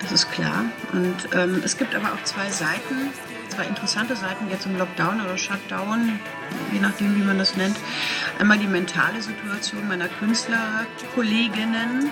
Das 0.00 0.12
ist 0.12 0.32
klar. 0.32 0.64
Und 0.92 1.28
ähm, 1.34 1.62
es 1.64 1.76
gibt 1.76 1.94
aber 1.94 2.12
auch 2.12 2.22
zwei 2.24 2.50
Seiten, 2.50 3.10
zwei 3.48 3.64
interessante 3.64 4.16
Seiten 4.16 4.50
jetzt 4.50 4.66
im 4.66 4.76
Lockdown 4.76 5.20
oder 5.20 5.38
Shutdown, 5.38 6.18
je 6.72 6.80
nachdem, 6.80 7.16
wie 7.16 7.22
man 7.22 7.38
das 7.38 7.56
nennt. 7.56 7.76
Einmal 8.38 8.58
die 8.58 8.66
mentale 8.66 9.22
Situation 9.22 9.86
meiner 9.88 10.08
Künstlerkolleginnen, 10.08 12.10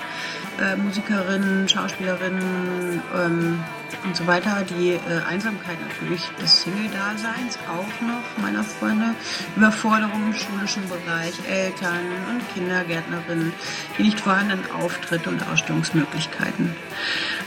äh, 0.59 0.76
Musikerinnen, 0.76 1.68
Schauspielerinnen 1.68 3.03
ähm, 3.14 3.62
und 4.05 4.16
so 4.16 4.26
weiter. 4.26 4.64
Die 4.68 4.90
äh, 4.90 4.98
Einsamkeit 5.28 5.78
natürlich 5.80 6.22
des 6.40 6.62
Single-Daseins 6.62 7.59
auch 7.68 8.07
noch 8.07 8.42
meiner 8.42 8.64
Freunde. 8.64 9.14
Überforderung 9.57 10.26
im 10.26 10.34
schulischen 10.34 10.82
Bereich, 10.88 11.34
Eltern 11.48 12.01
und 12.30 12.55
Kindergärtnerinnen, 12.55 13.53
die 13.98 14.03
nicht 14.03 14.20
vorhandenen 14.20 14.70
Auftritte 14.72 15.30
und 15.30 15.46
Ausstellungsmöglichkeiten. 15.48 16.74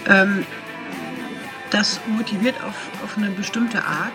Ähm, 0.07 0.45
das 1.71 1.99
motiviert 2.05 2.63
auf, 2.63 2.75
auf 3.03 3.17
eine 3.17 3.31
bestimmte 3.31 3.79
Art 3.79 4.13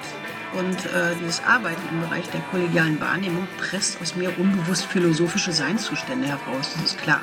und 0.55 0.87
äh, 0.87 1.15
dieses 1.21 1.43
Arbeiten 1.45 1.83
im 1.91 2.01
Bereich 2.01 2.29
der 2.31 2.41
kollegialen 2.51 3.01
Wahrnehmung 3.01 3.47
presst 3.59 4.01
aus 4.01 4.17
mir 4.17 4.37
unbewusst 4.39 4.87
philosophische 4.87 5.53
Seinszustände 5.53 6.29
heraus, 6.29 6.75
das 6.75 6.93
ist 6.93 6.99
klar. 6.99 7.23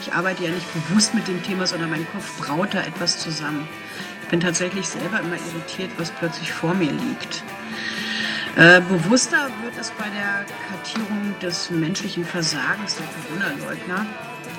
Ich 0.00 0.12
arbeite 0.12 0.44
ja 0.44 0.50
nicht 0.50 0.66
bewusst 0.74 1.14
mit 1.14 1.28
dem 1.28 1.42
Thema, 1.42 1.66
sondern 1.66 1.90
mein 1.90 2.06
Kopf 2.12 2.38
braut 2.38 2.74
da 2.74 2.82
etwas 2.82 3.18
zusammen. 3.18 3.68
Ich 4.22 4.28
bin 4.28 4.40
tatsächlich 4.40 4.86
selber 4.86 5.20
immer 5.20 5.36
irritiert, 5.36 5.90
was 5.96 6.10
plötzlich 6.10 6.52
vor 6.52 6.74
mir 6.74 6.92
liegt. 6.92 7.42
Äh, 8.56 8.80
bewusster 8.80 9.48
wird 9.62 9.78
es 9.80 9.90
bei 9.92 10.08
der 10.10 10.44
Kartierung 10.68 11.34
des 11.40 11.70
menschlichen 11.70 12.24
Versagens 12.24 12.96
der 12.96 13.06
Corona-Leugner, 13.06 14.04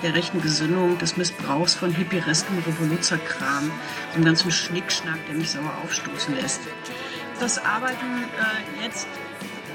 der 0.01 0.16
rechten 0.16 0.41
Gesinnung, 0.41 0.97
des 0.97 1.18
Missbrauchs 1.18 1.76
von 1.76 1.93
hippiereskem 1.93 2.57
Revoluzerkram, 2.66 3.72
einem 4.16 4.26
ganzen 4.26 4.51
Schnickschnack, 4.51 5.18
der 5.28 5.36
mich 5.36 5.51
sauer 5.51 5.74
aufstoßen 5.84 6.34
lässt. 6.36 6.62
Das 7.39 7.63
Arbeiten 7.63 8.23
äh, 8.23 8.83
jetzt 8.83 9.07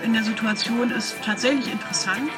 in 0.02 0.12
der 0.12 0.22
Situation 0.22 0.90
ist 0.90 1.16
tatsächlich 1.24 1.72
interessant. 1.72 2.30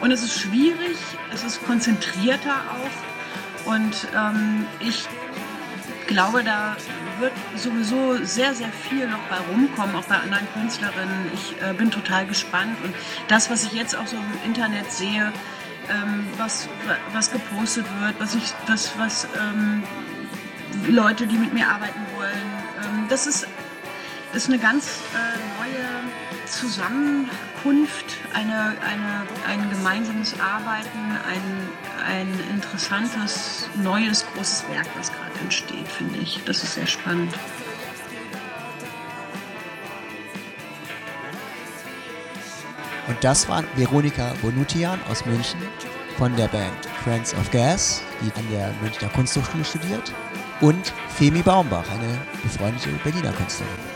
Und 0.00 0.10
es 0.10 0.22
ist 0.22 0.38
schwierig, 0.38 0.98
es 1.32 1.42
ist 1.42 1.64
konzentrierter 1.64 2.54
auch. 2.70 3.72
Und 3.72 4.06
ähm, 4.14 4.66
ich 4.78 5.06
glaube, 6.06 6.44
da 6.44 6.76
wird 7.18 7.32
sowieso 7.56 8.22
sehr, 8.24 8.54
sehr 8.54 8.68
viel 8.68 9.08
noch 9.08 9.22
bei 9.30 9.38
rumkommen, 9.50 9.96
auch 9.96 10.04
bei 10.04 10.16
anderen 10.16 10.46
Künstlerinnen. 10.52 11.30
Ich 11.32 11.56
äh, 11.62 11.72
bin 11.72 11.90
total 11.90 12.26
gespannt. 12.26 12.76
Und 12.84 12.94
das, 13.28 13.50
was 13.50 13.64
ich 13.64 13.72
jetzt 13.72 13.96
auch 13.96 14.06
so 14.06 14.16
im 14.16 14.44
Internet 14.44 14.92
sehe, 14.92 15.32
ähm, 15.88 16.26
was, 16.36 16.68
was 17.12 17.32
gepostet 17.32 17.86
wird, 18.00 18.14
was, 18.18 18.34
ich, 18.34 18.52
was, 18.66 18.98
was 18.98 19.26
ähm, 19.38 19.82
Leute, 20.88 21.26
die 21.26 21.38
mit 21.38 21.54
mir 21.54 21.68
arbeiten 21.68 22.00
wollen, 22.16 22.52
ähm, 22.84 23.06
das 23.08 23.26
ist, 23.26 23.46
ist 24.36 24.48
eine 24.48 24.58
ganz 24.58 25.00
äh, 25.14 25.38
neue 25.58 26.46
Zusammenkunft, 26.46 28.18
eine, 28.34 28.76
eine, 28.82 29.26
ein 29.48 29.70
gemeinsames 29.70 30.38
Arbeiten, 30.38 31.16
ein, 31.26 31.68
ein 32.06 32.40
interessantes, 32.50 33.66
neues, 33.82 34.26
großes 34.34 34.68
Werk, 34.68 34.86
was 34.98 35.10
gerade 35.10 35.38
entsteht, 35.40 35.88
finde 35.88 36.18
ich. 36.18 36.38
Das 36.44 36.62
ist 36.62 36.74
sehr 36.74 36.86
spannend. 36.86 37.32
Und 43.08 43.24
das 43.24 43.48
war 43.48 43.64
Veronika 43.74 44.34
Bonutian 44.42 45.00
aus 45.08 45.24
München 45.24 45.60
von 46.18 46.36
der 46.36 46.48
Band 46.48 46.86
Friends 47.04 47.34
of 47.34 47.50
Gas, 47.50 48.02
die 48.20 48.38
an 48.38 48.46
der 48.50 48.70
Münchner 48.82 49.08
Kunsthochschule 49.08 49.64
studiert. 49.64 50.12
Und 50.60 50.92
Femi 51.16 51.40
Baumbach, 51.40 51.84
eine 51.90 52.18
befreundete 52.42 52.90
Berliner 53.02 53.32
Künstlerin. 53.32 53.95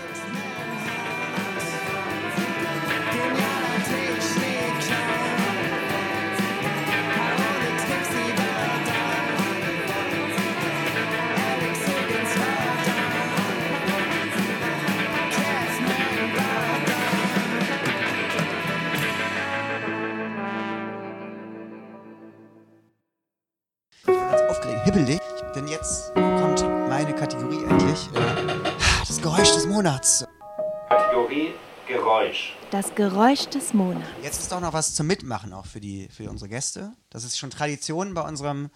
Das 32.91 32.97
Geräusch 32.97 33.47
des 33.47 33.73
Monats. 33.75 34.07
Jetzt 34.23 34.41
ist 34.41 34.53
auch 34.53 34.61
noch 34.61 34.73
was 34.73 34.95
zum 34.95 35.07
Mitmachen 35.07 35.53
auch 35.53 35.67
für, 35.67 35.81
die, 35.81 36.09
für 36.09 36.29
unsere 36.31 36.49
Gäste. 36.49 36.93
Das 37.11 37.25
ist 37.25 37.39
schon 37.39 37.51
Tradition 37.51 38.15
bei 38.15 38.23
unserem 38.23 38.71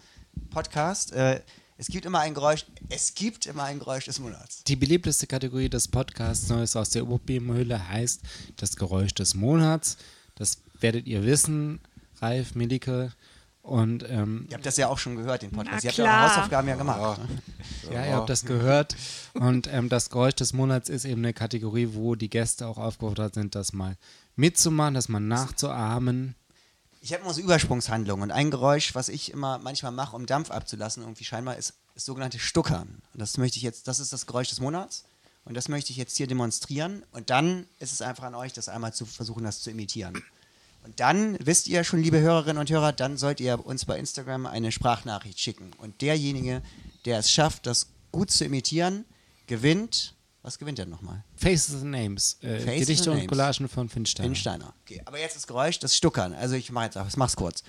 Podcast. 0.51 1.13
Äh, 1.13 1.41
es 1.79 1.89
gibt 1.89 2.05
immer 2.05 2.21
ein 2.21 2.35
Geräusch, 2.35 2.67
es 2.91 3.15
gibt 3.15 3.47
immer 3.47 3.65
ein 3.65 3.79
Geräusch 3.79 4.05
des 4.05 4.21
Monats. 4.21 4.63
Die 4.65 4.77
beliebteste 4.77 5.27
Kategorie 5.27 5.69
des 5.69 5.89
Podcasts 5.89 6.49
Neues 6.49 6.77
aus 6.77 6.91
der 6.91 7.09
Opiumhöhle 7.09 7.89
heißt 7.89 8.23
das 8.57 8.77
Geräusch 8.77 9.15
des 9.15 9.35
Monats. 9.35 9.97
Das 10.37 10.59
werdet 10.79 11.07
ihr 11.07 11.25
wissen, 11.25 11.81
Ralf, 12.21 12.55
Milike. 12.55 13.13
Und 13.65 14.05
ähm, 14.11 14.47
Ihr 14.51 14.57
habt 14.57 14.67
das 14.67 14.77
ja 14.77 14.89
auch 14.89 14.99
schon 14.99 15.17
gehört, 15.17 15.41
den 15.41 15.51
Podcast. 15.51 15.85
Na 15.85 15.89
Ihr 15.89 15.89
habt 15.89 15.99
ja 15.99 16.05
eure. 16.05 16.37
Hausaufgaben 16.37 16.69
ja 16.69 16.77
gemacht. 16.77 17.19
ja, 17.91 18.05
ihr 18.05 18.15
habt 18.15 18.29
das 18.29 18.45
gehört. 18.45 18.95
Und 19.33 19.73
ähm, 19.73 19.89
das 19.89 20.11
Geräusch 20.11 20.35
des 20.35 20.53
Monats 20.53 20.91
ist 20.91 21.07
eben 21.07 21.23
eine 21.23 21.33
Kategorie, 21.33 21.89
wo 21.93 22.15
die 22.15 22.29
Gäste 22.29 22.67
auch 22.69 22.77
aufgefordert 22.77 23.33
sind, 23.33 23.55
das 23.55 23.73
mal 23.73 23.97
mitzumachen, 24.37 24.93
das 24.93 25.09
mal 25.09 25.19
nachzuahmen. 25.19 26.35
Ich 27.01 27.15
habe 27.15 27.23
immer 27.23 27.33
so 27.33 27.41
Übersprungshandlungen 27.41 28.25
und 28.25 28.31
ein 28.33 28.51
Geräusch, 28.51 28.95
was 28.95 29.09
ich 29.09 29.33
immer 29.33 29.59
manchmal 29.59 29.93
mache, 29.93 30.15
um 30.15 30.27
Dampf 30.27 30.51
abzulassen, 30.51 31.03
irgendwie 31.03 31.25
scheinbar, 31.25 31.57
ist 31.57 31.73
das 31.95 32.05
sogenannte 32.05 32.39
Stuckern. 32.39 33.01
Und 33.15 33.21
das 33.21 33.39
möchte 33.39 33.57
ich 33.57 33.63
jetzt, 33.63 33.89
das 33.89 33.99
ist 33.99 34.13
das 34.13 34.27
Geräusch 34.27 34.51
des 34.51 34.61
Monats 34.61 35.05
und 35.47 35.55
das 35.55 35.69
möchte 35.69 35.91
ich 35.91 35.97
jetzt 35.97 36.19
hier 36.19 36.27
demonstrieren 36.27 37.03
und 37.13 37.31
dann 37.31 37.67
ist 37.79 37.93
es 37.93 38.03
einfach 38.03 38.25
an 38.25 38.35
euch, 38.35 38.53
das 38.53 38.69
einmal 38.69 38.93
zu 38.93 39.07
versuchen, 39.07 39.45
das 39.45 39.63
zu 39.63 39.71
imitieren. 39.71 40.23
Und 40.85 41.01
dann 41.01 41.39
wisst 41.41 41.67
ihr 41.67 41.83
schon, 41.83 42.03
liebe 42.03 42.21
Hörerinnen 42.21 42.59
und 42.59 42.71
Hörer, 42.71 42.93
dann 42.93 43.17
sollt 43.17 43.41
ihr 43.41 43.65
uns 43.65 43.87
bei 43.87 43.99
Instagram 43.99 44.45
eine 44.47 44.71
Sprachnachricht 44.71 45.41
schicken. 45.41 45.71
Und 45.79 46.03
derjenige, 46.03 46.63
der 47.07 47.19
es 47.19 47.31
schafft, 47.31 47.67
das 47.67 47.89
gut 48.13 48.31
zu 48.31 48.45
imitieren, 48.45 49.07
gewinnt. 49.47 50.15
Was 50.43 50.59
gewinnt 50.59 50.79
er 50.79 50.85
nochmal? 50.85 51.25
Faces 51.37 51.77
and 51.77 51.91
Names. 51.91 52.37
Äh, 52.43 52.61
Faces 52.61 52.81
Gedichte 52.81 53.11
and 53.11 53.13
und 53.13 53.17
Names. 53.17 53.29
Collagen 53.29 53.69
von 53.69 53.89
Finn 53.89 54.05
Steiner. 54.05 54.29
Finn 54.29 54.37
Steiner. 54.37 54.75
Okay, 54.85 55.01
aber 55.07 55.19
jetzt 55.19 55.37
das 55.37 55.47
Geräusch, 55.47 55.79
das 55.79 55.97
Stuckern. 55.97 56.35
Also 56.35 56.55
ich 56.55 56.71
mache 56.71 56.85
jetzt 56.85 56.99
auch, 56.99 57.09
ich 57.09 57.17
mach's 57.17 57.35
kurz. 57.35 57.65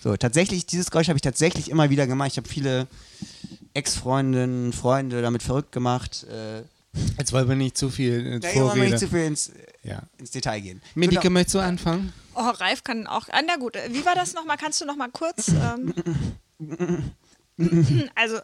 So, 0.00 0.16
tatsächlich, 0.16 0.66
dieses 0.66 0.90
Geräusch 0.90 1.08
habe 1.08 1.16
ich 1.16 1.22
tatsächlich 1.22 1.70
immer 1.70 1.90
wieder 1.90 2.06
gemacht. 2.06 2.30
Ich 2.32 2.36
habe 2.36 2.48
viele 2.48 2.86
Ex-Freundinnen, 3.74 4.72
Freunde 4.72 5.22
damit 5.22 5.42
verrückt 5.42 5.72
gemacht. 5.72 6.24
Äh, 6.24 6.62
Jetzt 7.18 7.32
wollen 7.32 7.48
wir 7.48 7.56
nicht 7.56 7.76
zu 7.76 7.90
viel 7.90 8.24
ins 8.26 8.42
da 8.42 8.48
wollen 8.48 8.54
wir 8.56 8.62
Vorrede. 8.70 8.90
nicht 8.90 8.98
zu 8.98 9.08
viel 9.08 9.24
ins, 9.24 9.52
Ja. 9.82 10.02
ins 10.18 10.30
Detail 10.30 10.60
gehen. 10.60 10.82
Genau. 10.94 11.30
möchtest 11.30 11.54
du 11.54 11.58
anfangen? 11.60 12.12
Oh, 12.34 12.40
Ralf 12.50 12.84
kann 12.84 13.06
auch. 13.06 13.28
Ah, 13.30 13.42
na 13.46 13.56
gut, 13.56 13.76
wie 13.90 14.04
war 14.04 14.14
das 14.14 14.34
nochmal? 14.34 14.56
Kannst 14.56 14.80
du 14.80 14.84
nochmal 14.86 15.10
kurz. 15.10 15.48
Ähm, 15.48 15.92
also, 18.14 18.38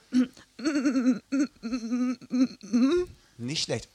Nicht 3.39 3.65
schlecht. 3.65 3.89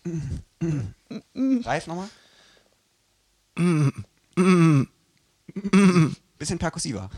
Reif 1.35 1.87
nochmal. 1.87 2.09
Bisschen 6.37 6.59
perkussiver. 6.59 7.09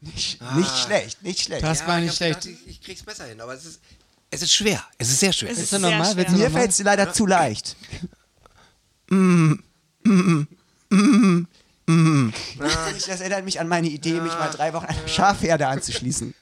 nicht, 0.00 0.40
nicht 0.56 0.78
schlecht, 0.78 1.22
nicht 1.22 1.40
schlecht. 1.40 1.62
Das 1.62 1.86
war 1.86 1.98
ich 1.98 2.04
nicht 2.06 2.16
schlecht. 2.16 2.40
gedacht, 2.42 2.60
ich, 2.66 2.68
ich 2.70 2.80
krieg's 2.82 3.02
besser 3.02 3.26
hin, 3.26 3.40
aber 3.40 3.54
es 3.54 3.64
ist, 3.64 3.80
es 4.30 4.42
ist 4.42 4.52
schwer. 4.52 4.84
Es 4.98 5.10
ist 5.10 5.20
sehr 5.20 5.32
schwer. 5.32 5.50
Es 5.50 5.58
Ist 5.58 5.64
ist 5.64 5.72
das 5.72 5.80
sehr 5.80 5.90
normal? 5.90 6.12
schwer. 6.12 6.30
Mir 6.30 6.50
fällt 6.50 6.70
es 6.70 6.78
leider 6.80 7.12
zu 7.12 7.26
leicht. 7.26 7.76
Das 12.58 13.06
das 13.06 13.20
erinnert 13.20 13.44
mich 13.44 13.58
an 13.60 13.68
meine 13.68 13.88
Idee, 13.88 14.20
mich 14.20 14.32
mal 14.32 14.50
drei 14.50 14.72
Wochen 14.72 14.86
einer 14.86 15.08
Schafherde 15.08 15.66
anzuschließen. 15.66 16.34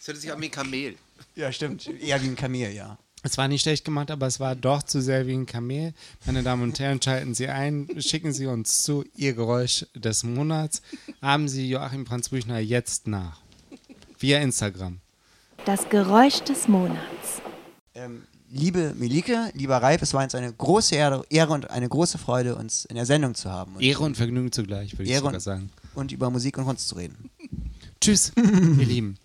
Es 0.00 0.08
hört 0.08 0.16
sich 0.18 0.32
an 0.32 0.40
wie 0.40 0.46
ein 0.46 0.50
Kamel. 0.50 0.96
Ja, 1.36 1.52
stimmt. 1.52 1.86
Eher 1.86 2.20
wie 2.22 2.28
ein 2.28 2.36
Kamel, 2.36 2.72
ja. 2.72 2.98
Es 3.22 3.36
war 3.36 3.48
nicht 3.48 3.62
schlecht 3.62 3.84
gemacht, 3.84 4.10
aber 4.10 4.26
es 4.26 4.40
war 4.40 4.56
doch 4.56 4.82
zu 4.82 5.02
sehr 5.02 5.26
wie 5.26 5.34
ein 5.34 5.44
Kamel. 5.46 5.92
Meine 6.24 6.42
Damen 6.42 6.62
und 6.62 6.78
Herren, 6.80 7.00
schalten 7.02 7.34
Sie 7.34 7.48
ein, 7.48 7.88
schicken 7.98 8.32
Sie 8.32 8.46
uns 8.46 8.82
zu 8.82 9.04
Ihr 9.14 9.34
Geräusch 9.34 9.84
des 9.94 10.22
Monats. 10.24 10.80
Haben 11.20 11.46
Sie 11.48 11.68
Joachim 11.68 12.06
Franz 12.06 12.30
Büchner 12.30 12.58
jetzt 12.58 13.06
nach. 13.06 13.40
Via 14.18 14.40
Instagram. 14.40 15.00
Das 15.64 15.88
Geräusch 15.88 16.40
des 16.40 16.68
Monats. 16.68 17.42
Ähm, 17.94 18.22
liebe 18.50 18.94
Melike, 18.96 19.50
lieber 19.54 19.76
Ralf, 19.78 20.02
es 20.02 20.14
war 20.14 20.22
uns 20.22 20.34
eine 20.34 20.52
große 20.52 20.94
Ehre, 20.94 21.24
Ehre 21.30 21.52
und 21.52 21.70
eine 21.70 21.88
große 21.88 22.18
Freude, 22.18 22.56
uns 22.56 22.84
in 22.86 22.96
der 22.96 23.06
Sendung 23.06 23.34
zu 23.34 23.50
haben. 23.50 23.74
Und 23.76 23.82
Ehre 23.82 24.02
und 24.04 24.16
Vergnügen 24.16 24.52
zugleich, 24.52 24.92
würde 24.94 25.04
ich 25.04 25.10
Ehre 25.10 25.20
sogar 25.20 25.34
und- 25.34 25.40
sagen. 25.40 25.70
und 25.94 26.12
über 26.12 26.30
Musik 26.30 26.58
und 26.58 26.64
Kunst 26.64 26.88
zu 26.88 26.94
reden. 26.96 27.30
Tschüss, 28.00 28.32
ihr 28.36 28.86
Lieben. 28.86 29.18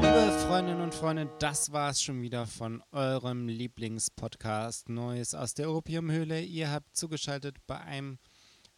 Liebe 0.00 0.38
Freundinnen 0.46 0.80
und 0.80 0.94
Freunde, 0.94 1.28
das 1.38 1.72
war's 1.72 2.02
schon 2.02 2.22
wieder 2.22 2.46
von 2.46 2.82
eurem 2.92 3.46
Lieblingspodcast 3.48 4.88
Neues 4.88 5.34
aus 5.34 5.52
der 5.54 5.70
Opiumhöhle. 5.70 6.40
Ihr 6.42 6.70
habt 6.70 6.96
zugeschaltet 6.96 7.56
bei 7.66 7.78
einem 7.80 8.18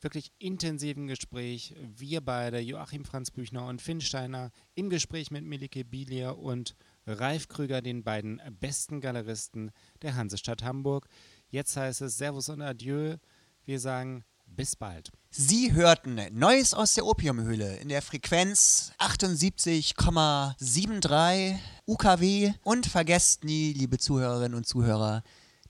wirklich 0.02 0.32
intensiven 0.38 1.06
Gespräch. 1.06 1.74
Wir 1.96 2.20
beide, 2.20 2.58
Joachim 2.58 3.04
Franz 3.04 3.30
Büchner 3.30 3.66
und 3.66 3.80
Finn 3.80 4.00
Steiner, 4.00 4.50
im 4.74 4.90
Gespräch 4.90 5.30
mit 5.30 5.44
Melike 5.44 5.84
Bilier 5.84 6.38
und 6.38 6.74
Ralf 7.06 7.46
Krüger, 7.48 7.82
den 7.82 8.02
beiden 8.04 8.40
besten 8.60 9.00
Galeristen 9.00 9.72
der 10.02 10.14
Hansestadt 10.16 10.62
Hamburg. 10.62 11.08
Jetzt 11.48 11.76
heißt 11.76 12.02
es 12.02 12.18
Servus 12.18 12.48
und 12.48 12.62
Adieu. 12.62 13.16
Wir 13.64 13.80
sagen 13.80 14.24
bis 14.46 14.76
bald. 14.76 15.10
Sie 15.30 15.72
hörten 15.72 16.20
Neues 16.32 16.74
aus 16.74 16.94
der 16.94 17.06
Opiumhöhle 17.06 17.78
in 17.78 17.88
der 17.88 18.02
Frequenz 18.02 18.92
78,73 18.98 21.56
UKW. 21.86 22.52
Und 22.62 22.86
vergesst 22.86 23.44
nie, 23.44 23.72
liebe 23.72 23.98
Zuhörerinnen 23.98 24.56
und 24.56 24.66
Zuhörer, 24.66 25.22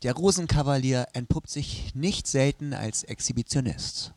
der 0.02 0.14
Rosenkavalier 0.14 1.06
entpuppt 1.12 1.50
sich 1.50 1.94
nicht 1.94 2.26
selten 2.26 2.74
als 2.74 3.04
Exhibitionist. 3.04 4.14